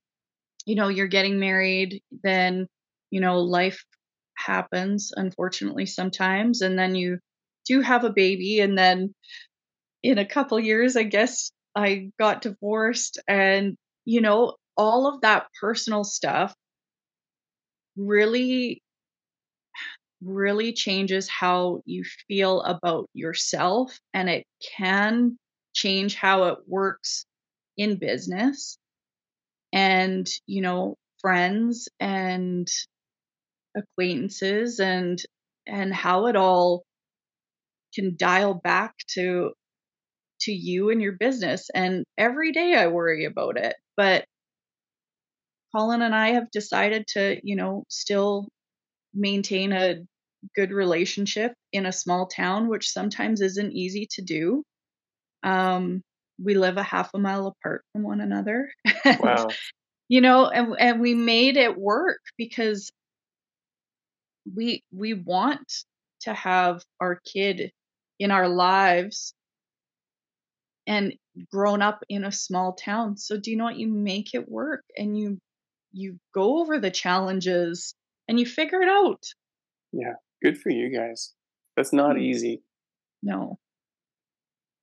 you 0.67 0.77
know, 0.77 0.89
you're 0.89 1.09
getting 1.09 1.41
married, 1.41 2.03
then 2.25 2.67
you 3.11 3.21
know, 3.21 3.41
life 3.41 3.85
happens 4.39 5.13
unfortunately 5.17 5.87
sometimes 5.87 6.63
and 6.63 6.79
then 6.79 6.95
you 6.95 7.19
do 7.67 7.81
have 7.83 8.05
a 8.05 8.11
baby 8.13 8.61
and 8.61 8.79
then 8.79 9.15
in 10.03 10.19
a 10.19 10.27
couple 10.27 10.59
years 10.61 10.97
I 10.97 11.05
guess 11.05 11.51
I 11.75 12.11
got 12.19 12.43
divorced 12.43 13.19
and 13.29 13.77
you 14.05 14.21
know, 14.21 14.57
all 14.77 15.07
of 15.07 15.21
that 15.21 15.47
personal 15.61 16.05
stuff 16.05 16.55
really 17.97 18.83
really 20.23 20.73
changes 20.73 21.29
how 21.29 21.81
you 21.87 22.05
feel 22.29 22.61
about 22.63 23.09
yourself 23.15 23.99
and 24.13 24.29
it 24.29 24.45
can 24.77 25.39
change 25.73 26.15
how 26.15 26.45
it 26.45 26.59
works 26.67 27.25
in 27.79 27.97
business 27.97 28.77
and 29.73 30.29
you 30.47 30.61
know 30.61 30.97
friends 31.21 31.89
and 32.01 32.69
acquaintances 33.77 34.81
and 34.81 35.23
and 35.67 35.95
how 35.95 36.27
it 36.27 36.37
all 36.37 36.85
can 37.95 38.17
dial 38.17 38.55
back 38.55 38.95
to 39.09 39.53
to 40.41 40.53
you 40.53 40.91
and 40.91 41.03
your 41.03 41.13
business 41.13 41.69
and 41.75 42.05
every 42.19 42.53
day 42.53 42.75
I 42.75 42.89
worry 42.89 43.25
about 43.25 43.57
it 43.57 43.77
but 43.97 44.25
Colin 45.75 46.03
and 46.03 46.15
I 46.15 46.31
have 46.31 46.51
decided 46.51 47.07
to 47.09 47.39
you 47.43 47.57
know 47.57 47.85
still 47.89 48.49
maintain 49.15 49.73
a 49.73 49.97
good 50.57 50.71
relationship 50.73 51.53
in 51.73 51.87
a 51.87 51.93
small 51.93 52.27
town 52.27 52.69
which 52.69 52.91
sometimes 52.91 53.41
isn't 53.41 53.73
easy 53.73 54.07
to 54.13 54.23
do 54.23 54.63
um 55.43 56.03
we 56.43 56.55
live 56.55 56.77
a 56.77 56.83
half 56.83 57.11
a 57.15 57.19
mile 57.19 57.47
apart 57.47 57.85
from 57.93 58.03
one 58.03 58.21
another 58.21 58.71
Wow. 59.21 59.49
you 60.09 60.21
know 60.21 60.49
and 60.49 60.75
and 60.79 61.01
we 61.01 61.15
made 61.15 61.57
it 61.57 61.79
work 61.79 62.21
because 62.39 62.91
we 64.55 64.83
we 64.93 65.15
want 65.15 65.73
to 66.21 66.35
have 66.35 66.83
our 67.01 67.21
kid 67.25 67.71
in 68.19 68.31
our 68.31 68.49
lives 68.49 69.35
and 70.87 71.13
grown 71.53 71.83
up 71.83 72.03
in 72.09 72.25
a 72.25 72.33
small 72.33 72.75
town 72.75 73.17
so 73.17 73.39
do 73.39 73.51
you 73.51 73.57
know 73.57 73.65
what 73.65 73.77
you 73.79 73.89
make 73.89 74.35
it 74.35 74.49
work 74.49 74.83
and 74.97 75.19
you 75.19 75.39
you 75.93 76.19
go 76.35 76.61
over 76.61 76.79
the 76.79 76.91
challenges 76.91 77.95
and 78.29 78.39
you 78.39 78.47
figure 78.47 78.81
it 78.83 78.89
out 78.89 79.23
Yeah. 79.93 80.15
Good 80.43 80.57
for 80.59 80.71
you 80.71 80.89
guys. 80.97 81.35
That's 81.77 81.93
not 81.93 82.17
Mm. 82.17 82.23
easy. 82.23 82.63
no 83.23 83.59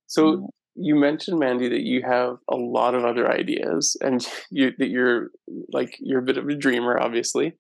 So 0.07 0.31
no 0.31 0.49
you 0.79 0.95
mentioned 0.95 1.39
Mandy 1.39 1.67
that 1.69 1.81
you 1.81 2.03
have 2.03 2.37
a 2.47 2.55
lot 2.55 2.93
of 2.93 3.03
other 3.03 3.31
ideas 3.31 3.97
and 3.99 4.25
you 4.51 4.71
that 4.77 4.89
you're 4.89 5.31
like 5.73 5.97
you're 5.99 6.19
a 6.19 6.25
bit 6.25 6.37
of 6.37 6.47
a 6.47 6.55
dreamer 6.55 6.99
obviously. 6.99 7.53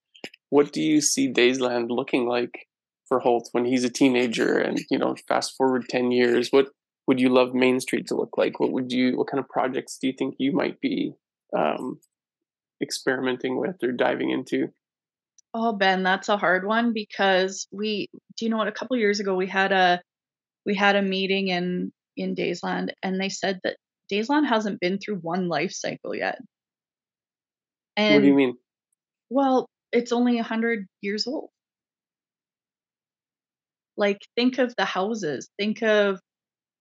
What 0.49 0.71
do 0.71 0.81
you 0.81 1.01
see 1.01 1.31
Daysland 1.31 1.87
looking 1.89 2.27
like 2.27 2.67
for 3.07 3.19
Holt 3.19 3.49
when 3.53 3.65
he's 3.65 3.83
a 3.83 3.89
teenager 3.89 4.57
and 4.57 4.79
you 4.91 4.97
know 4.99 5.15
fast 5.27 5.55
forward 5.57 5.85
10 5.89 6.11
years 6.11 6.49
what 6.51 6.67
would 7.07 7.19
you 7.19 7.29
love 7.29 7.53
Main 7.53 7.79
Street 7.79 8.07
to 8.07 8.15
look 8.15 8.37
like? 8.37 8.59
What 8.59 8.71
would 8.71 8.91
you 8.91 9.17
what 9.17 9.27
kind 9.27 9.39
of 9.39 9.49
projects 9.49 9.97
do 9.97 10.07
you 10.07 10.13
think 10.13 10.35
you 10.37 10.51
might 10.51 10.79
be 10.81 11.13
um 11.57 11.99
experimenting 12.81 13.57
with 13.57 13.81
or 13.83 13.91
diving 13.91 14.29
into? 14.29 14.69
Oh, 15.53 15.71
Ben, 15.73 16.03
that's 16.03 16.29
a 16.29 16.37
hard 16.37 16.67
one 16.67 16.93
because 16.93 17.67
we 17.71 18.09
do 18.37 18.45
you 18.45 18.51
know 18.51 18.57
what? 18.57 18.67
A 18.67 18.73
couple 18.73 18.97
years 18.97 19.19
ago 19.19 19.35
we 19.35 19.47
had 19.47 19.71
a 19.71 20.01
we 20.65 20.75
had 20.75 20.95
a 20.95 21.01
meeting 21.01 21.47
in 21.47 21.91
in 22.15 22.35
Daysland 22.35 22.91
and 23.01 23.19
they 23.19 23.29
said 23.29 23.59
that 23.63 23.77
Daysland 24.11 24.47
hasn't 24.47 24.79
been 24.79 24.99
through 24.99 25.17
one 25.17 25.47
life 25.47 25.71
cycle 25.71 26.13
yet. 26.15 26.39
What 27.95 28.21
do 28.21 28.27
you 28.27 28.33
mean? 28.33 28.55
well, 29.29 29.67
it's 29.91 30.11
only 30.11 30.39
a 30.39 30.43
hundred 30.43 30.85
years 31.01 31.27
old. 31.27 31.49
Like 33.95 34.19
think 34.35 34.59
of 34.59 34.73
the 34.77 34.85
houses, 34.85 35.49
think 35.57 35.81
of 35.81 36.19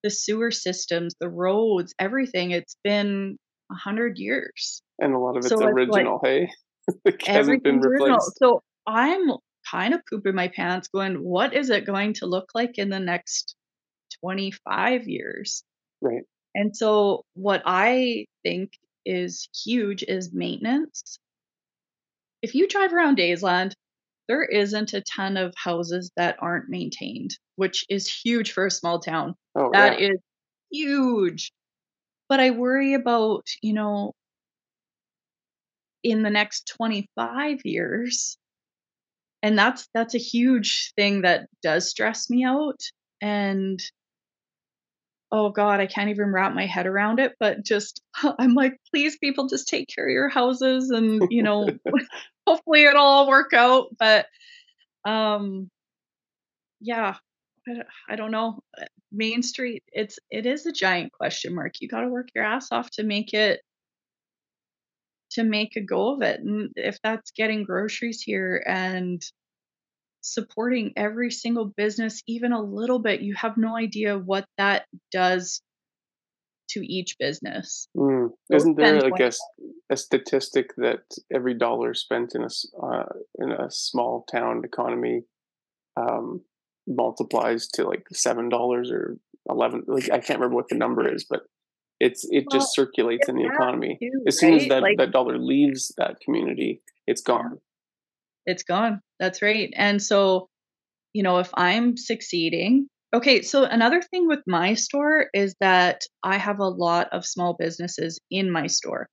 the 0.02 0.10
sewer 0.10 0.50
systems, 0.50 1.14
the 1.20 1.28
roads, 1.28 1.94
everything. 1.98 2.50
It's 2.50 2.76
been 2.84 3.36
a 3.70 3.74
hundred 3.74 4.18
years. 4.18 4.82
And 4.98 5.14
a 5.14 5.18
lot 5.18 5.36
of 5.36 5.38
it's 5.38 5.48
So 5.48 5.56
it's 5.56 5.64
like 5.64 5.74
original, 5.74 6.20
hey? 6.22 6.48
it 7.04 7.26
hasn't 7.26 7.62
been 7.62 7.76
everything's 7.76 7.86
original. 7.86 8.08
replaced. 8.08 8.38
So 8.38 8.62
I'm 8.86 9.32
kind 9.70 9.94
of 9.94 10.00
pooping 10.08 10.34
my 10.34 10.48
pants 10.48 10.88
going, 10.88 11.16
what 11.16 11.54
is 11.54 11.70
it 11.70 11.86
going 11.86 12.14
to 12.14 12.26
look 12.26 12.50
like 12.54 12.78
in 12.78 12.88
the 12.88 13.00
next 13.00 13.54
25 14.20 15.08
years? 15.08 15.64
Right. 16.00 16.22
And 16.54 16.76
so 16.76 17.24
what 17.34 17.62
I 17.66 18.26
think 18.42 18.70
is 19.04 19.48
huge 19.64 20.02
is 20.02 20.32
maintenance. 20.32 21.18
If 22.42 22.54
you 22.54 22.68
drive 22.68 22.92
around 22.92 23.18
Daysland, 23.18 23.72
there 24.28 24.44
isn't 24.44 24.92
a 24.92 25.02
ton 25.02 25.36
of 25.36 25.54
houses 25.56 26.10
that 26.16 26.36
aren't 26.40 26.68
maintained, 26.68 27.36
which 27.56 27.84
is 27.88 28.12
huge 28.12 28.52
for 28.52 28.66
a 28.66 28.70
small 28.70 28.98
town. 28.98 29.34
Oh 29.54 29.70
yeah. 29.72 29.90
That 29.90 30.00
is 30.00 30.18
huge. 30.70 31.52
But 32.28 32.40
I 32.40 32.50
worry 32.50 32.94
about, 32.94 33.46
you 33.62 33.72
know, 33.72 34.12
in 36.02 36.22
the 36.22 36.30
next 36.30 36.72
25 36.76 37.60
years, 37.64 38.36
and 39.42 39.58
that's 39.58 39.88
that's 39.94 40.14
a 40.14 40.18
huge 40.18 40.92
thing 40.96 41.22
that 41.22 41.48
does 41.62 41.88
stress 41.88 42.28
me 42.30 42.44
out 42.44 42.80
and 43.20 43.80
oh 45.36 45.50
god 45.50 45.80
i 45.80 45.86
can't 45.86 46.10
even 46.10 46.32
wrap 46.32 46.54
my 46.54 46.66
head 46.66 46.86
around 46.86 47.20
it 47.20 47.34
but 47.38 47.64
just 47.64 48.02
i'm 48.38 48.54
like 48.54 48.76
please 48.90 49.16
people 49.18 49.46
just 49.46 49.68
take 49.68 49.88
care 49.94 50.06
of 50.06 50.12
your 50.12 50.28
houses 50.28 50.90
and 50.90 51.22
you 51.30 51.42
know 51.42 51.68
hopefully 52.46 52.84
it'll 52.84 53.00
all 53.00 53.28
work 53.28 53.52
out. 53.52 53.88
But 53.98 54.26
um 55.04 55.70
yeah 56.80 57.16
I 58.08 58.14
don't 58.14 58.30
know. 58.30 58.60
Uh, 58.80 58.84
main 59.10 59.42
street 59.42 59.82
it's 59.88 60.18
it 60.30 60.46
is 60.46 60.66
a 60.66 60.72
giant 60.72 61.12
question 61.12 61.54
mark. 61.54 61.74
You 61.80 61.88
got 61.88 62.02
to 62.02 62.08
work 62.08 62.28
your 62.34 62.44
ass 62.44 62.68
off 62.70 62.90
to 62.92 63.02
make 63.02 63.34
it 63.34 63.60
to 65.32 65.42
make 65.42 65.74
a 65.76 65.80
go 65.80 66.14
of 66.14 66.22
it 66.22 66.40
and 66.40 66.70
if 66.76 66.98
that's 67.02 67.32
getting 67.32 67.64
groceries 67.64 68.22
here 68.22 68.62
and 68.64 69.20
supporting 70.20 70.92
every 70.96 71.30
single 71.30 71.72
business 71.76 72.22
even 72.26 72.52
a 72.52 72.62
little 72.62 72.98
bit 72.98 73.20
you 73.20 73.34
have 73.34 73.56
no 73.56 73.76
idea 73.76 74.18
what 74.18 74.44
that 74.58 74.84
does 75.12 75.62
to 76.68 76.80
each 76.80 77.16
business 77.18 77.88
Mm. 77.96 78.30
Isn't 78.52 78.76
there 78.76 79.00
like 79.00 79.20
a, 79.90 79.96
statistic 79.96 80.74
that 80.76 81.02
every 81.32 81.54
dollar 81.54 81.94
spent 81.94 82.34
in 82.34 82.42
a 82.42 82.84
uh, 82.84 83.04
in 83.38 83.52
a 83.52 83.70
small 83.70 84.24
town 84.30 84.62
economy 84.64 85.22
um, 85.96 86.42
multiplies 86.86 87.68
to 87.68 87.84
like 87.84 88.06
seven 88.12 88.48
dollars 88.48 88.90
or 88.90 89.16
eleven? 89.48 89.84
Like 89.86 90.10
I 90.10 90.18
can't 90.18 90.40
remember 90.40 90.56
what 90.56 90.68
the 90.68 90.76
number 90.76 91.12
is, 91.12 91.24
but 91.28 91.42
it's 92.00 92.26
it 92.30 92.44
well 92.46 92.58
just 92.58 92.74
circulates 92.74 93.28
in 93.28 93.36
the 93.36 93.46
economy. 93.46 93.98
too 94.00 94.24
As 94.26 94.38
soon 94.38 94.54
as 94.54 94.68
that 94.68 94.82
like 94.82 94.98
that 94.98 95.12
dollar 95.12 95.38
leaves 95.38 95.92
that 95.96 96.20
community, 96.20 96.82
it's 97.06 97.22
gone. 97.22 97.58
It's 98.46 98.62
gone 98.62 99.00
that's 99.18 99.42
right 99.42 99.72
and 99.76 100.02
so 100.02 100.48
you 101.12 101.22
know 101.22 101.38
if 101.38 101.50
i'm 101.54 101.96
succeeding 101.96 102.88
okay 103.14 103.42
so 103.42 103.64
another 103.64 104.00
thing 104.00 104.26
with 104.26 104.40
my 104.46 104.74
store 104.74 105.26
is 105.34 105.54
that 105.60 106.02
i 106.22 106.36
have 106.36 106.58
a 106.60 106.68
lot 106.68 107.08
of 107.12 107.26
small 107.26 107.54
businesses 107.58 108.20
in 108.30 108.50
my 108.50 108.66
store 108.66 109.08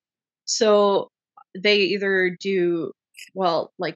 so 0.46 1.10
they 1.58 1.78
either 1.78 2.36
do 2.40 2.92
well 3.34 3.72
like 3.80 3.96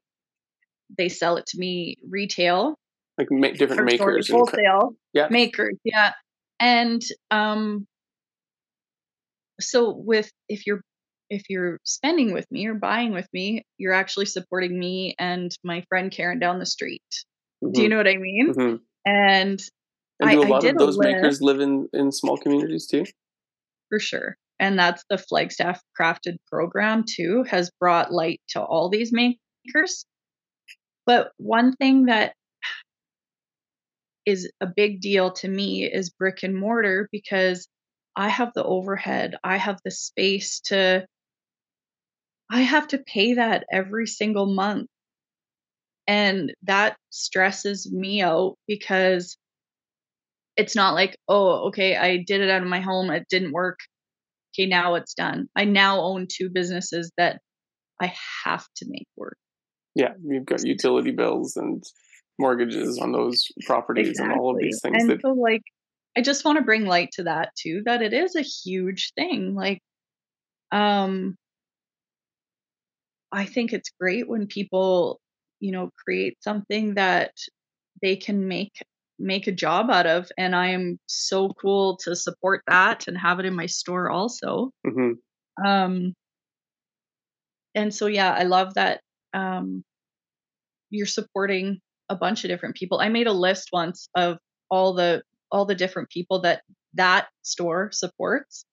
they 0.97 1.09
sell 1.09 1.38
it 1.38 1.45
to 1.45 1.57
me 1.59 1.95
retail 2.09 2.75
Like 3.17 3.27
ma- 3.31 3.51
different 3.51 3.85
makers 3.85 4.29
and 4.29 4.38
wholesale 4.38 4.95
yeah, 5.13 5.27
makers 5.29 5.77
yeah 5.83 6.13
and 6.59 7.01
um 7.31 7.85
so 9.59 9.93
with 9.95 10.31
if 10.49 10.65
you're 10.67 10.81
if 11.30 11.43
you're 11.49 11.80
spending 11.84 12.34
with 12.34 12.45
me 12.51 12.67
or 12.67 12.75
buying 12.75 13.13
with 13.13 13.28
me 13.34 13.63
you're 13.78 13.93
actually 13.93 14.25
supporting 14.25 14.78
me 14.80 15.15
and 15.19 15.51
my 15.63 15.84
friend 15.89 16.11
karen 16.11 16.39
down 16.39 16.59
the 16.59 16.65
street. 16.65 17.03
Do 17.73 17.82
you 17.84 17.89
hmm 17.89 17.89
know 17.89 17.97
what 17.97 18.07
i 18.07 18.17
mean? 18.17 18.55
Hmm 18.55 18.75
and 19.05 19.59
And 20.19 20.30
i 20.30 20.32
do 20.32 20.41
a 20.41 20.43
lot 20.43 20.63
did 20.63 20.75
of 20.75 20.78
those 20.78 20.99
makers 20.99 21.41
live 21.41 21.59
in 21.59 21.89
in 21.93 22.11
small 22.11 22.38
communities 22.38 22.86
too? 22.88 23.05
for 23.89 23.99
sure. 23.99 24.38
And 24.59 24.78
that's 24.80 25.03
the 25.09 25.17
flagstaff 25.17 25.82
crafted 25.99 26.38
program 26.51 27.03
too 27.07 27.43
has 27.43 27.69
brought 27.80 28.11
light 28.11 28.41
to 28.49 28.61
all 28.61 28.89
these 28.89 29.11
makers. 29.13 30.05
But 31.05 31.32
one 31.38 31.75
thing 31.75 32.05
that 32.05 32.34
is 34.25 34.51
a 34.61 34.67
big 34.67 34.99
deal 35.01 35.32
to 35.32 35.47
me 35.47 35.86
is 35.86 36.09
brick 36.09 36.43
and 36.43 36.55
mortar 36.55 37.07
because 37.11 37.67
I 38.15 38.30
have 38.30 38.51
the 38.53 38.63
overhead, 38.63 39.36
I 39.43 39.57
have 39.57 39.80
the 39.86 39.91
space 39.91 40.59
to 40.65 41.05
I 42.49 42.61
have 42.61 42.87
to 42.89 42.97
pay 42.97 43.33
that 43.35 43.65
every 43.71 44.07
single 44.07 44.45
month. 44.45 44.87
And 46.07 46.53
that 46.63 46.95
stresses 47.09 47.91
me 47.91 48.21
out 48.21 48.55
because 48.67 49.37
it's 50.55 50.75
not 50.75 50.93
like, 50.93 51.17
oh, 51.27 51.67
okay, 51.67 51.97
I 51.97 52.23
did 52.25 52.41
it 52.41 52.49
out 52.49 52.61
of 52.61 52.67
my 52.67 52.79
home, 52.79 53.11
it 53.11 53.27
didn't 53.29 53.51
work. 53.51 53.79
Okay, 54.53 54.65
now 54.65 54.95
it's 54.95 55.13
done. 55.13 55.49
I 55.55 55.65
now 55.65 55.99
own 55.99 56.27
two 56.31 56.49
businesses 56.49 57.11
that 57.17 57.41
I 58.01 58.13
have 58.45 58.65
to 58.77 58.85
make 58.87 59.07
work. 59.15 59.37
Yeah, 59.93 60.13
you've 60.23 60.45
got 60.45 60.65
utility 60.65 61.11
bills 61.11 61.57
and 61.57 61.83
mortgages 62.39 62.99
on 62.99 63.11
those 63.11 63.47
properties 63.65 64.09
exactly. 64.09 64.31
and 64.31 64.39
all 64.39 64.51
of 64.51 64.61
these 64.61 64.79
things. 64.81 64.95
And 65.01 65.09
that... 65.09 65.21
so, 65.21 65.33
like, 65.33 65.63
I 66.15 66.21
just 66.21 66.45
want 66.45 66.57
to 66.57 66.63
bring 66.63 66.85
light 66.85 67.09
to 67.13 67.23
that 67.23 67.49
too, 67.55 67.81
that 67.85 68.01
it 68.01 68.13
is 68.13 68.35
a 68.35 68.41
huge 68.41 69.11
thing. 69.15 69.53
Like, 69.53 69.79
um, 70.71 71.35
I 73.32 73.45
think 73.45 73.73
it's 73.73 73.91
great 73.99 74.28
when 74.28 74.47
people, 74.47 75.19
you 75.59 75.71
know, 75.71 75.89
create 76.03 76.38
something 76.41 76.95
that 76.95 77.32
they 78.01 78.15
can 78.15 78.47
make 78.47 78.84
make 79.19 79.47
a 79.47 79.51
job 79.51 79.89
out 79.89 80.05
of 80.05 80.30
and 80.38 80.55
i 80.55 80.67
am 80.67 80.99
so 81.07 81.49
cool 81.49 81.97
to 81.97 82.15
support 82.15 82.61
that 82.67 83.07
and 83.07 83.17
have 83.17 83.39
it 83.39 83.45
in 83.45 83.55
my 83.55 83.65
store 83.65 84.09
also 84.11 84.71
mm-hmm. 84.86 85.13
um 85.67 86.13
and 87.73 87.93
so 87.93 88.05
yeah 88.05 88.32
i 88.32 88.43
love 88.43 88.75
that 88.75 89.01
um 89.34 89.84
you're 90.91 91.07
supporting 91.07 91.80
a 92.09 92.15
bunch 92.15 92.43
of 92.43 92.49
different 92.49 92.75
people 92.75 92.99
i 92.99 93.09
made 93.09 93.25
a 93.25 93.34
list 93.34 93.69
once 93.73 94.07
of 94.15 94.38
all 94.69 94.93
the 94.93 95.23
all 95.51 95.65
the 95.65 95.75
different 95.75 96.09
people 96.09 96.41
that 96.41 96.61
that 96.93 97.28
store 97.41 97.89
supports 97.91 98.65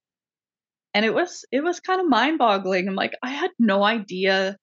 and 0.95 1.05
it 1.05 1.13
was 1.13 1.45
it 1.53 1.63
was 1.63 1.81
kind 1.81 2.01
of 2.01 2.09
mind 2.09 2.39
boggling 2.39 2.89
i'm 2.89 2.95
like 2.95 3.13
i 3.23 3.31
had 3.31 3.51
no 3.59 3.83
idea 3.85 4.57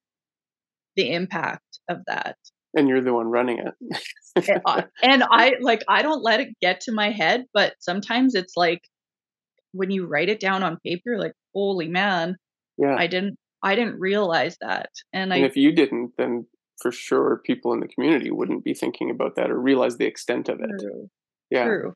the 0.95 1.11
impact 1.11 1.79
of 1.89 1.99
that. 2.07 2.35
And 2.73 2.87
you're 2.87 3.01
the 3.01 3.13
one 3.13 3.27
running 3.27 3.59
it. 3.59 3.73
And, 4.35 4.61
I, 4.65 4.85
and 5.03 5.23
i 5.29 5.53
like 5.59 5.81
i 5.89 6.01
don't 6.01 6.23
let 6.23 6.39
it 6.39 6.49
get 6.61 6.81
to 6.81 6.93
my 6.93 7.11
head 7.11 7.45
but 7.53 7.73
sometimes 7.79 8.33
it's 8.33 8.53
like 8.55 8.81
when 9.73 9.91
you 9.91 10.05
write 10.07 10.29
it 10.29 10.39
down 10.39 10.63
on 10.63 10.77
paper 10.85 11.17
like 11.17 11.33
holy 11.53 11.89
man 11.89 12.37
yeah. 12.77 12.95
I 12.97 13.07
didn't 13.07 13.35
i 13.61 13.75
didn't 13.75 13.99
realize 13.99 14.57
that 14.61 14.89
and, 15.11 15.33
and 15.33 15.43
I, 15.43 15.45
if 15.45 15.57
you 15.57 15.73
didn't 15.73 16.13
then 16.17 16.45
for 16.81 16.93
sure 16.93 17.41
people 17.45 17.73
in 17.73 17.81
the 17.81 17.89
community 17.89 18.31
wouldn't 18.31 18.63
be 18.63 18.73
thinking 18.73 19.11
about 19.11 19.35
that 19.35 19.51
or 19.51 19.59
realize 19.59 19.97
the 19.97 20.07
extent 20.07 20.49
of 20.49 20.59
it. 20.61 20.69
True, 20.79 21.09
yeah. 21.49 21.65
true 21.65 21.93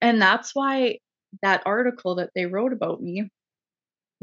and 0.00 0.22
that's 0.22 0.54
why 0.54 0.98
that 1.42 1.62
article 1.66 2.14
that 2.14 2.30
they 2.34 2.46
wrote 2.46 2.72
about 2.72 3.02
me 3.02 3.28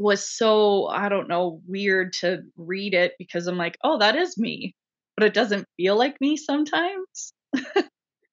was 0.00 0.26
so 0.28 0.86
I 0.86 1.10
don't 1.10 1.28
know 1.28 1.60
weird 1.66 2.14
to 2.14 2.38
read 2.56 2.94
it 2.94 3.12
because 3.18 3.46
I'm 3.46 3.58
like, 3.58 3.76
oh, 3.84 3.98
that 3.98 4.16
is 4.16 4.38
me, 4.38 4.74
but 5.16 5.26
it 5.26 5.34
doesn't 5.34 5.66
feel 5.76 5.96
like 5.96 6.16
me 6.20 6.38
sometimes. 6.38 7.34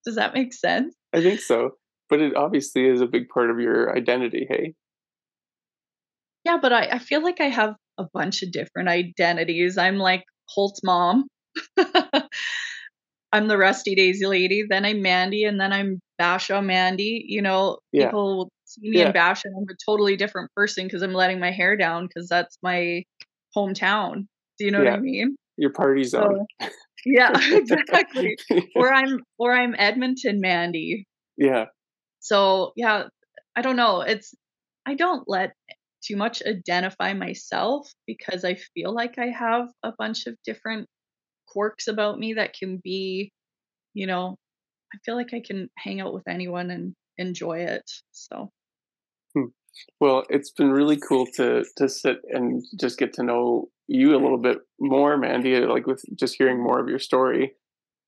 Does 0.05 0.15
that 0.15 0.33
make 0.33 0.53
sense? 0.53 0.95
I 1.13 1.21
think 1.21 1.41
so, 1.41 1.71
but 2.09 2.21
it 2.21 2.35
obviously 2.37 2.87
is 2.87 3.01
a 3.01 3.05
big 3.05 3.27
part 3.27 3.51
of 3.51 3.59
your 3.59 3.95
identity. 3.95 4.47
Hey. 4.49 4.75
Yeah, 6.45 6.57
but 6.61 6.71
I, 6.71 6.87
I 6.93 6.99
feel 6.99 7.21
like 7.21 7.41
I 7.41 7.49
have 7.49 7.75
a 7.97 8.05
bunch 8.13 8.43
of 8.43 8.53
different 8.53 8.87
identities. 8.87 9.77
I'm 9.77 9.97
like 9.97 10.23
Holt's 10.47 10.79
mom. 10.85 11.27
I'm 13.33 13.49
the 13.49 13.57
Rusty 13.57 13.93
Daisy 13.93 14.25
lady. 14.25 14.63
Then 14.69 14.85
I'm 14.85 15.01
Mandy, 15.01 15.43
and 15.43 15.59
then 15.59 15.73
I'm 15.73 15.99
Bashaw 16.21 16.63
Mandy. 16.63 17.25
You 17.27 17.41
know, 17.41 17.79
yeah. 17.91 18.05
people 18.05 18.49
see 18.67 18.89
me 18.89 18.99
yeah. 18.99 19.07
in 19.07 19.13
Bash 19.13 19.45
and 19.45 19.55
I'm 19.55 19.63
a 19.63 19.77
totally 19.85 20.15
different 20.15 20.51
person 20.53 20.85
because 20.85 21.01
I'm 21.01 21.13
letting 21.13 21.39
my 21.39 21.51
hair 21.51 21.77
down 21.77 22.07
because 22.07 22.27
that's 22.29 22.57
my 22.61 23.03
hometown. 23.55 24.27
Do 24.57 24.65
you 24.65 24.71
know 24.71 24.81
yeah. 24.81 24.91
what 24.91 24.99
I 24.99 25.01
mean? 25.01 25.35
Your 25.57 25.71
party 25.71 26.03
zone. 26.03 26.45
So, 26.61 26.69
yeah, 27.05 27.31
exactly. 27.51 28.37
or 28.75 28.93
I'm 28.93 29.23
or 29.37 29.53
I'm 29.53 29.75
Edmonton 29.77 30.39
Mandy. 30.41 31.05
Yeah. 31.37 31.65
So 32.19 32.73
yeah, 32.75 33.05
I 33.55 33.61
don't 33.61 33.77
know. 33.77 34.01
It's 34.01 34.33
I 34.85 34.95
don't 34.95 35.23
let 35.27 35.53
too 36.03 36.15
much 36.15 36.43
identify 36.43 37.13
myself 37.13 37.89
because 38.05 38.45
I 38.45 38.55
feel 38.73 38.93
like 38.93 39.17
I 39.17 39.27
have 39.27 39.67
a 39.83 39.91
bunch 39.97 40.27
of 40.27 40.35
different 40.45 40.87
quirks 41.47 41.87
about 41.87 42.19
me 42.19 42.33
that 42.33 42.53
can 42.53 42.79
be, 42.83 43.31
you 43.93 44.07
know, 44.07 44.35
I 44.93 44.97
feel 45.05 45.15
like 45.15 45.33
I 45.33 45.41
can 45.45 45.69
hang 45.77 46.01
out 46.01 46.13
with 46.13 46.27
anyone 46.27 46.71
and 46.71 46.93
enjoy 47.17 47.59
it. 47.59 47.89
So 48.11 48.49
well, 49.99 50.23
it's 50.29 50.51
been 50.51 50.71
really 50.71 50.97
cool 50.97 51.25
to 51.35 51.65
to 51.77 51.89
sit 51.89 52.17
and 52.29 52.63
just 52.79 52.97
get 52.97 53.13
to 53.13 53.23
know 53.23 53.69
you 53.87 54.11
a 54.11 54.21
little 54.21 54.37
bit 54.37 54.59
more, 54.79 55.17
Mandy. 55.17 55.59
Like 55.59 55.87
with 55.87 56.03
just 56.15 56.35
hearing 56.37 56.61
more 56.61 56.79
of 56.79 56.89
your 56.89 56.99
story, 56.99 57.53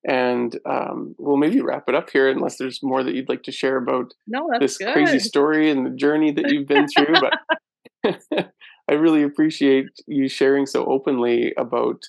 and 0.08 0.58
um, 0.66 1.16
we'll 1.18 1.38
maybe 1.38 1.62
wrap 1.62 1.86
it 1.88 1.96
up 1.96 2.10
here, 2.10 2.30
unless 2.30 2.58
there's 2.58 2.82
more 2.82 3.04
that 3.04 3.16
you'd 3.16 3.30
like 3.30 3.44
to 3.44 3.52
share 3.52 3.78
about 3.78 4.14
no, 4.28 4.50
this 4.60 4.78
good. 4.78 4.94
crazy 4.94 5.20
story 5.20 5.70
and 5.70 5.86
the 5.86 5.96
journey 5.96 6.32
that 6.32 6.50
you've 6.50 6.68
been 6.68 6.88
through. 6.88 7.16
but 7.20 7.34
I 8.90 8.94
really 8.94 9.24
appreciate 9.24 9.90
you 10.08 10.28
sharing 10.28 10.66
so 10.66 10.86
openly 10.86 11.54
about 11.58 12.02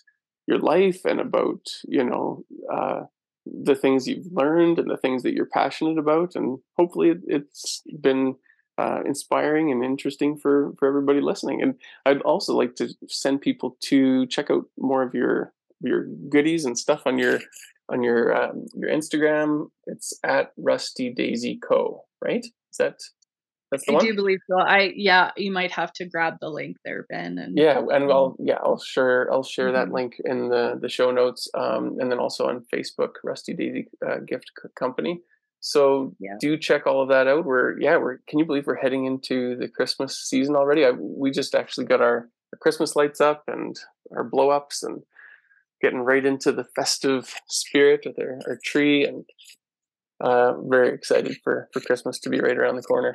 your 0.47 0.59
life 0.59 1.05
and 1.05 1.21
about 1.21 1.61
you 1.85 2.05
know 2.05 2.45
uh, 2.73 3.03
the 3.47 3.75
things 3.75 4.07
you've 4.07 4.33
learned 4.33 4.79
and 4.79 4.91
the 4.91 4.97
things 4.97 5.23
that 5.23 5.35
you're 5.35 5.47
passionate 5.47 5.99
about, 5.99 6.35
and 6.35 6.59
hopefully 6.77 7.15
it's 7.27 7.83
been 8.01 8.37
uh, 8.81 9.03
inspiring 9.05 9.71
and 9.71 9.85
interesting 9.85 10.37
for 10.37 10.73
for 10.79 10.89
everybody 10.89 11.21
listening. 11.21 11.61
And 11.63 11.75
I'd 12.07 12.23
also 12.23 12.55
like 12.55 12.75
to 12.77 12.89
send 13.09 13.43
people 13.43 13.77
to 13.91 14.27
check 14.27 14.51
out 14.51 14.65
more 14.79 15.03
of 15.03 15.15
your 15.15 15.53
your 15.81 16.07
goodies 16.29 16.65
and 16.65 16.79
stuff 16.79 17.03
on 17.07 17.19
your 17.19 17.41
on 17.93 18.03
your 18.03 18.35
um, 18.35 18.67
your 18.75 18.91
Instagram. 18.91 19.67
It's 19.87 20.15
at 20.25 20.53
Rusty 20.57 21.13
Daisy 21.13 21.59
Co. 21.69 22.05
Right? 22.25 22.45
Is 22.45 22.77
that 22.79 23.01
that's 23.71 23.85
the 23.85 23.93
I 23.93 23.95
one? 23.97 24.05
do 24.07 24.15
believe 24.15 24.41
so. 24.49 24.59
I 24.59 24.93
yeah, 24.97 25.31
you 25.37 25.53
might 25.53 25.73
have 25.73 25.93
to 25.95 26.07
grab 26.07 26.39
the 26.41 26.49
link 26.49 26.77
there, 26.85 27.07
Ben. 27.11 27.39
And 27.39 27.57
yeah, 27.57 27.79
and 27.79 28.11
I'll 28.11 28.37
yeah, 28.39 28.59
I'll 28.63 28.81
share 28.81 29.31
I'll 29.33 29.43
share 29.43 29.67
mm-hmm. 29.67 29.91
that 29.91 29.93
link 29.93 30.15
in 30.25 30.49
the 30.49 30.79
the 30.81 30.89
show 30.89 31.11
notes, 31.11 31.49
um, 31.55 31.97
and 32.01 32.11
then 32.11 32.19
also 32.19 32.49
on 32.49 32.65
Facebook, 32.73 33.13
Rusty 33.23 33.55
Daisy 33.55 33.89
uh, 34.07 34.19
Gift 34.27 34.51
Company. 34.75 35.21
So 35.61 36.15
yeah. 36.19 36.37
do 36.41 36.57
check 36.57 36.87
all 36.87 37.03
of 37.03 37.11
that 37.11 37.29
out. 37.29 37.45
We're 37.45 37.79
yeah, 37.79 37.99
we're 37.99 38.19
can 38.27 38.39
you 38.39 38.47
believe 38.47 38.67
we're 38.67 38.77
heading 38.77 39.05
into 39.05 39.57
the 39.57 39.69
Christmas 39.69 40.19
season 40.19 40.57
already? 40.57 40.85
I, 40.85 40.93
we 40.93 41.31
just 41.31 41.55
actually 41.55 41.87
got 41.87 42.01
our, 42.01 42.29
our 42.53 42.59
Christmas 42.61 42.97
lights 42.97 43.21
up 43.21 43.45
and 43.47 43.79
our 44.17 44.25
blow 44.25 44.51
ups 44.51 44.83
and 44.83 45.03
getting 45.83 46.01
right 46.01 46.25
into 46.25 46.51
the 46.51 46.65
festive 46.65 47.35
spirit 47.49 48.03
with 48.07 48.19
our, 48.19 48.39
our 48.47 48.59
tree 48.65 49.05
and 49.05 49.25
uh, 50.21 50.55
very 50.63 50.95
excited 50.95 51.37
for 51.45 51.69
for 51.73 51.81
Christmas 51.81 52.19
to 52.21 52.31
be 52.31 52.41
right 52.41 52.57
around 52.57 52.77
the 52.77 52.83
corner. 52.83 53.15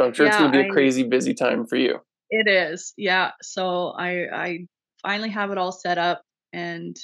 So 0.00 0.06
I'm 0.06 0.14
sure 0.14 0.26
yeah, 0.26 0.32
it's 0.32 0.38
going 0.38 0.52
to 0.52 0.62
be 0.62 0.68
a 0.68 0.72
crazy 0.72 1.02
busy 1.02 1.34
time 1.34 1.66
for 1.66 1.76
you. 1.76 1.98
It 2.30 2.48
is, 2.48 2.92
yeah. 2.96 3.32
So 3.42 3.94
I 3.98 4.26
I 4.32 4.58
finally 5.02 5.30
have 5.30 5.50
it 5.50 5.58
all 5.58 5.72
set 5.72 5.98
up 5.98 6.22
and 6.52 6.96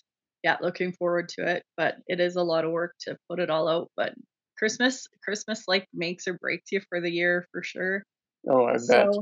yeah, 0.45 0.57
looking 0.61 0.93
forward 0.93 1.29
to 1.31 1.47
it. 1.47 1.65
But 1.77 1.97
it 2.07 2.21
is 2.21 2.37
a 2.37 2.43
lot 2.43 2.65
of 2.65 2.71
work 2.71 2.95
to 3.03 3.17
put 3.29 3.41
it 3.41 3.51
all 3.51 3.69
out. 3.69 3.91
But 3.97 4.15
Christmas 4.61 5.09
Christmas 5.25 5.65
like 5.67 5.89
makes 5.95 6.29
or 6.29 6.35
breaks 6.35 6.71
you 6.71 6.81
for 6.89 7.01
the 7.01 7.11
year 7.11 7.47
for 7.51 7.63
sure. 7.63 8.05
Oh, 8.49 8.67
I 8.67 8.77
so, 8.77 8.93
bet. 8.93 9.15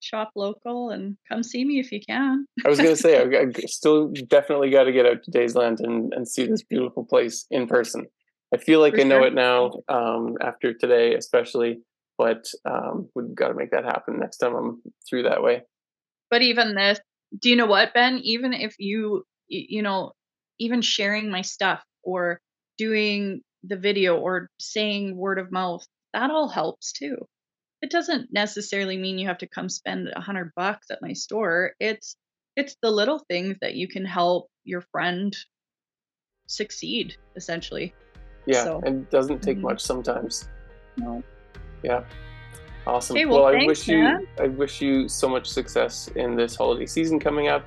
Shop 0.00 0.30
local 0.36 0.90
and 0.90 1.16
come 1.28 1.42
see 1.42 1.64
me 1.64 1.80
if 1.80 1.90
you 1.90 2.00
can. 2.00 2.46
I 2.64 2.68
was 2.68 2.78
gonna 2.78 2.94
say 2.94 3.20
I, 3.20 3.46
still 3.66 4.12
definitely 4.28 4.70
got 4.70 4.84
to 4.84 4.92
get 4.92 5.06
out 5.06 5.24
to 5.24 5.30
Daysland 5.32 5.80
and 5.80 6.12
and 6.14 6.28
see 6.28 6.46
this 6.46 6.62
beautiful 6.62 7.04
place 7.04 7.46
in 7.50 7.66
person. 7.66 8.06
I 8.54 8.58
feel 8.58 8.80
like 8.80 8.94
for 8.94 9.00
I 9.00 9.04
know 9.04 9.20
sure. 9.20 9.26
it 9.26 9.34
now 9.34 9.72
um, 9.88 10.36
after 10.40 10.72
today, 10.72 11.14
especially. 11.14 11.80
But 12.16 12.46
um, 12.64 13.08
we've 13.14 13.34
got 13.34 13.48
to 13.48 13.54
make 13.54 13.72
that 13.72 13.84
happen 13.84 14.18
next 14.18 14.38
time 14.38 14.54
I'm 14.54 14.82
through 15.08 15.24
that 15.24 15.42
way. 15.42 15.62
But 16.30 16.42
even 16.42 16.74
this, 16.74 16.98
do 17.38 17.50
you 17.50 17.56
know 17.56 17.66
what, 17.66 17.92
Ben? 17.92 18.20
Even 18.22 18.52
if 18.52 18.76
you, 18.78 19.24
you 19.48 19.82
know, 19.82 20.12
even 20.58 20.80
sharing 20.80 21.30
my 21.30 21.42
stuff 21.42 21.82
or 22.02 22.40
doing 22.78 23.42
the 23.64 23.76
video 23.76 24.16
or 24.16 24.48
saying 24.58 25.16
word 25.16 25.38
of 25.38 25.52
mouth, 25.52 25.86
that 26.12 26.30
all 26.30 26.48
helps 26.48 26.92
too. 26.92 27.16
It 27.82 27.90
doesn't 27.90 28.32
necessarily 28.32 28.96
mean 28.96 29.18
you 29.18 29.28
have 29.28 29.38
to 29.38 29.48
come 29.48 29.68
spend 29.68 30.08
a 30.14 30.20
hundred 30.20 30.52
bucks 30.56 30.90
at 30.90 31.02
my 31.02 31.12
store. 31.12 31.72
It's 31.78 32.16
it's 32.56 32.76
the 32.80 32.90
little 32.90 33.18
things 33.28 33.56
that 33.60 33.74
you 33.74 33.86
can 33.86 34.04
help 34.04 34.48
your 34.64 34.80
friend 34.92 35.36
succeed, 36.46 37.16
essentially. 37.36 37.94
Yeah, 38.46 38.64
so, 38.64 38.80
it 38.84 39.10
doesn't 39.10 39.42
take 39.42 39.58
mm-hmm. 39.58 39.66
much 39.66 39.80
sometimes. 39.80 40.48
No. 40.96 41.22
Yeah. 41.82 42.04
Awesome. 42.86 43.16
Okay, 43.16 43.26
well, 43.26 43.42
well 43.42 43.52
thanks, 43.52 43.64
I 43.64 43.66
wish 43.66 43.88
man. 43.88 44.20
you 44.38 44.44
I 44.44 44.48
wish 44.48 44.80
you 44.80 45.08
so 45.08 45.28
much 45.28 45.46
success 45.46 46.08
in 46.14 46.36
this 46.36 46.54
holiday 46.54 46.86
season 46.86 47.18
coming 47.18 47.48
up 47.48 47.66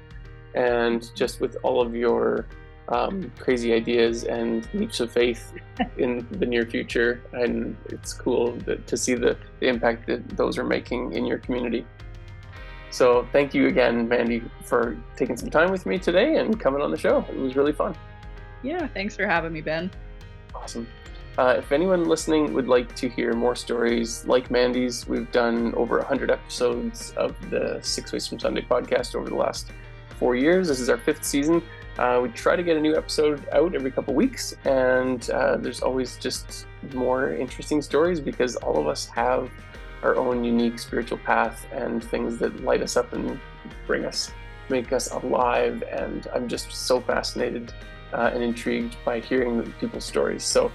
and 0.56 1.12
just 1.16 1.42
with 1.42 1.58
all 1.62 1.82
of 1.82 1.94
your 1.94 2.48
um, 2.90 3.32
crazy 3.40 3.74
ideas 3.74 4.24
and 4.24 4.68
leaps 4.74 5.00
of 5.00 5.12
faith 5.12 5.54
in 5.98 6.28
the 6.32 6.46
near 6.46 6.66
future. 6.66 7.24
And 7.34 7.78
it's 7.86 8.14
cool 8.14 8.54
that, 8.66 8.86
to 8.88 8.98
see 8.98 9.16
the, 9.16 9.38
the 9.60 9.68
impact 9.68 10.08
that 10.08 10.28
those 10.36 10.58
are 10.58 10.64
making 10.64 11.14
in 11.14 11.26
your 11.26 11.38
community. 11.38 11.86
So 12.92 13.28
thank 13.32 13.54
you 13.54 13.68
again, 13.68 14.08
Mandy, 14.08 14.44
for 14.64 14.98
taking 15.16 15.38
some 15.38 15.50
time 15.50 15.72
with 15.72 15.86
me 15.86 16.00
today 16.00 16.38
and 16.38 16.60
coming 16.60 16.82
on 16.82 16.90
the 16.90 16.98
show. 16.98 17.24
It 17.30 17.38
was 17.38 17.56
really 17.56 17.72
fun. 17.72 17.96
Yeah, 18.64 18.88
thanks 18.88 19.16
for 19.16 19.28
having 19.28 19.54
me, 19.54 19.62
Ben. 19.62 19.92
Awesome. 20.56 20.88
Uh, 21.38 21.56
if 21.58 21.72
anyone 21.72 22.06
listening 22.06 22.54
would 22.54 22.68
like 22.68 22.94
to 22.96 23.08
hear 23.08 23.34
more 23.34 23.56
stories 23.56 24.26
like 24.26 24.52
Mandy's, 24.52 25.08
we've 25.08 25.32
done 25.32 25.74
over 25.76 25.98
100 26.00 26.32
episodes 26.32 27.12
of 27.16 27.36
the 27.50 27.80
Six 27.82 28.12
Ways 28.12 28.28
from 28.28 28.40
Sunday 28.40 28.62
podcast 28.62 29.16
over 29.16 29.30
the 29.30 29.36
last 29.36 29.72
four 30.18 30.36
years. 30.36 30.68
This 30.68 30.82
is 30.82 30.90
our 30.90 30.98
fifth 30.98 31.24
season. 31.24 31.62
Uh, 32.00 32.22
we 32.22 32.30
try 32.30 32.56
to 32.56 32.64
get 32.64 32.78
a 32.78 32.80
new 32.80 32.96
episode 32.96 33.46
out 33.52 33.76
every 33.76 33.92
couple 33.92 34.14
weeks, 34.14 34.56
and 34.64 35.30
uh, 35.32 35.58
there's 35.58 35.82
always 35.82 36.16
just 36.16 36.66
more 36.94 37.34
interesting 37.34 37.82
stories 37.82 38.22
because 38.22 38.56
all 38.56 38.80
of 38.80 38.88
us 38.88 39.08
have 39.08 39.52
our 40.02 40.16
own 40.16 40.46
unique 40.46 40.80
spiritual 40.80 41.18
path 41.18 41.68
and 41.74 42.02
things 42.02 42.38
that 42.38 42.64
light 42.64 42.82
us 42.82 42.96
up 42.96 43.12
and 43.12 43.38
bring 43.86 44.06
us, 44.06 44.32
make 44.70 44.94
us 44.94 45.12
alive. 45.12 45.84
And 45.92 46.26
I'm 46.34 46.48
just 46.48 46.72
so 46.72 47.02
fascinated 47.02 47.74
uh, 48.14 48.32
and 48.34 48.42
intrigued 48.42 48.96
by 49.04 49.20
hearing 49.20 49.70
people's 49.82 50.06
stories. 50.06 50.46
So, 50.46 50.72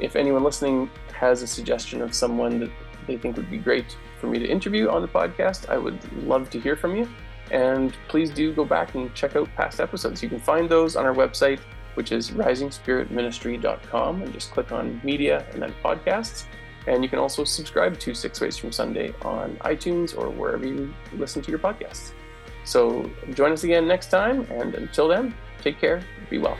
if 0.00 0.16
anyone 0.16 0.42
listening 0.42 0.90
has 1.16 1.42
a 1.42 1.46
suggestion 1.46 2.02
of 2.02 2.12
someone 2.12 2.58
that 2.58 2.70
they 3.06 3.16
think 3.16 3.36
would 3.36 3.48
be 3.48 3.58
great 3.58 3.96
for 4.20 4.26
me 4.26 4.40
to 4.40 4.48
interview 4.48 4.88
on 4.88 5.02
the 5.02 5.08
podcast, 5.08 5.68
I 5.68 5.78
would 5.78 6.00
love 6.24 6.50
to 6.50 6.58
hear 6.58 6.74
from 6.74 6.96
you. 6.96 7.08
And 7.50 7.96
please 8.08 8.30
do 8.30 8.52
go 8.52 8.64
back 8.64 8.94
and 8.94 9.14
check 9.14 9.36
out 9.36 9.48
past 9.54 9.80
episodes. 9.80 10.22
You 10.22 10.28
can 10.28 10.40
find 10.40 10.68
those 10.68 10.96
on 10.96 11.04
our 11.04 11.14
website, 11.14 11.60
which 11.94 12.10
is 12.12 12.30
risingspiritministry.com, 12.30 14.22
and 14.22 14.32
just 14.32 14.50
click 14.50 14.72
on 14.72 15.00
media 15.04 15.46
and 15.52 15.62
then 15.62 15.74
podcasts. 15.84 16.44
And 16.86 17.02
you 17.02 17.08
can 17.08 17.18
also 17.18 17.44
subscribe 17.44 17.98
to 18.00 18.14
Six 18.14 18.40
Ways 18.40 18.56
from 18.56 18.72
Sunday 18.72 19.14
on 19.22 19.56
iTunes 19.56 20.16
or 20.16 20.28
wherever 20.28 20.66
you 20.66 20.92
listen 21.14 21.42
to 21.42 21.50
your 21.50 21.60
podcasts. 21.60 22.12
So 22.64 23.10
join 23.34 23.52
us 23.52 23.64
again 23.64 23.86
next 23.86 24.08
time, 24.10 24.46
and 24.50 24.74
until 24.74 25.08
then, 25.08 25.34
take 25.62 25.78
care, 25.78 26.02
be 26.30 26.38
well. 26.38 26.56